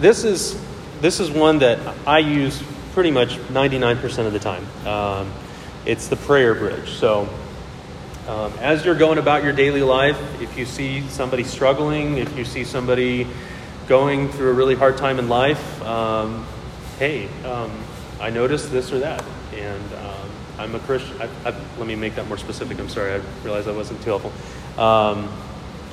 this 0.01 0.25
is 0.25 0.59
this 1.03 1.21
is 1.21 1.31
one 1.31 1.59
that 1.59 1.79
I 2.07 2.21
use 2.21 2.63
pretty 2.95 3.11
much 3.11 3.37
99% 3.37 4.27
of 4.27 4.33
the 4.33 4.39
time. 4.39 4.67
Um, 4.87 5.31
it's 5.85 6.09
the 6.09 6.17
prayer 6.17 6.55
bridge. 6.55 6.89
So 6.93 7.29
um, 8.27 8.55
as 8.61 8.83
you're 8.83 8.95
going 8.95 9.19
about 9.19 9.45
your 9.45 9.53
daily 9.53 9.83
life, 9.83 10.19
if 10.41 10.57
you 10.57 10.65
see 10.65 11.07
somebody 11.09 11.45
struggling, 11.45 12.17
if 12.17 12.35
you 12.35 12.47
see 12.47 12.65
somebody 12.65 13.27
going 13.89 14.31
through 14.31 14.49
a 14.49 14.55
really 14.55 14.75
hard 14.75 14.97
time 14.97 15.19
in 15.19 15.29
life, 15.29 15.83
um, 15.83 16.47
hey, 16.99 17.29
um, 17.45 17.71
I 18.21 18.31
noticed 18.31 18.73
this 18.73 18.91
or 18.91 19.01
that, 19.01 19.23
and 19.53 19.93
um, 19.93 20.31
I'm 20.57 20.75
a 20.75 20.79
Christian. 20.79 21.21
I, 21.21 21.29
I, 21.45 21.51
let 21.77 21.87
me 21.87 21.95
make 21.95 22.15
that 22.15 22.27
more 22.27 22.39
specific. 22.39 22.79
I'm 22.79 22.89
sorry, 22.89 23.13
I 23.13 23.21
realized 23.45 23.67
that 23.67 23.75
wasn't 23.75 24.03
too 24.03 24.17
helpful. 24.17 24.33
Um, 24.83 25.31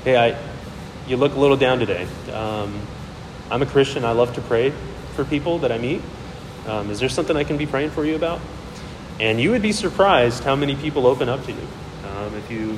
hey, 0.06 0.16
I, 0.16 0.53
you 1.08 1.18
look 1.18 1.36
a 1.36 1.40
little 1.40 1.58
down 1.58 1.80
today. 1.80 2.08
Um, 2.32 2.80
I'm 3.52 3.62
a 3.62 3.66
Christian. 3.66 4.06
I 4.06 4.12
love 4.12 4.36
to 4.36 4.42
pray 4.42 4.72
for 5.16 5.26
people 5.26 5.60
that 5.60 5.72
I 5.72 5.78
meet. 5.78 6.02
is 6.68 7.00
there 7.00 7.10
something 7.10 7.36
I 7.36 7.44
can 7.44 7.58
be 7.58 7.66
praying 7.66 7.92
for 7.92 8.06
you 8.06 8.16
about? 8.16 8.40
And 9.20 9.40
you 9.40 9.52
would 9.52 9.62
be 9.62 9.74
surprised 9.74 10.44
how 10.44 10.56
many 10.56 10.76
people 10.76 11.06
open 11.06 11.30
up 11.30 11.46
to 11.46 11.52
you. 11.52 11.68
Um, 12.06 12.36
if 12.36 12.50
you, 12.50 12.78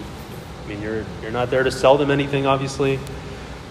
I 0.63 0.67
mean, 0.67 0.81
you're 0.81 1.05
you're 1.21 1.31
not 1.31 1.49
there 1.49 1.63
to 1.63 1.71
sell 1.71 1.97
them 1.97 2.11
anything, 2.11 2.45
obviously. 2.45 2.99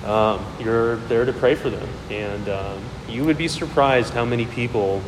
Um, 0.05 0.45
you're 0.61 0.97
there 0.97 1.25
to 1.25 1.33
pray 1.33 1.55
for 1.55 1.71
them, 1.71 1.89
and 2.11 2.49
um, 2.49 2.83
you 3.09 3.25
would 3.25 3.39
be 3.39 3.49
surprised 3.49 4.13
how 4.13 4.25
many 4.25 4.47
people 4.47 5.03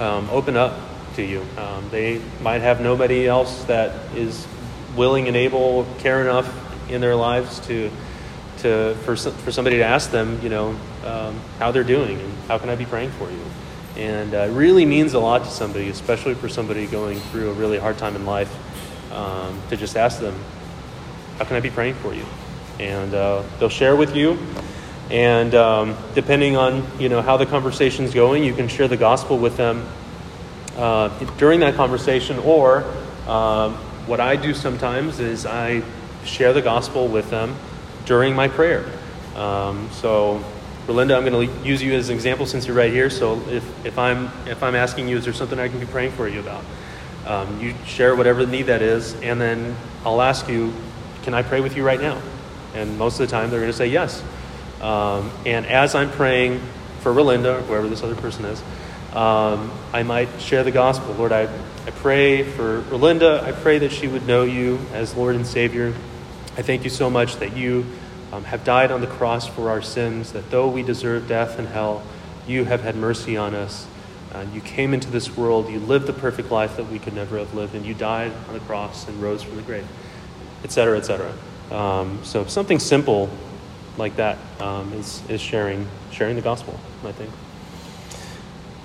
um, 0.00 0.28
open 0.30 0.56
up 0.56 0.78
to 1.16 1.22
you. 1.22 1.44
Um, 1.56 1.88
they 1.90 2.20
might 2.40 2.62
have 2.62 2.80
nobody 2.80 3.26
else 3.26 3.64
that 3.64 4.14
is 4.16 4.46
willing 4.96 5.28
and 5.28 5.36
able, 5.36 5.86
care 5.98 6.22
enough 6.22 6.50
in 6.90 7.00
their 7.00 7.14
lives 7.16 7.60
to 7.66 7.90
to 8.58 8.94
for 9.04 9.16
for 9.16 9.52
somebody 9.52 9.76
to 9.76 9.84
ask 9.84 10.10
them, 10.10 10.40
you 10.42 10.48
know, 10.48 10.76
um, 11.04 11.40
how 11.58 11.70
they're 11.72 11.84
doing 11.84 12.20
and 12.20 12.32
how 12.48 12.58
can 12.58 12.68
I 12.68 12.76
be 12.76 12.86
praying 12.86 13.10
for 13.12 13.30
you. 13.30 13.44
And 13.96 14.34
uh, 14.34 14.38
it 14.38 14.52
really 14.52 14.84
means 14.84 15.14
a 15.14 15.18
lot 15.18 15.44
to 15.44 15.50
somebody, 15.50 15.88
especially 15.88 16.34
for 16.34 16.48
somebody 16.48 16.86
going 16.86 17.18
through 17.18 17.50
a 17.50 17.54
really 17.54 17.78
hard 17.78 17.96
time 17.96 18.14
in 18.14 18.26
life 18.26 18.52
um, 19.12 19.58
to 19.70 19.76
just 19.76 19.96
ask 19.96 20.20
them, 20.20 20.34
How 21.38 21.44
can 21.44 21.56
I 21.56 21.60
be 21.60 21.70
praying 21.70 21.94
for 21.94 22.12
you? 22.14 22.24
And 22.78 23.14
uh, 23.14 23.42
they'll 23.58 23.68
share 23.70 23.96
with 23.96 24.14
you. 24.14 24.38
And 25.10 25.54
um, 25.54 25.96
depending 26.14 26.56
on 26.56 26.84
you 26.98 27.08
know 27.08 27.22
how 27.22 27.36
the 27.36 27.46
conversation's 27.46 28.12
going, 28.12 28.44
you 28.44 28.54
can 28.54 28.68
share 28.68 28.88
the 28.88 28.96
gospel 28.96 29.38
with 29.38 29.56
them 29.56 29.86
uh, 30.76 31.08
during 31.38 31.60
that 31.60 31.74
conversation. 31.74 32.38
Or 32.40 32.84
um, 33.26 33.74
what 34.06 34.20
I 34.20 34.36
do 34.36 34.52
sometimes 34.52 35.20
is 35.20 35.46
I 35.46 35.82
share 36.24 36.52
the 36.52 36.62
gospel 36.62 37.08
with 37.08 37.30
them 37.30 37.56
during 38.06 38.34
my 38.34 38.48
prayer. 38.48 38.86
Um, 39.34 39.90
so, 39.92 40.42
Belinda, 40.86 41.16
I'm 41.16 41.24
going 41.24 41.48
to 41.48 41.68
use 41.68 41.82
you 41.82 41.92
as 41.92 42.08
an 42.08 42.14
example 42.14 42.46
since 42.46 42.66
you're 42.66 42.76
right 42.76 42.92
here. 42.92 43.10
So, 43.10 43.40
if, 43.48 43.84
if 43.84 43.98
I'm 43.98 44.30
if 44.46 44.62
I'm 44.62 44.74
asking 44.74 45.08
you, 45.08 45.18
is 45.18 45.24
there 45.24 45.34
something 45.34 45.58
I 45.58 45.68
can 45.68 45.78
be 45.78 45.86
praying 45.86 46.12
for 46.12 46.26
you 46.26 46.40
about? 46.40 46.64
Um, 47.26 47.60
you 47.60 47.74
share 47.84 48.16
whatever 48.16 48.46
the 48.46 48.52
need 48.52 48.66
that 48.66 48.80
is, 48.80 49.14
and 49.20 49.40
then 49.40 49.76
I'll 50.04 50.22
ask 50.22 50.48
you, 50.48 50.72
Can 51.24 51.34
I 51.34 51.42
pray 51.42 51.60
with 51.60 51.76
you 51.76 51.84
right 51.84 52.00
now? 52.00 52.22
And 52.74 52.96
most 52.96 53.20
of 53.20 53.28
the 53.28 53.30
time, 53.30 53.50
they're 53.50 53.60
going 53.60 53.72
to 53.72 53.76
say 53.76 53.88
yes. 53.88 54.22
Um, 54.80 55.30
and 55.44 55.66
as 55.66 55.94
I'm 55.94 56.10
praying 56.10 56.60
for 57.00 57.12
Belinda, 57.12 57.58
or 57.58 57.60
whoever 57.62 57.88
this 57.88 58.02
other 58.02 58.14
person 58.14 58.44
is, 58.44 58.62
um, 59.12 59.72
I 59.92 60.02
might 60.02 60.28
share 60.40 60.62
the 60.62 60.70
gospel. 60.70 61.14
Lord, 61.14 61.32
I, 61.32 61.44
I 61.86 61.90
pray 61.90 62.42
for 62.42 62.82
Belinda. 62.82 63.42
I 63.42 63.52
pray 63.52 63.78
that 63.78 63.92
she 63.92 64.06
would 64.06 64.26
know 64.26 64.44
you 64.44 64.78
as 64.92 65.14
Lord 65.14 65.34
and 65.34 65.46
Savior. 65.46 65.94
I 66.56 66.62
thank 66.62 66.84
you 66.84 66.90
so 66.90 67.10
much 67.10 67.36
that 67.36 67.54
you 67.54 67.84
um, 68.32 68.44
have 68.44 68.64
died 68.64 68.90
on 68.90 69.02
the 69.02 69.06
cross 69.06 69.46
for 69.46 69.68
our 69.68 69.82
sins, 69.82 70.32
that 70.32 70.50
though 70.50 70.68
we 70.68 70.82
deserve 70.82 71.28
death 71.28 71.58
and 71.58 71.68
hell, 71.68 72.02
you 72.48 72.64
have 72.64 72.80
had 72.80 72.96
mercy 72.96 73.36
on 73.36 73.54
us. 73.54 73.86
Uh, 74.32 74.46
you 74.54 74.62
came 74.62 74.94
into 74.94 75.10
this 75.10 75.36
world, 75.36 75.68
you 75.68 75.78
lived 75.78 76.06
the 76.06 76.14
perfect 76.14 76.50
life 76.50 76.78
that 76.78 76.90
we 76.90 76.98
could 76.98 77.12
never 77.12 77.36
have 77.38 77.52
lived, 77.52 77.74
and 77.74 77.84
you 77.84 77.92
died 77.92 78.32
on 78.48 78.54
the 78.54 78.60
cross 78.60 79.06
and 79.06 79.20
rose 79.20 79.42
from 79.42 79.56
the 79.56 79.62
grave, 79.62 79.86
etc., 80.64 80.96
etc. 80.96 81.32
Um, 81.70 82.20
so 82.24 82.46
something 82.46 82.78
simple 82.78 83.28
like 83.98 84.16
that 84.16 84.38
um, 84.58 84.92
is 84.94 85.22
is 85.28 85.42
sharing 85.42 85.86
sharing 86.10 86.36
the 86.36 86.42
gospel. 86.42 86.78
I 87.04 87.12
think. 87.12 87.30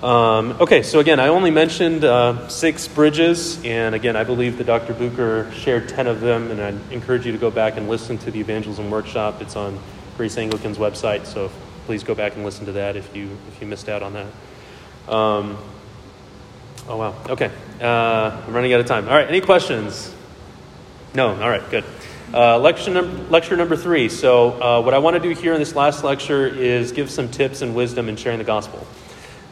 Um, 0.01 0.53
okay, 0.59 0.81
so 0.81 0.99
again, 0.99 1.19
I 1.19 1.27
only 1.27 1.51
mentioned 1.51 2.03
uh, 2.03 2.47
six 2.47 2.87
bridges, 2.87 3.63
and 3.63 3.93
again, 3.93 4.15
I 4.15 4.23
believe 4.23 4.57
that 4.57 4.63
Dr. 4.63 4.95
Bucher 4.95 5.51
shared 5.53 5.89
ten 5.89 6.07
of 6.07 6.21
them, 6.21 6.49
and 6.49 6.59
I 6.59 6.69
encourage 6.91 7.27
you 7.27 7.31
to 7.33 7.37
go 7.37 7.51
back 7.51 7.77
and 7.77 7.87
listen 7.87 8.17
to 8.19 8.31
the 8.31 8.39
evangelism 8.39 8.89
workshop. 8.89 9.43
It's 9.43 9.55
on 9.55 9.79
Grace 10.17 10.39
Anglican's 10.39 10.79
website, 10.79 11.27
so 11.27 11.51
please 11.85 12.03
go 12.03 12.15
back 12.15 12.35
and 12.35 12.43
listen 12.43 12.65
to 12.65 12.71
that 12.71 12.95
if 12.95 13.15
you 13.15 13.29
if 13.49 13.61
you 13.61 13.67
missed 13.67 13.89
out 13.89 14.01
on 14.01 14.13
that. 14.13 14.25
Um, 15.07 15.59
oh, 16.87 16.97
wow. 16.97 17.15
Okay. 17.29 17.51
Uh, 17.79 18.41
I'm 18.47 18.53
running 18.53 18.73
out 18.73 18.79
of 18.79 18.87
time. 18.87 19.07
All 19.07 19.13
right. 19.13 19.27
Any 19.27 19.41
questions? 19.41 20.11
No. 21.13 21.29
All 21.29 21.49
right. 21.49 21.69
Good. 21.69 21.83
Uh, 22.33 22.57
lecture, 22.57 22.91
num- 22.91 23.29
lecture 23.29 23.55
number 23.55 23.75
three. 23.75 24.09
So, 24.09 24.61
uh, 24.61 24.81
what 24.81 24.95
I 24.95 24.97
want 24.97 25.15
to 25.15 25.19
do 25.19 25.29
here 25.29 25.53
in 25.53 25.59
this 25.59 25.75
last 25.75 26.03
lecture 26.03 26.47
is 26.47 26.91
give 26.91 27.11
some 27.11 27.29
tips 27.29 27.61
and 27.61 27.75
wisdom 27.75 28.09
in 28.09 28.15
sharing 28.15 28.39
the 28.39 28.45
gospel. 28.45 28.87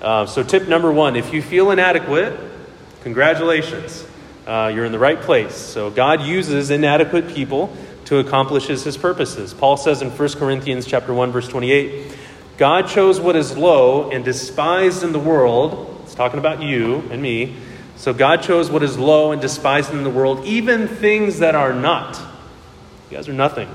Uh, 0.02 0.26
so, 0.26 0.44
tip 0.44 0.68
number 0.68 0.92
one 0.92 1.16
if 1.16 1.34
you 1.34 1.42
feel 1.42 1.72
inadequate, 1.72 2.40
congratulations. 3.02 4.06
Uh, 4.48 4.72
you're 4.74 4.86
in 4.86 4.92
the 4.92 5.00
right 5.00 5.20
place. 5.22 5.56
So, 5.56 5.90
God 5.90 6.22
uses 6.22 6.72
inadequate 6.72 7.28
people 7.30 7.76
to 8.06 8.18
accomplish 8.18 8.66
his 8.68 8.98
purposes. 8.98 9.54
Paul 9.54 9.78
says 9.78 10.02
in 10.02 10.10
1 10.10 10.30
Corinthians 10.34 10.86
chapter 10.88 11.14
1 11.14 11.32
verse 11.32 11.48
28, 11.48 12.16
God 12.58 12.88
chose 12.88 13.20
what 13.20 13.36
is 13.36 13.56
low 13.56 14.10
and 14.10 14.26
despised 14.26 15.04
in 15.04 15.12
the 15.12 15.20
world. 15.20 16.02
It's 16.04 16.16
talking 16.16 16.40
about 16.40 16.62
you 16.64 17.04
and 17.12 17.22
me. 17.22 17.56
So 17.98 18.14
God 18.14 18.42
chose 18.42 18.72
what 18.72 18.82
is 18.82 18.98
low 18.98 19.32
and 19.32 19.42
despised 19.42 19.92
in 19.92 20.04
the 20.04 20.10
world, 20.10 20.46
even 20.46 20.88
things 20.88 21.40
that 21.40 21.54
are 21.54 21.74
not. 21.74 22.18
You 23.12 23.18
guys 23.18 23.30
are 23.30 23.34
nothing. 23.34 23.70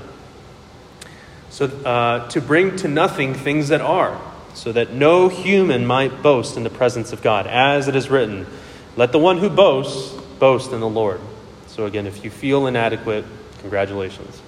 So 1.49 1.67
uh, 1.67 2.27
to 2.29 2.41
bring 2.41 2.75
to 2.77 2.87
nothing 2.87 3.33
things 3.33 3.69
that 3.69 3.81
are, 3.81 4.19
so 4.55 4.71
that 4.71 4.93
no 4.93 5.27
human 5.27 5.85
might 5.85 6.23
boast 6.23 6.57
in 6.57 6.63
the 6.63 6.69
presence 6.69 7.13
of 7.13 7.21
God. 7.21 7.45
As 7.45 7.87
it 7.87 7.95
is 7.95 8.09
written, 8.09 8.47
let 8.95 9.11
the 9.11 9.19
one 9.19 9.37
who 9.37 9.49
boasts 9.49 10.13
boast 10.39 10.71
in 10.71 10.79
the 10.79 10.89
Lord. 10.89 11.19
So 11.67 11.85
again, 11.85 12.07
if 12.07 12.23
you 12.23 12.31
feel 12.31 12.65
inadequate, 12.65 13.25
congratulations. 13.59 14.41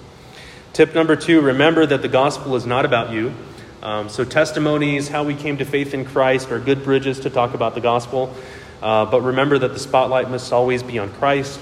Tip 0.72 0.94
number 0.94 1.14
two 1.14 1.40
remember 1.40 1.84
that 1.86 2.02
the 2.02 2.08
gospel 2.08 2.56
is 2.56 2.64
not 2.64 2.84
about 2.84 3.12
you. 3.12 3.34
Um, 3.80 4.08
so, 4.08 4.24
testimonies, 4.24 5.06
how 5.06 5.22
we 5.22 5.34
came 5.34 5.58
to 5.58 5.64
faith 5.64 5.94
in 5.94 6.04
Christ, 6.04 6.50
are 6.50 6.58
good 6.58 6.82
bridges 6.82 7.20
to 7.20 7.30
talk 7.30 7.54
about 7.54 7.74
the 7.74 7.80
gospel. 7.80 8.34
Uh, 8.82 9.04
but 9.06 9.20
remember 9.20 9.56
that 9.58 9.72
the 9.72 9.78
spotlight 9.78 10.28
must 10.30 10.52
always 10.52 10.82
be 10.82 10.98
on 10.98 11.12
Christ. 11.12 11.60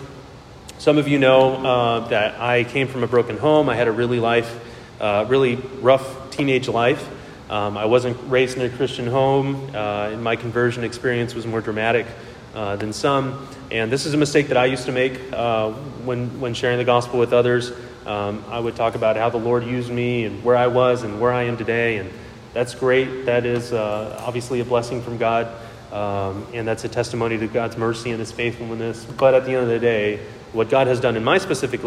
Some 0.78 0.96
of 0.96 1.08
you 1.08 1.18
know 1.18 1.56
uh, 1.56 2.08
that 2.08 2.40
I 2.40 2.64
came 2.64 2.88
from 2.88 3.02
a 3.02 3.06
broken 3.06 3.36
home. 3.36 3.68
I 3.68 3.76
had 3.76 3.86
a 3.86 3.92
really 3.92 4.18
life, 4.18 4.60
uh, 5.00 5.26
really 5.28 5.56
rough 5.56 6.30
teenage 6.30 6.68
life. 6.68 7.06
Um, 7.48 7.76
I 7.76 7.84
wasn't 7.84 8.16
raised 8.28 8.58
in 8.58 8.62
a 8.64 8.76
Christian 8.76 9.06
home, 9.06 9.70
uh, 9.72 10.10
and 10.10 10.22
my 10.22 10.34
conversion 10.34 10.82
experience 10.82 11.32
was 11.34 11.46
more 11.46 11.60
dramatic 11.60 12.06
uh, 12.54 12.74
than 12.74 12.92
some. 12.92 13.48
And 13.70 13.92
this 13.92 14.04
is 14.04 14.14
a 14.14 14.16
mistake 14.16 14.48
that 14.48 14.56
I 14.56 14.64
used 14.64 14.86
to 14.86 14.92
make 14.92 15.20
uh, 15.32 15.70
when, 16.04 16.40
when 16.40 16.54
sharing 16.54 16.78
the 16.78 16.84
gospel 16.84 17.20
with 17.20 17.32
others. 17.32 17.70
Um, 18.04 18.44
I 18.48 18.58
would 18.58 18.74
talk 18.74 18.96
about 18.96 19.16
how 19.16 19.30
the 19.30 19.38
Lord 19.38 19.64
used 19.64 19.90
me 19.90 20.24
and 20.24 20.42
where 20.42 20.56
I 20.56 20.66
was 20.66 21.04
and 21.04 21.20
where 21.20 21.32
I 21.32 21.44
am 21.44 21.56
today. 21.56 21.98
And 21.98 22.10
that's 22.52 22.74
great. 22.74 23.26
That 23.26 23.46
is 23.46 23.72
uh, 23.72 24.20
obviously 24.24 24.60
a 24.60 24.64
blessing 24.64 25.00
from 25.02 25.16
God. 25.16 25.46
Um, 25.92 26.46
and 26.52 26.66
that's 26.66 26.84
a 26.84 26.88
testimony 26.88 27.38
to 27.38 27.46
God's 27.46 27.76
mercy 27.76 28.10
and 28.10 28.18
His 28.18 28.32
faithfulness. 28.32 29.04
But 29.04 29.34
at 29.34 29.44
the 29.44 29.52
end 29.52 29.62
of 29.62 29.68
the 29.68 29.78
day, 29.78 30.18
what 30.52 30.68
God 30.68 30.88
has 30.88 30.98
done 30.98 31.16
in 31.16 31.22
my 31.22 31.38
specific 31.38 31.80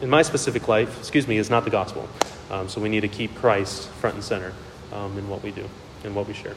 in 0.00 0.08
my 0.08 0.22
specific 0.22 0.66
life, 0.66 0.98
excuse 0.98 1.28
me, 1.28 1.36
is 1.36 1.50
not 1.50 1.64
the 1.64 1.70
gospel. 1.70 2.08
Um, 2.50 2.68
so 2.68 2.80
we 2.80 2.88
need 2.88 3.00
to 3.00 3.08
keep 3.08 3.34
Christ 3.34 3.88
front 3.88 4.14
and 4.14 4.24
center 4.24 4.52
um, 4.94 5.18
in 5.18 5.28
what 5.28 5.42
we 5.42 5.50
do 5.50 5.68
and 6.04 6.14
what 6.14 6.26
we 6.26 6.34
share. 6.34 6.54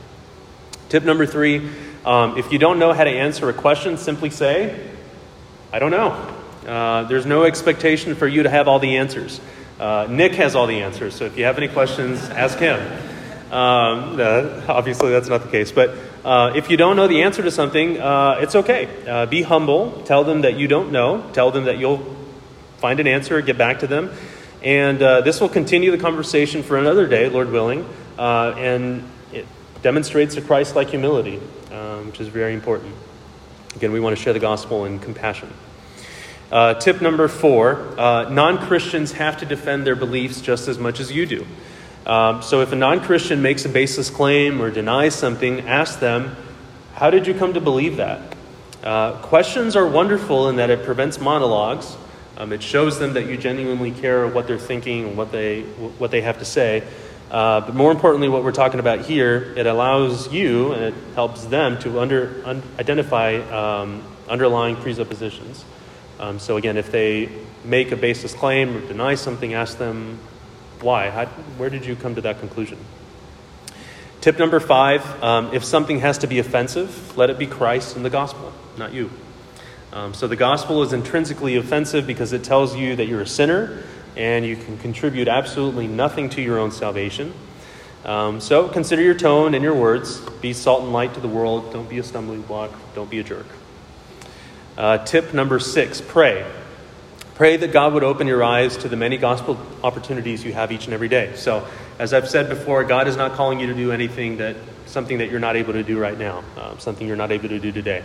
Tip 0.90 1.04
number 1.04 1.26
three: 1.26 1.70
um, 2.06 2.38
if 2.38 2.52
you 2.52 2.60
don't 2.60 2.80
know 2.80 2.94
how 2.94 3.04
to 3.04 3.10
answer 3.10 3.50
a 3.50 3.54
question, 3.54 3.98
simply 3.98 4.30
say, 4.30 4.80
"I 5.74 5.80
don't 5.80 5.92
know." 5.92 6.34
Uh, 6.66 7.04
there's 7.04 7.26
no 7.26 7.44
expectation 7.44 8.16
for 8.16 8.28
you 8.28 8.44
to 8.44 8.50
have 8.50 8.68
all 8.68 8.80
the 8.80 8.98
answers. 8.98 9.40
Uh, 9.80 10.08
Nick 10.10 10.34
has 10.34 10.56
all 10.56 10.68
the 10.68 10.82
answers, 10.82 11.16
so 11.16 11.26
if 11.26 11.38
you 11.38 11.46
have 11.46 11.58
any 11.58 11.68
questions, 11.68 12.30
ask 12.30 12.58
him. 12.58 12.80
Um, 13.52 14.20
uh, 14.20 14.66
obviously, 14.68 15.12
that's 15.12 15.30
not 15.30 15.44
the 15.44 15.50
case, 15.50 15.72
but 15.72 15.96
uh, 16.26 16.52
if 16.56 16.70
you 16.70 16.76
don't 16.76 16.98
know 16.98 17.08
the 17.08 17.22
answer 17.22 17.42
to 17.42 17.52
something, 17.52 18.02
uh, 18.02 18.40
it's 18.42 18.56
okay. 18.56 18.90
Uh, 19.08 19.26
be 19.26 19.44
humble. 19.44 20.02
Tell 20.04 20.26
them 20.26 20.42
that 20.42 20.58
you 20.58 20.68
don't 20.68 20.92
know. 20.92 21.24
Tell 21.32 21.52
them 21.52 21.66
that 21.66 21.78
you'll 21.78 22.04
find 22.80 23.00
an 23.00 23.08
answer, 23.08 23.40
get 23.42 23.58
back 23.58 23.80
to 23.80 23.88
them. 23.88 24.12
And 24.62 25.02
uh, 25.02 25.22
this 25.22 25.40
will 25.40 25.48
continue 25.48 25.92
the 25.92 25.98
conversation 25.98 26.64
for 26.64 26.78
another 26.78 27.08
day, 27.08 27.30
Lord 27.30 27.52
willing. 27.52 27.88
Uh, 28.18 28.54
and 28.58 29.04
it 29.32 29.46
demonstrates 29.82 30.36
a 30.36 30.42
Christ 30.42 30.76
like 30.76 30.90
humility, 30.90 31.40
um, 31.72 32.08
which 32.08 32.20
is 32.20 32.28
very 32.28 32.54
important. 32.54 32.94
Again, 33.76 33.92
we 33.92 34.00
want 34.00 34.18
to 34.18 34.22
share 34.22 34.34
the 34.34 34.40
gospel 34.40 34.86
in 34.86 35.00
compassion. 35.00 35.54
Uh, 36.52 36.74
tip 36.76 37.02
number 37.02 37.28
four 37.28 37.94
non 37.98 38.58
Christians 38.58 39.12
have 39.14 39.38
to 39.38 39.46
defend 39.46 39.86
their 39.86 39.96
beliefs 39.96 40.42
just 40.42 40.68
as 40.68 40.80
much 40.80 41.00
as 41.00 41.12
you 41.12 41.26
do. 41.26 41.46
Um, 42.08 42.42
so 42.42 42.62
if 42.62 42.72
a 42.72 42.76
non 42.76 43.02
Christian 43.02 43.42
makes 43.42 43.66
a 43.66 43.70
baseless 43.70 44.10
claim 44.10 44.62
or 44.62 44.72
denies 44.72 45.14
something, 45.14 45.62
ask 45.68 46.00
them, 46.00 46.38
How 46.94 47.10
did 47.10 47.28
you 47.28 47.34
come 47.34 47.54
to 47.54 47.62
believe 47.62 47.98
that? 47.98 48.36
Uh, 48.82 49.12
questions 49.24 49.76
are 49.76 49.86
wonderful 49.86 50.48
in 50.48 50.56
that 50.56 50.70
it 50.70 50.86
prevents 50.86 51.20
monologues. 51.20 51.98
Um, 52.38 52.54
it 52.54 52.64
shows 52.64 52.98
them 52.98 53.14
that 53.16 53.28
you 53.28 53.36
genuinely 53.36 53.92
care 53.92 54.26
what 54.26 54.48
they're 54.48 54.58
thinking 54.58 55.06
and 55.06 55.18
what 55.18 55.34
they, 55.34 55.64
what 55.64 56.12
they 56.12 56.22
have 56.22 56.40
to 56.40 56.46
say. 56.46 56.88
Uh, 57.30 57.62
but 57.62 57.76
more 57.76 57.92
importantly, 57.92 58.30
what 58.30 58.44
we're 58.44 58.54
talking 58.54 58.80
about 58.80 59.02
here, 59.02 59.54
it 59.58 59.66
allows 59.66 60.32
you 60.32 60.72
and 60.72 60.84
it 60.84 60.94
helps 61.14 61.46
them 61.46 61.78
to 61.80 62.00
under, 62.00 62.42
un, 62.46 62.64
identify 62.80 63.36
um, 63.36 64.02
underlying 64.30 64.78
presuppositions. 64.78 65.66
Um, 66.20 66.40
so, 66.40 66.58
again, 66.58 66.78
if 66.78 66.92
they 66.92 67.30
make 67.66 67.92
a 67.92 67.98
baseless 67.98 68.34
claim 68.34 68.78
or 68.78 68.82
deny 68.82 69.16
something, 69.16 69.54
ask 69.54 69.78
them, 69.78 70.20
why? 70.82 71.10
How, 71.10 71.26
where 71.58 71.70
did 71.70 71.86
you 71.86 71.96
come 71.96 72.16
to 72.16 72.22
that 72.22 72.40
conclusion? 72.40 72.78
Tip 74.22 74.40
number 74.40 74.60
five 74.60 75.24
um, 75.24 75.54
if 75.54 75.64
something 75.64 76.00
has 76.00 76.20
to 76.20 76.28
be 76.28 76.40
offensive, 76.40 77.18
let 77.18 77.30
it 77.30 77.38
be 77.38 77.46
Christ 77.46 77.96
and 77.96 78.06
the 78.06 78.10
gospel, 78.10 78.54
not 78.78 78.94
you. 78.94 79.12
Um, 79.94 80.14
so 80.14 80.28
the 80.28 80.36
gospel 80.36 80.84
is 80.84 80.94
intrinsically 80.94 81.56
offensive 81.56 82.06
because 82.06 82.34
it 82.34 82.44
tells 82.44 82.76
you 82.76 82.96
that 82.96 83.08
you're 83.08 83.22
a 83.22 83.28
sinner 83.28 83.84
and 84.18 84.44
you 84.44 84.58
can 84.58 84.78
contribute 84.80 85.28
absolutely 85.28 85.88
nothing 85.88 86.30
to 86.32 86.42
your 86.42 86.58
own 86.58 86.72
salvation. 86.72 87.34
Um, 88.04 88.42
so 88.42 88.68
consider 88.68 89.02
your 89.04 89.14
tone 89.14 89.54
and 89.54 89.64
your 89.64 89.76
words. 89.76 90.20
Be 90.42 90.54
salt 90.54 90.84
and 90.84 90.92
light 90.92 91.14
to 91.14 91.20
the 91.20 91.28
world. 91.28 91.72
Don't 91.72 91.88
be 91.88 92.00
a 92.00 92.04
stumbling 92.04 92.42
block. 92.42 92.72
Don't 92.96 93.10
be 93.10 93.20
a 93.20 93.24
jerk. 93.24 93.46
Uh, 94.76 94.98
tip 95.00 95.34
number 95.34 95.60
six 95.60 96.02
pray. 96.02 96.46
Pray 97.36 97.58
that 97.58 97.72
God 97.72 97.94
would 97.94 98.04
open 98.04 98.26
your 98.26 98.44
eyes 98.44 98.78
to 98.78 98.90
the 98.90 98.96
many 98.96 99.18
gospel 99.18 99.60
opportunities 99.84 100.44
you 100.44 100.54
have 100.54 100.72
each 100.72 100.86
and 100.86 100.94
every 100.96 101.08
day. 101.08 101.34
So, 101.36 101.68
as 102.00 102.12
I've 102.12 102.28
said 102.28 102.50
before, 102.50 102.84
God 102.84 103.08
is 103.08 103.16
not 103.16 103.34
calling 103.34 103.60
you 103.60 103.68
to 103.68 103.76
do 103.76 103.92
anything 103.92 104.38
that 104.38 104.56
something 104.88 105.20
that 105.20 105.30
you're 105.30 105.40
not 105.40 105.56
able 105.56 105.74
to 105.74 105.84
do 105.84 106.00
right 106.00 106.18
now, 106.18 106.44
um, 106.58 106.80
something 106.80 107.06
you're 107.06 107.16
not 107.16 107.32
able 107.32 107.50
to 107.50 107.60
do 107.60 107.72
today. 107.72 108.04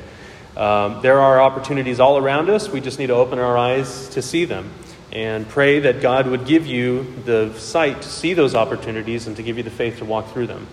Um, 0.56 1.00
there 1.00 1.20
are 1.20 1.40
opportunities 1.40 1.98
all 1.98 2.18
around 2.18 2.50
us. 2.50 2.68
We 2.68 2.82
just 2.82 2.98
need 2.98 3.06
to 3.06 3.14
open 3.14 3.38
our 3.38 3.56
eyes 3.56 4.08
to 4.10 4.20
see 4.20 4.44
them 4.44 4.70
and 5.12 5.48
pray 5.48 5.80
that 5.80 6.00
God 6.00 6.26
would 6.26 6.46
give 6.46 6.66
you 6.66 7.04
the 7.24 7.54
sight 7.58 8.02
to 8.02 8.08
see 8.08 8.34
those 8.34 8.54
opportunities 8.54 9.26
and 9.26 9.36
to 9.36 9.42
give 9.42 9.58
you 9.58 9.62
the 9.62 9.70
faith 9.70 9.98
to 9.98 10.04
walk 10.04 10.32
through 10.32 10.46
them. 10.46 10.66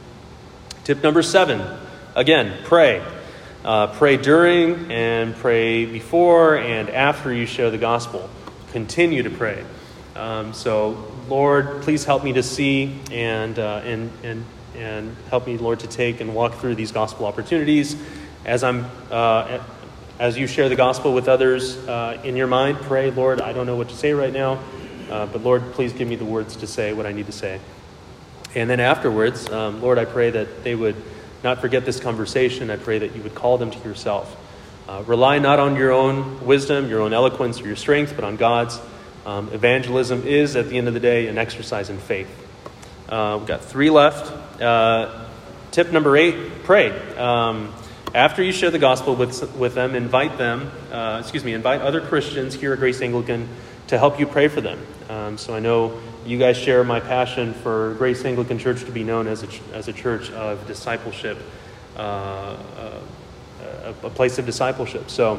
Tip 0.85 1.03
number 1.03 1.21
seven 1.21 1.61
again, 2.15 2.57
pray. 2.63 3.05
Uh, 3.63 3.87
pray 3.87 4.15
during 4.15 4.89
and 4.89 5.35
pray 5.35 5.85
before 5.85 6.57
and 6.57 6.89
after 6.89 7.33
you 7.33 7.45
share 7.45 7.69
the 7.69 7.77
gospel 7.77 8.29
continue 8.71 9.23
to 9.23 9.29
pray. 9.29 9.63
Um, 10.15 10.53
so, 10.53 11.11
Lord, 11.27 11.81
please 11.81 12.05
help 12.05 12.23
me 12.23 12.33
to 12.33 12.43
see 12.43 12.99
and, 13.11 13.57
uh, 13.57 13.81
and, 13.83 14.11
and, 14.23 14.45
and 14.75 15.15
help 15.29 15.47
me, 15.47 15.57
Lord, 15.57 15.79
to 15.81 15.87
take 15.87 16.21
and 16.21 16.35
walk 16.35 16.55
through 16.55 16.75
these 16.75 16.91
gospel 16.91 17.25
opportunities. 17.25 17.95
As, 18.45 18.63
I'm, 18.63 18.85
uh, 19.11 19.59
as 20.19 20.37
you 20.37 20.47
share 20.47 20.67
the 20.67 20.75
gospel 20.75 21.13
with 21.13 21.29
others 21.29 21.77
uh, 21.87 22.19
in 22.25 22.35
your 22.35 22.47
mind, 22.47 22.77
pray, 22.79 23.09
Lord, 23.09 23.39
I 23.39 23.53
don't 23.53 23.65
know 23.65 23.77
what 23.77 23.87
to 23.87 23.95
say 23.95 24.11
right 24.11 24.33
now, 24.33 24.59
uh, 25.09 25.25
but 25.27 25.41
Lord, 25.43 25.71
please 25.71 25.93
give 25.93 26.09
me 26.09 26.17
the 26.17 26.25
words 26.25 26.57
to 26.57 26.67
say 26.67 26.91
what 26.91 27.05
I 27.05 27.13
need 27.13 27.27
to 27.27 27.31
say. 27.31 27.61
And 28.53 28.69
then 28.69 28.81
afterwards, 28.81 29.49
um, 29.49 29.81
Lord, 29.81 29.97
I 29.97 30.03
pray 30.03 30.29
that 30.31 30.65
they 30.65 30.75
would 30.75 30.97
not 31.41 31.61
forget 31.61 31.85
this 31.85 32.01
conversation. 32.01 32.69
I 32.69 32.75
pray 32.75 32.99
that 32.99 33.15
you 33.15 33.23
would 33.23 33.33
call 33.33 33.57
them 33.57 33.71
to 33.71 33.79
yourself. 33.87 34.35
Uh, 34.89 35.03
rely 35.07 35.39
not 35.39 35.57
on 35.57 35.77
your 35.77 35.93
own 35.93 36.45
wisdom, 36.45 36.89
your 36.89 36.99
own 36.99 37.13
eloquence, 37.13 37.61
or 37.61 37.67
your 37.67 37.77
strength, 37.77 38.13
but 38.15 38.25
on 38.25 38.35
God's. 38.35 38.77
Um, 39.25 39.49
evangelism 39.53 40.27
is, 40.27 40.57
at 40.57 40.67
the 40.67 40.77
end 40.77 40.89
of 40.89 40.93
the 40.93 40.99
day, 40.99 41.27
an 41.27 41.37
exercise 41.37 41.89
in 41.89 41.97
faith. 41.97 42.29
Uh, 43.07 43.37
we've 43.39 43.47
got 43.47 43.63
three 43.63 43.89
left. 43.89 44.61
Uh, 44.61 45.25
tip 45.71 45.93
number 45.93 46.17
eight 46.17 46.63
pray. 46.63 46.89
Um, 47.15 47.71
after 48.13 48.43
you 48.43 48.51
share 48.51 48.71
the 48.71 48.79
gospel 48.79 49.15
with, 49.15 49.55
with 49.55 49.75
them, 49.75 49.95
invite 49.95 50.37
them, 50.37 50.71
uh, 50.91 51.19
excuse 51.21 51.43
me, 51.43 51.53
invite 51.53 51.81
other 51.81 52.01
Christians 52.01 52.55
here 52.55 52.73
at 52.73 52.79
Grace 52.79 53.01
Anglican 53.01 53.47
to 53.87 53.97
help 53.97 54.19
you 54.19 54.27
pray 54.27 54.47
for 54.47 54.61
them. 54.61 54.79
Um, 55.09 55.37
so 55.37 55.53
I 55.53 55.59
know 55.59 55.99
you 56.25 56.37
guys 56.37 56.57
share 56.57 56.83
my 56.83 56.99
passion 56.99 57.53
for 57.53 57.95
Grace 57.95 58.23
Anglican 58.25 58.59
Church 58.59 58.83
to 58.85 58.91
be 58.91 59.03
known 59.03 59.27
as 59.27 59.43
a, 59.43 59.47
as 59.73 59.87
a 59.87 59.93
church 59.93 60.31
of 60.31 60.65
discipleship. 60.67 61.37
Uh, 61.97 62.55
uh, 62.77 62.99
a, 63.83 64.07
a 64.07 64.09
place 64.09 64.37
of 64.37 64.45
discipleship. 64.45 65.09
So, 65.09 65.35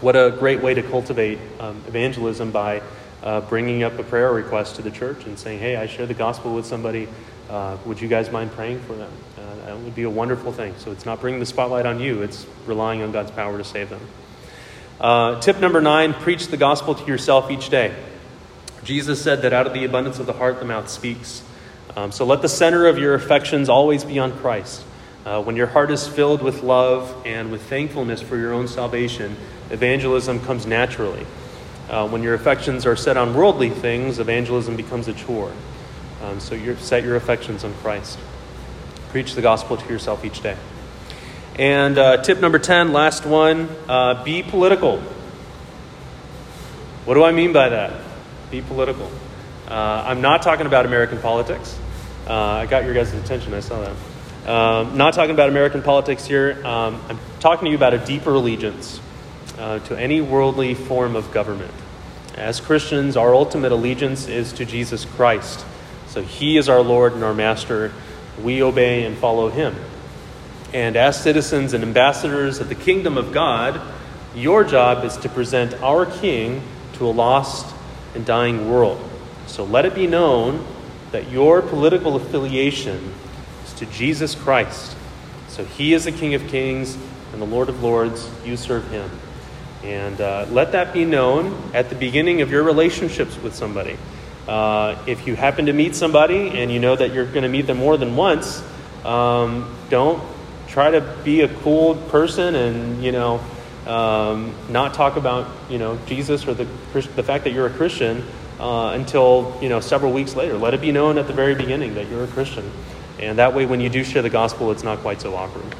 what 0.00 0.16
a 0.16 0.34
great 0.38 0.62
way 0.62 0.74
to 0.74 0.82
cultivate 0.82 1.38
um, 1.60 1.82
evangelism 1.86 2.50
by 2.50 2.82
uh, 3.22 3.40
bringing 3.42 3.82
up 3.82 3.98
a 3.98 4.02
prayer 4.02 4.32
request 4.32 4.76
to 4.76 4.82
the 4.82 4.90
church 4.90 5.24
and 5.26 5.38
saying, 5.38 5.60
Hey, 5.60 5.76
I 5.76 5.86
share 5.86 6.06
the 6.06 6.14
gospel 6.14 6.54
with 6.54 6.66
somebody. 6.66 7.08
Uh, 7.50 7.76
would 7.84 8.00
you 8.00 8.08
guys 8.08 8.30
mind 8.30 8.52
praying 8.52 8.80
for 8.80 8.94
them? 8.94 9.10
Uh, 9.36 9.66
that 9.66 9.78
would 9.78 9.94
be 9.94 10.04
a 10.04 10.10
wonderful 10.10 10.52
thing. 10.52 10.74
So, 10.78 10.92
it's 10.92 11.06
not 11.06 11.20
bringing 11.20 11.40
the 11.40 11.46
spotlight 11.46 11.86
on 11.86 12.00
you, 12.00 12.22
it's 12.22 12.46
relying 12.66 13.02
on 13.02 13.12
God's 13.12 13.30
power 13.30 13.58
to 13.58 13.64
save 13.64 13.90
them. 13.90 14.00
Uh, 15.00 15.40
tip 15.40 15.58
number 15.58 15.80
nine 15.80 16.14
preach 16.14 16.46
the 16.46 16.56
gospel 16.56 16.94
to 16.94 17.04
yourself 17.06 17.50
each 17.50 17.70
day. 17.70 17.94
Jesus 18.84 19.22
said 19.22 19.42
that 19.42 19.52
out 19.52 19.66
of 19.66 19.74
the 19.74 19.84
abundance 19.84 20.18
of 20.18 20.26
the 20.26 20.32
heart, 20.32 20.58
the 20.58 20.64
mouth 20.64 20.88
speaks. 20.88 21.42
Um, 21.96 22.10
so 22.10 22.24
let 22.24 22.42
the 22.42 22.48
center 22.48 22.86
of 22.86 22.98
your 22.98 23.14
affections 23.14 23.68
always 23.68 24.04
be 24.04 24.18
on 24.18 24.32
Christ. 24.38 24.84
Uh, 25.24 25.42
when 25.42 25.56
your 25.56 25.68
heart 25.68 25.90
is 25.90 26.06
filled 26.06 26.42
with 26.42 26.62
love 26.62 27.14
and 27.24 27.52
with 27.52 27.62
thankfulness 27.62 28.20
for 28.20 28.36
your 28.36 28.52
own 28.52 28.66
salvation, 28.66 29.36
evangelism 29.70 30.40
comes 30.40 30.66
naturally. 30.66 31.26
Uh, 31.88 32.08
when 32.08 32.22
your 32.22 32.34
affections 32.34 32.86
are 32.86 32.96
set 32.96 33.16
on 33.16 33.34
worldly 33.34 33.70
things, 33.70 34.18
evangelism 34.18 34.76
becomes 34.76 35.06
a 35.06 35.12
chore. 35.12 35.52
Um, 36.22 36.38
so 36.38 36.54
you 36.54 36.76
set 36.76 37.02
your 37.02 37.16
affections 37.16 37.64
on 37.64 37.74
Christ. 37.74 38.18
Preach 39.10 39.34
the 39.34 39.42
gospel 39.42 39.76
to 39.76 39.88
yourself 39.88 40.24
each 40.24 40.40
day. 40.40 40.56
And 41.58 41.98
uh, 41.98 42.22
tip 42.22 42.40
number 42.40 42.58
10, 42.58 42.92
last 42.92 43.26
one 43.26 43.68
uh, 43.88 44.22
be 44.24 44.42
political. 44.42 45.00
What 47.04 47.14
do 47.14 47.24
I 47.24 47.32
mean 47.32 47.52
by 47.52 47.70
that? 47.70 48.00
Be 48.50 48.62
political. 48.62 49.10
Uh, 49.68 50.04
I'm 50.06 50.20
not 50.20 50.42
talking 50.42 50.66
about 50.66 50.86
American 50.86 51.18
politics. 51.18 51.78
Uh, 52.26 52.34
I 52.34 52.66
got 52.66 52.84
your 52.84 52.94
guys' 52.94 53.12
attention, 53.12 53.52
I 53.52 53.60
saw 53.60 53.80
that. 53.80 53.96
Um, 54.48 54.96
not 54.96 55.14
talking 55.14 55.34
about 55.34 55.48
American 55.48 55.82
politics 55.82 56.24
here. 56.24 56.64
Um, 56.64 57.02
I'm 57.08 57.18
talking 57.40 57.66
to 57.66 57.70
you 57.70 57.76
about 57.76 57.94
a 57.94 57.98
deeper 57.98 58.34
allegiance 58.34 59.00
uh, 59.58 59.80
to 59.80 59.96
any 59.96 60.20
worldly 60.20 60.74
form 60.74 61.16
of 61.16 61.32
government. 61.32 61.72
As 62.36 62.60
Christians, 62.60 63.16
our 63.16 63.34
ultimate 63.34 63.72
allegiance 63.72 64.26
is 64.26 64.52
to 64.54 64.64
Jesus 64.64 65.04
Christ. 65.04 65.64
So 66.12 66.22
He 66.22 66.58
is 66.58 66.68
our 66.68 66.82
Lord 66.82 67.14
and 67.14 67.24
our 67.24 67.32
Master. 67.32 67.90
We 68.42 68.62
obey 68.62 69.06
and 69.06 69.16
follow 69.16 69.48
Him. 69.48 69.74
And 70.74 70.94
as 70.94 71.18
citizens 71.18 71.72
and 71.72 71.82
ambassadors 71.82 72.58
of 72.58 72.68
the 72.68 72.74
kingdom 72.74 73.16
of 73.16 73.32
God, 73.32 73.80
your 74.34 74.62
job 74.62 75.06
is 75.06 75.16
to 75.18 75.30
present 75.30 75.72
our 75.82 76.04
King 76.04 76.60
to 76.94 77.06
a 77.06 77.08
lost 77.08 77.74
and 78.14 78.26
dying 78.26 78.70
world. 78.70 79.02
So 79.46 79.64
let 79.64 79.86
it 79.86 79.94
be 79.94 80.06
known 80.06 80.66
that 81.12 81.30
your 81.30 81.62
political 81.62 82.16
affiliation 82.16 83.14
is 83.64 83.72
to 83.74 83.86
Jesus 83.86 84.34
Christ. 84.34 84.94
So 85.48 85.64
he 85.64 85.94
is 85.94 86.04
the 86.04 86.12
King 86.12 86.34
of 86.34 86.46
Kings 86.48 86.98
and 87.32 87.40
the 87.40 87.46
Lord 87.46 87.70
of 87.70 87.82
Lords. 87.82 88.30
You 88.44 88.58
serve 88.58 88.86
him. 88.90 89.10
And 89.82 90.20
uh, 90.20 90.46
let 90.50 90.72
that 90.72 90.92
be 90.92 91.06
known 91.06 91.70
at 91.72 91.88
the 91.88 91.94
beginning 91.94 92.42
of 92.42 92.50
your 92.50 92.64
relationships 92.64 93.38
with 93.42 93.54
somebody. 93.54 93.96
Uh, 94.48 95.00
if 95.06 95.26
you 95.26 95.36
happen 95.36 95.66
to 95.66 95.72
meet 95.72 95.94
somebody 95.94 96.50
and 96.60 96.70
you 96.70 96.80
know 96.80 96.96
that 96.96 97.12
you're 97.12 97.26
going 97.26 97.42
to 97.42 97.48
meet 97.48 97.66
them 97.66 97.78
more 97.78 97.96
than 97.96 98.16
once, 98.16 98.62
um, 99.04 99.76
don't 99.88 100.22
try 100.66 100.90
to 100.90 101.00
be 101.22 101.42
a 101.42 101.48
cool 101.48 101.94
person 101.94 102.54
and, 102.54 103.04
you 103.04 103.12
know, 103.12 103.40
um, 103.86 104.54
not 104.68 104.94
talk 104.94 105.16
about, 105.16 105.48
you 105.68 105.78
know, 105.78 105.98
Jesus 106.06 106.46
or 106.46 106.54
the, 106.54 106.64
the 106.94 107.22
fact 107.22 107.44
that 107.44 107.52
you're 107.52 107.66
a 107.66 107.70
Christian 107.70 108.24
uh, 108.58 108.90
until, 108.90 109.58
you 109.60 109.68
know, 109.68 109.80
several 109.80 110.12
weeks 110.12 110.34
later. 110.34 110.56
Let 110.56 110.74
it 110.74 110.80
be 110.80 110.92
known 110.92 111.18
at 111.18 111.26
the 111.26 111.32
very 111.32 111.54
beginning 111.54 111.94
that 111.94 112.08
you're 112.08 112.24
a 112.24 112.28
Christian. 112.28 112.70
And 113.18 113.38
that 113.38 113.54
way, 113.54 113.66
when 113.66 113.80
you 113.80 113.88
do 113.88 114.02
share 114.02 114.22
the 114.22 114.30
gospel, 114.30 114.70
it's 114.70 114.82
not 114.82 114.98
quite 114.98 115.20
so 115.20 115.34
awkward. 115.34 115.74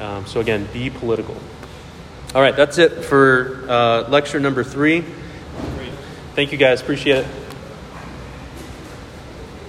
Um, 0.00 0.26
so, 0.26 0.40
again, 0.40 0.66
be 0.72 0.90
political. 0.90 1.36
All 2.34 2.40
right, 2.40 2.54
that's 2.54 2.78
it 2.78 3.04
for 3.04 3.64
uh, 3.68 4.08
lecture 4.08 4.40
number 4.40 4.64
three. 4.64 5.04
Thank 6.34 6.52
you 6.52 6.58
guys. 6.58 6.80
Appreciate 6.80 7.24
it. 7.24 7.39